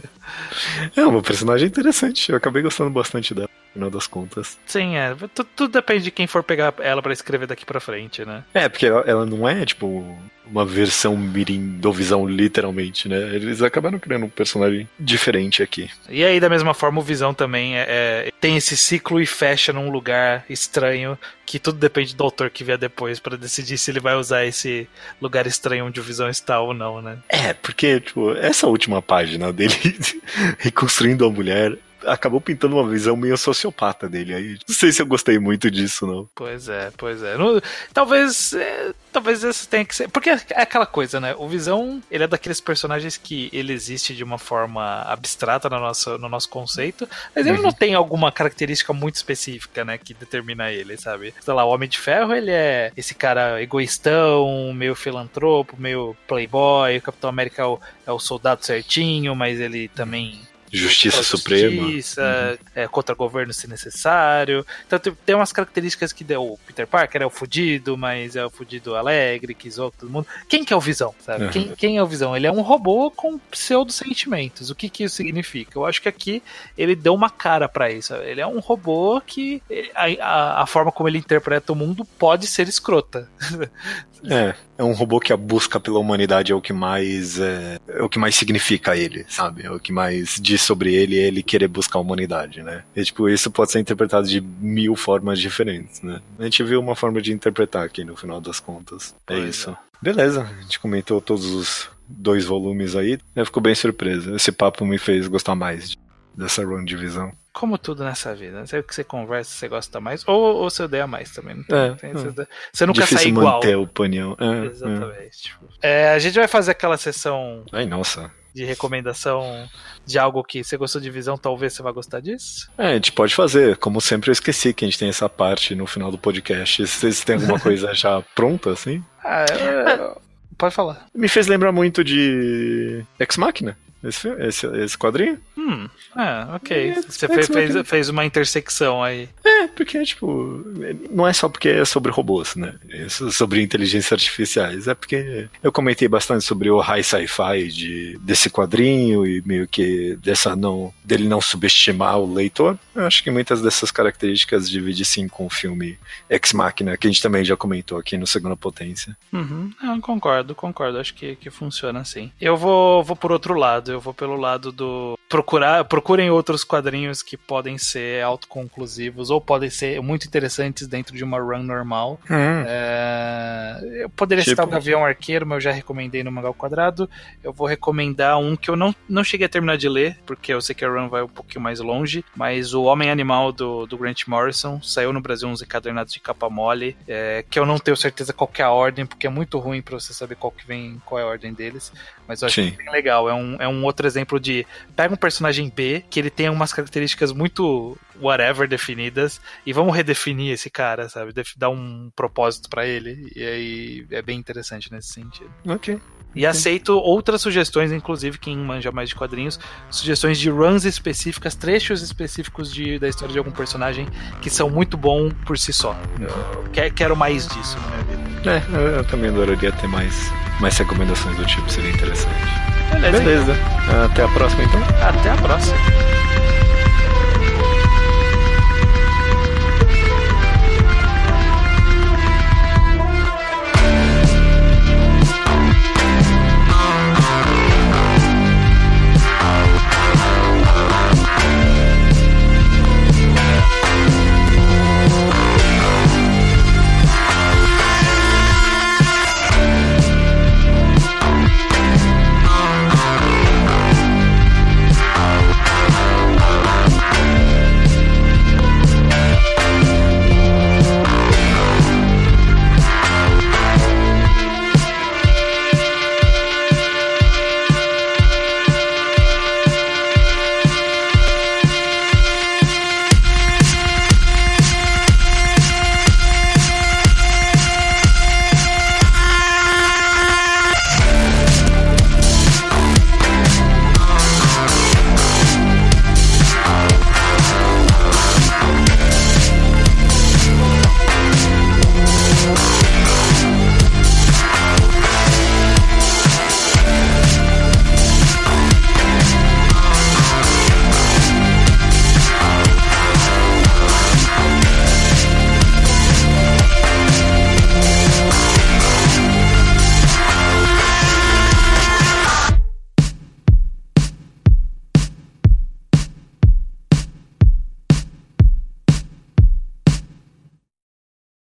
é 0.94 1.06
uma 1.06 1.22
personagem 1.22 1.66
interessante. 1.66 2.30
Eu 2.30 2.36
acabei 2.36 2.62
gostando 2.62 2.90
bastante 2.90 3.34
dela 3.34 3.47
final 3.78 3.90
das 3.90 4.06
contas. 4.06 4.58
Sim, 4.66 4.96
é. 4.96 5.14
Tudo, 5.34 5.48
tudo 5.56 5.72
depende 5.72 6.04
de 6.04 6.10
quem 6.10 6.26
for 6.26 6.42
pegar 6.42 6.74
ela 6.80 7.00
para 7.00 7.12
escrever 7.12 7.46
daqui 7.46 7.64
para 7.64 7.80
frente, 7.80 8.24
né? 8.24 8.42
É, 8.52 8.68
porque 8.68 8.86
ela, 8.86 9.00
ela, 9.06 9.24
não 9.24 9.48
é, 9.48 9.64
tipo, 9.64 10.18
uma 10.44 10.64
versão 10.64 11.16
mirim 11.16 11.78
do 11.78 11.92
Visão, 11.92 12.26
literalmente, 12.26 13.08
né? 13.08 13.16
Eles 13.34 13.62
acabaram 13.62 13.98
criando 13.98 14.26
um 14.26 14.30
personagem 14.30 14.88
diferente 14.98 15.62
aqui. 15.62 15.88
E 16.08 16.24
aí, 16.24 16.40
da 16.40 16.48
mesma 16.48 16.74
forma, 16.74 17.00
o 17.00 17.04
Visão 17.04 17.32
também 17.32 17.76
é, 17.76 17.86
é, 17.88 18.32
tem 18.40 18.56
esse 18.56 18.76
ciclo 18.76 19.20
e 19.20 19.26
fecha 19.26 19.72
num 19.72 19.90
lugar 19.90 20.44
estranho, 20.48 21.18
que 21.46 21.58
tudo 21.58 21.78
depende 21.78 22.14
do 22.14 22.24
autor 22.24 22.50
que 22.50 22.64
vier 22.64 22.78
depois 22.78 23.20
para 23.20 23.36
decidir 23.36 23.78
se 23.78 23.90
ele 23.90 24.00
vai 24.00 24.16
usar 24.16 24.44
esse 24.44 24.88
lugar 25.20 25.46
estranho 25.46 25.86
onde 25.86 26.00
o 26.00 26.02
Visão 26.02 26.28
está 26.28 26.60
ou 26.60 26.74
não, 26.74 27.00
né? 27.00 27.18
É, 27.28 27.54
porque, 27.54 28.00
tipo, 28.00 28.32
essa 28.32 28.66
última 28.66 29.00
página 29.00 29.52
dele 29.52 29.74
reconstruindo 30.58 31.24
a 31.24 31.30
mulher 31.30 31.76
acabou 32.06 32.40
pintando 32.40 32.76
uma 32.76 32.88
visão 32.88 33.16
meio 33.16 33.36
sociopata 33.36 34.08
dele. 34.08 34.34
Aí 34.34 34.58
não 34.68 34.74
sei 34.74 34.92
se 34.92 35.02
eu 35.02 35.06
gostei 35.06 35.38
muito 35.38 35.70
disso, 35.70 36.06
não. 36.06 36.28
Pois 36.34 36.68
é, 36.68 36.90
pois 36.96 37.22
é. 37.22 37.36
Não, 37.36 37.60
talvez. 37.92 38.52
É, 38.52 38.92
talvez 39.12 39.42
esse 39.42 39.68
tenha 39.68 39.84
que 39.84 39.94
ser. 39.94 40.08
Porque 40.08 40.30
é 40.30 40.62
aquela 40.62 40.86
coisa, 40.86 41.20
né? 41.20 41.34
O 41.36 41.48
Visão, 41.48 42.02
ele 42.10 42.24
é 42.24 42.26
daqueles 42.26 42.60
personagens 42.60 43.16
que 43.16 43.48
ele 43.52 43.72
existe 43.72 44.14
de 44.14 44.22
uma 44.22 44.38
forma 44.38 45.02
abstrata 45.02 45.68
no 45.68 45.78
nosso, 45.80 46.18
no 46.18 46.28
nosso 46.28 46.48
conceito, 46.48 47.08
mas 47.34 47.46
ele 47.46 47.56
uhum. 47.56 47.64
não 47.64 47.72
tem 47.72 47.94
alguma 47.94 48.30
característica 48.30 48.92
muito 48.92 49.16
específica, 49.16 49.84
né? 49.84 49.98
Que 49.98 50.14
determina 50.14 50.70
ele, 50.70 50.96
sabe? 50.96 51.34
Sei 51.40 51.54
lá, 51.54 51.64
o 51.64 51.70
Homem 51.70 51.88
de 51.88 51.98
Ferro, 51.98 52.34
ele 52.34 52.50
é 52.50 52.92
esse 52.96 53.14
cara 53.14 53.60
egoístão, 53.62 54.72
meio 54.74 54.94
filantropo, 54.94 55.76
meio 55.78 56.16
playboy. 56.26 56.98
O 56.98 57.02
Capitão 57.02 57.30
América 57.30 57.62
é 57.62 57.66
o, 57.66 57.80
é 58.06 58.12
o 58.12 58.18
soldado 58.18 58.64
certinho, 58.64 59.34
mas 59.34 59.60
ele 59.60 59.88
também 59.88 60.40
Justiça 60.72 61.22
Suprema. 61.22 61.82
Justiça, 61.82 62.58
uhum. 62.60 62.66
é, 62.74 62.88
contra 62.88 63.14
governo 63.14 63.52
se 63.52 63.68
necessário. 63.68 64.64
Então 64.86 64.98
tem 64.98 65.34
umas 65.34 65.52
características 65.52 66.12
que 66.12 66.24
deu. 66.24 66.42
O 66.42 66.58
Peter 66.66 66.86
Parker 66.86 67.22
é 67.22 67.26
o 67.26 67.30
fudido, 67.30 67.96
mas 67.96 68.36
é 68.36 68.44
o 68.44 68.50
fudido 68.50 68.94
alegre, 68.94 69.54
que 69.54 69.70
zoa 69.70 69.92
todo 69.98 70.10
mundo. 70.10 70.26
Quem 70.48 70.64
que 70.64 70.72
é 70.72 70.76
o 70.76 70.80
Visão, 70.80 71.14
sabe? 71.20 71.44
Uhum. 71.44 71.50
Quem, 71.50 71.74
quem 71.74 71.96
é 71.96 72.02
o 72.02 72.06
Visão? 72.06 72.36
Ele 72.36 72.46
é 72.46 72.52
um 72.52 72.60
robô 72.60 73.10
com 73.10 73.38
pseudo-sentimentos. 73.38 74.70
O 74.70 74.74
que 74.74 74.88
que 74.88 75.04
isso 75.04 75.16
significa? 75.16 75.78
Eu 75.78 75.86
acho 75.86 76.00
que 76.02 76.08
aqui 76.08 76.42
ele 76.76 76.94
deu 76.94 77.14
uma 77.14 77.30
cara 77.30 77.68
para 77.68 77.90
isso. 77.90 78.14
Ele 78.14 78.40
é 78.40 78.46
um 78.46 78.58
robô 78.58 79.20
que 79.20 79.62
a, 79.94 80.06
a, 80.20 80.62
a 80.62 80.66
forma 80.66 80.92
como 80.92 81.08
ele 81.08 81.18
interpreta 81.18 81.72
o 81.72 81.76
mundo 81.76 82.04
pode 82.04 82.46
ser 82.46 82.68
escrota. 82.68 83.28
É, 84.24 84.54
é 84.78 84.84
um 84.84 84.92
robô 84.92 85.20
que 85.20 85.32
a 85.32 85.36
busca 85.36 85.78
pela 85.78 85.98
humanidade 85.98 86.52
é 86.52 86.54
o 86.54 86.60
que 86.60 86.72
mais 86.72 87.38
é, 87.38 87.78
é, 87.88 88.02
o 88.02 88.08
que 88.08 88.18
mais 88.18 88.34
significa 88.34 88.96
ele, 88.96 89.24
sabe? 89.28 89.64
É 89.64 89.70
o 89.70 89.78
que 89.78 89.92
mais 89.92 90.38
diz 90.40 90.62
sobre 90.62 90.94
ele 90.94 91.18
é 91.18 91.22
ele 91.22 91.42
querer 91.42 91.68
buscar 91.68 91.98
a 91.98 92.02
humanidade, 92.02 92.62
né? 92.62 92.82
E 92.94 93.04
tipo, 93.04 93.28
isso 93.28 93.50
pode 93.50 93.72
ser 93.72 93.80
interpretado 93.80 94.26
de 94.26 94.40
mil 94.40 94.96
formas 94.96 95.38
diferentes, 95.38 96.02
né? 96.02 96.20
A 96.38 96.44
gente 96.44 96.62
viu 96.64 96.80
uma 96.80 96.96
forma 96.96 97.20
de 97.20 97.32
interpretar 97.32 97.84
aqui 97.84 98.04
no 98.04 98.16
final 98.16 98.40
das 98.40 98.60
contas. 98.60 99.14
É 99.26 99.34
pois 99.34 99.56
isso. 99.56 99.70
É. 99.70 99.76
Beleza, 100.00 100.42
a 100.42 100.62
gente 100.62 100.78
comentou 100.78 101.20
todos 101.20 101.46
os 101.46 101.88
dois 102.06 102.44
volumes 102.44 102.94
aí. 102.94 103.18
Eu 103.34 103.44
fico 103.44 103.60
bem 103.60 103.74
surpreso. 103.74 104.34
Esse 104.34 104.52
papo 104.52 104.84
me 104.86 104.98
fez 104.98 105.26
gostar 105.26 105.54
mais 105.54 105.96
dessa 106.36 106.64
run 106.64 106.84
de 106.84 106.96
visão 106.96 107.32
como 107.52 107.76
tudo 107.78 108.04
nessa 108.04 108.34
vida. 108.34 108.58
Não 108.58 108.66
sei 108.66 108.80
o 108.80 108.82
que 108.82 108.94
você 108.94 109.02
conversa, 109.04 109.50
você 109.50 109.68
gosta 109.68 110.00
mais, 110.00 110.26
ou, 110.26 110.56
ou 110.56 110.70
você 110.70 110.82
odeia 110.82 111.06
mais 111.06 111.30
também. 111.32 111.64
é, 111.70 111.90
tem, 111.94 112.10
é. 112.10 112.14
Você, 112.14 112.86
nunca 112.86 113.00
Difícil 113.00 113.18
sai 113.18 113.28
igual. 113.28 113.54
manter 113.54 113.74
a 113.74 113.78
opinião. 113.78 114.36
É, 114.38 114.66
Exatamente. 114.66 115.12
É. 115.12 115.28
Tipo, 115.28 115.66
é, 115.82 116.08
a 116.10 116.18
gente 116.18 116.34
vai 116.34 116.48
fazer 116.48 116.70
aquela 116.70 116.96
sessão. 116.96 117.64
Ai, 117.72 117.86
nossa. 117.86 118.30
De 118.54 118.64
recomendação 118.64 119.68
de 120.04 120.18
algo 120.18 120.42
que 120.42 120.64
você 120.64 120.76
gostou 120.76 121.00
de 121.00 121.10
visão, 121.10 121.36
talvez 121.36 121.74
você 121.74 121.82
vá 121.82 121.92
gostar 121.92 122.20
disso? 122.20 122.70
É, 122.78 122.88
a 122.88 122.94
gente 122.94 123.12
pode 123.12 123.34
fazer. 123.34 123.76
Como 123.76 124.00
sempre, 124.00 124.30
eu 124.30 124.32
esqueci 124.32 124.72
que 124.72 124.84
a 124.84 124.88
gente 124.88 124.98
tem 124.98 125.08
essa 125.08 125.28
parte 125.28 125.74
no 125.74 125.86
final 125.86 126.10
do 126.10 126.18
podcast. 126.18 126.86
Vocês 126.86 127.22
têm 127.22 127.36
alguma 127.36 127.58
coisa 127.60 127.94
já 127.94 128.22
pronta, 128.34 128.70
assim? 128.72 129.04
Ah, 129.22 129.44
eu... 129.50 130.20
Pode 130.56 130.74
falar. 130.74 131.06
Me 131.14 131.28
fez 131.28 131.46
lembrar 131.46 131.70
muito 131.70 132.02
de 132.02 133.04
Ex 133.20 133.36
Machina. 133.36 133.76
Esse, 134.02 134.28
esse, 134.28 134.66
esse 134.66 134.96
quadrinho? 134.96 135.38
Hum, 135.56 135.88
é, 136.16 136.54
ok. 136.54 136.90
É, 136.90 137.02
Você 137.02 137.26
fez, 137.26 137.46
fez, 137.48 137.88
fez, 137.88 138.08
uma 138.08 138.24
intersecção 138.24 139.02
aí. 139.02 139.28
É, 139.44 139.66
porque, 139.66 140.02
tipo, 140.04 140.64
não 141.10 141.26
é 141.26 141.32
só 141.32 141.48
porque 141.48 141.68
é 141.68 141.84
sobre 141.84 142.12
robôs, 142.12 142.54
né? 142.54 142.74
É 142.88 143.08
sobre 143.08 143.60
inteligências 143.60 144.12
artificiais. 144.12 144.86
É 144.86 144.94
porque 144.94 145.48
eu 145.62 145.72
comentei 145.72 146.06
bastante 146.06 146.44
sobre 146.44 146.70
o 146.70 146.78
high 146.78 147.02
sci-fi 147.02 147.68
de, 147.68 148.18
desse 148.18 148.48
quadrinho 148.48 149.26
e 149.26 149.42
meio 149.44 149.66
que 149.66 150.16
dessa 150.22 150.54
não, 150.54 150.94
dele 151.04 151.28
não 151.28 151.40
subestimar 151.40 152.18
o 152.18 152.32
leitor. 152.32 152.78
Eu 152.94 153.04
acho 153.04 153.22
que 153.22 153.30
muitas 153.30 153.60
dessas 153.60 153.90
características 153.90 154.70
dividem 154.70 155.04
sim 155.04 155.26
com 155.26 155.46
o 155.46 155.50
filme 155.50 155.98
Ex 156.30 156.52
Machina, 156.52 156.96
que 156.96 157.06
a 157.06 157.10
gente 157.10 157.22
também 157.22 157.44
já 157.44 157.56
comentou 157.56 157.98
aqui 157.98 158.16
no 158.16 158.26
Segunda 158.26 158.56
Potência. 158.56 159.16
Uhum, 159.32 159.72
eu 159.82 160.00
concordo, 160.00 160.54
concordo. 160.54 160.98
Acho 160.98 161.14
que, 161.14 161.34
que 161.36 161.50
funciona 161.50 162.00
assim. 162.00 162.30
Eu 162.40 162.56
vou, 162.56 163.02
vou 163.02 163.16
por 163.16 163.32
outro 163.32 163.54
lado 163.54 163.87
lado, 163.88 163.94
eu 163.94 164.00
vou 164.00 164.14
pelo 164.14 164.36
lado 164.36 164.70
do 164.70 165.17
procurar, 165.28 165.84
procurem 165.84 166.30
outros 166.30 166.64
quadrinhos 166.64 167.22
que 167.22 167.36
podem 167.36 167.76
ser 167.76 168.22
autoconclusivos 168.22 169.30
ou 169.30 169.40
podem 169.40 169.68
ser 169.68 170.00
muito 170.00 170.26
interessantes 170.26 170.86
dentro 170.86 171.14
de 171.14 171.22
uma 171.22 171.38
run 171.38 171.62
normal. 171.62 172.18
Hum. 172.30 172.64
É, 172.66 174.02
eu 174.02 174.10
poderia 174.10 174.42
tipo... 174.42 174.52
citar 174.52 174.66
o 174.66 174.70
Gavião 174.70 175.04
Arqueiro, 175.04 175.46
mas 175.46 175.56
eu 175.56 175.60
já 175.60 175.72
recomendei 175.72 176.22
no 176.22 176.32
Mangal 176.32 176.54
Quadrado. 176.54 177.08
Eu 177.44 177.52
vou 177.52 177.66
recomendar 177.66 178.38
um 178.38 178.56
que 178.56 178.70
eu 178.70 178.76
não, 178.76 178.94
não 179.08 179.22
cheguei 179.22 179.46
a 179.46 179.48
terminar 179.48 179.76
de 179.76 179.88
ler, 179.88 180.18
porque 180.24 180.52
eu 180.52 180.60
sei 180.62 180.74
que 180.74 180.84
a 180.84 180.88
run 180.88 181.08
vai 181.08 181.22
um 181.22 181.28
pouquinho 181.28 181.60
mais 181.60 181.80
longe, 181.80 182.24
mas 182.34 182.72
o 182.72 182.84
Homem 182.84 183.10
Animal 183.10 183.52
do, 183.52 183.86
do 183.86 183.98
Grant 183.98 184.26
Morrison 184.26 184.80
saiu 184.82 185.12
no 185.12 185.20
Brasil 185.20 185.48
uns 185.48 185.62
encadernados 185.62 186.12
de 186.12 186.20
capa 186.20 186.48
mole, 186.48 186.96
é, 187.06 187.44
que 187.50 187.58
eu 187.58 187.66
não 187.66 187.78
tenho 187.78 187.96
certeza 187.96 188.32
qual 188.32 188.50
é 188.58 188.62
a 188.62 188.70
ordem, 188.70 189.04
porque 189.04 189.26
é 189.26 189.30
muito 189.30 189.58
ruim 189.58 189.82
para 189.82 190.00
você 190.00 190.14
saber 190.14 190.36
qual 190.36 190.50
que 190.50 190.66
vem, 190.66 191.00
qual 191.04 191.20
é 191.20 191.22
a 191.22 191.26
ordem 191.26 191.52
deles. 191.52 191.92
Mas 192.26 192.42
eu 192.42 192.46
acho 192.46 192.62
Sim. 192.62 192.70
que 192.70 192.74
é 192.74 192.84
bem 192.84 192.92
legal. 192.92 193.28
É 193.28 193.34
um, 193.34 193.56
é 193.58 193.68
um 193.68 193.84
outro 193.84 194.06
exemplo 194.06 194.38
de 194.38 194.66
pega 194.94 195.14
um 195.14 195.16
personagem 195.18 195.70
B 195.74 196.04
que 196.08 196.18
ele 196.18 196.30
tem 196.30 196.48
umas 196.48 196.72
características 196.72 197.32
muito 197.32 197.96
whatever 198.20 198.68
definidas 198.68 199.40
e 199.64 199.72
vamos 199.72 199.94
redefinir 199.94 200.52
esse 200.52 200.70
cara, 200.70 201.08
sabe? 201.08 201.32
Dar 201.56 201.70
um 201.70 202.10
propósito 202.14 202.68
para 202.68 202.86
ele. 202.86 203.30
E 203.34 203.42
aí 203.42 204.06
é 204.10 204.22
bem 204.22 204.38
interessante 204.38 204.90
nesse 204.92 205.12
sentido. 205.12 205.50
Ok. 205.66 206.00
E 206.34 206.46
aceito 206.46 206.92
outras 206.96 207.40
sugestões, 207.40 207.90
inclusive 207.90 208.38
quem 208.38 208.56
manja 208.56 208.92
mais 208.92 209.08
de 209.08 209.14
quadrinhos, 209.14 209.58
sugestões 209.90 210.38
de 210.38 210.50
runs 210.50 210.84
específicas, 210.84 211.54
trechos 211.54 212.02
específicos 212.02 212.72
de, 212.72 212.98
da 212.98 213.08
história 213.08 213.32
de 213.32 213.38
algum 213.38 213.50
personagem 213.50 214.06
que 214.42 214.50
são 214.50 214.68
muito 214.68 214.96
bom 214.96 215.30
por 215.30 215.58
si 215.58 215.72
só. 215.72 215.96
Eu 216.20 216.92
quero 216.92 217.16
mais 217.16 217.48
disso 217.48 217.78
na 217.80 218.04
minha 218.04 218.04
vida. 218.04 218.28
É, 218.50 218.76
eu, 218.76 218.96
eu 218.98 219.04
também 219.04 219.30
adoraria 219.30 219.72
ter 219.72 219.88
mais, 219.88 220.30
mais 220.60 220.76
recomendações 220.76 221.36
do 221.36 221.46
tipo, 221.46 221.68
seria 221.70 221.90
interessante. 221.90 222.67
Beleza. 222.90 223.18
Beleza. 223.18 223.56
Então. 223.84 224.04
Até 224.04 224.22
a 224.22 224.28
próxima, 224.28 224.62
então. 224.64 224.80
Até 225.02 225.30
a 225.30 225.36
próxima. 225.36 225.76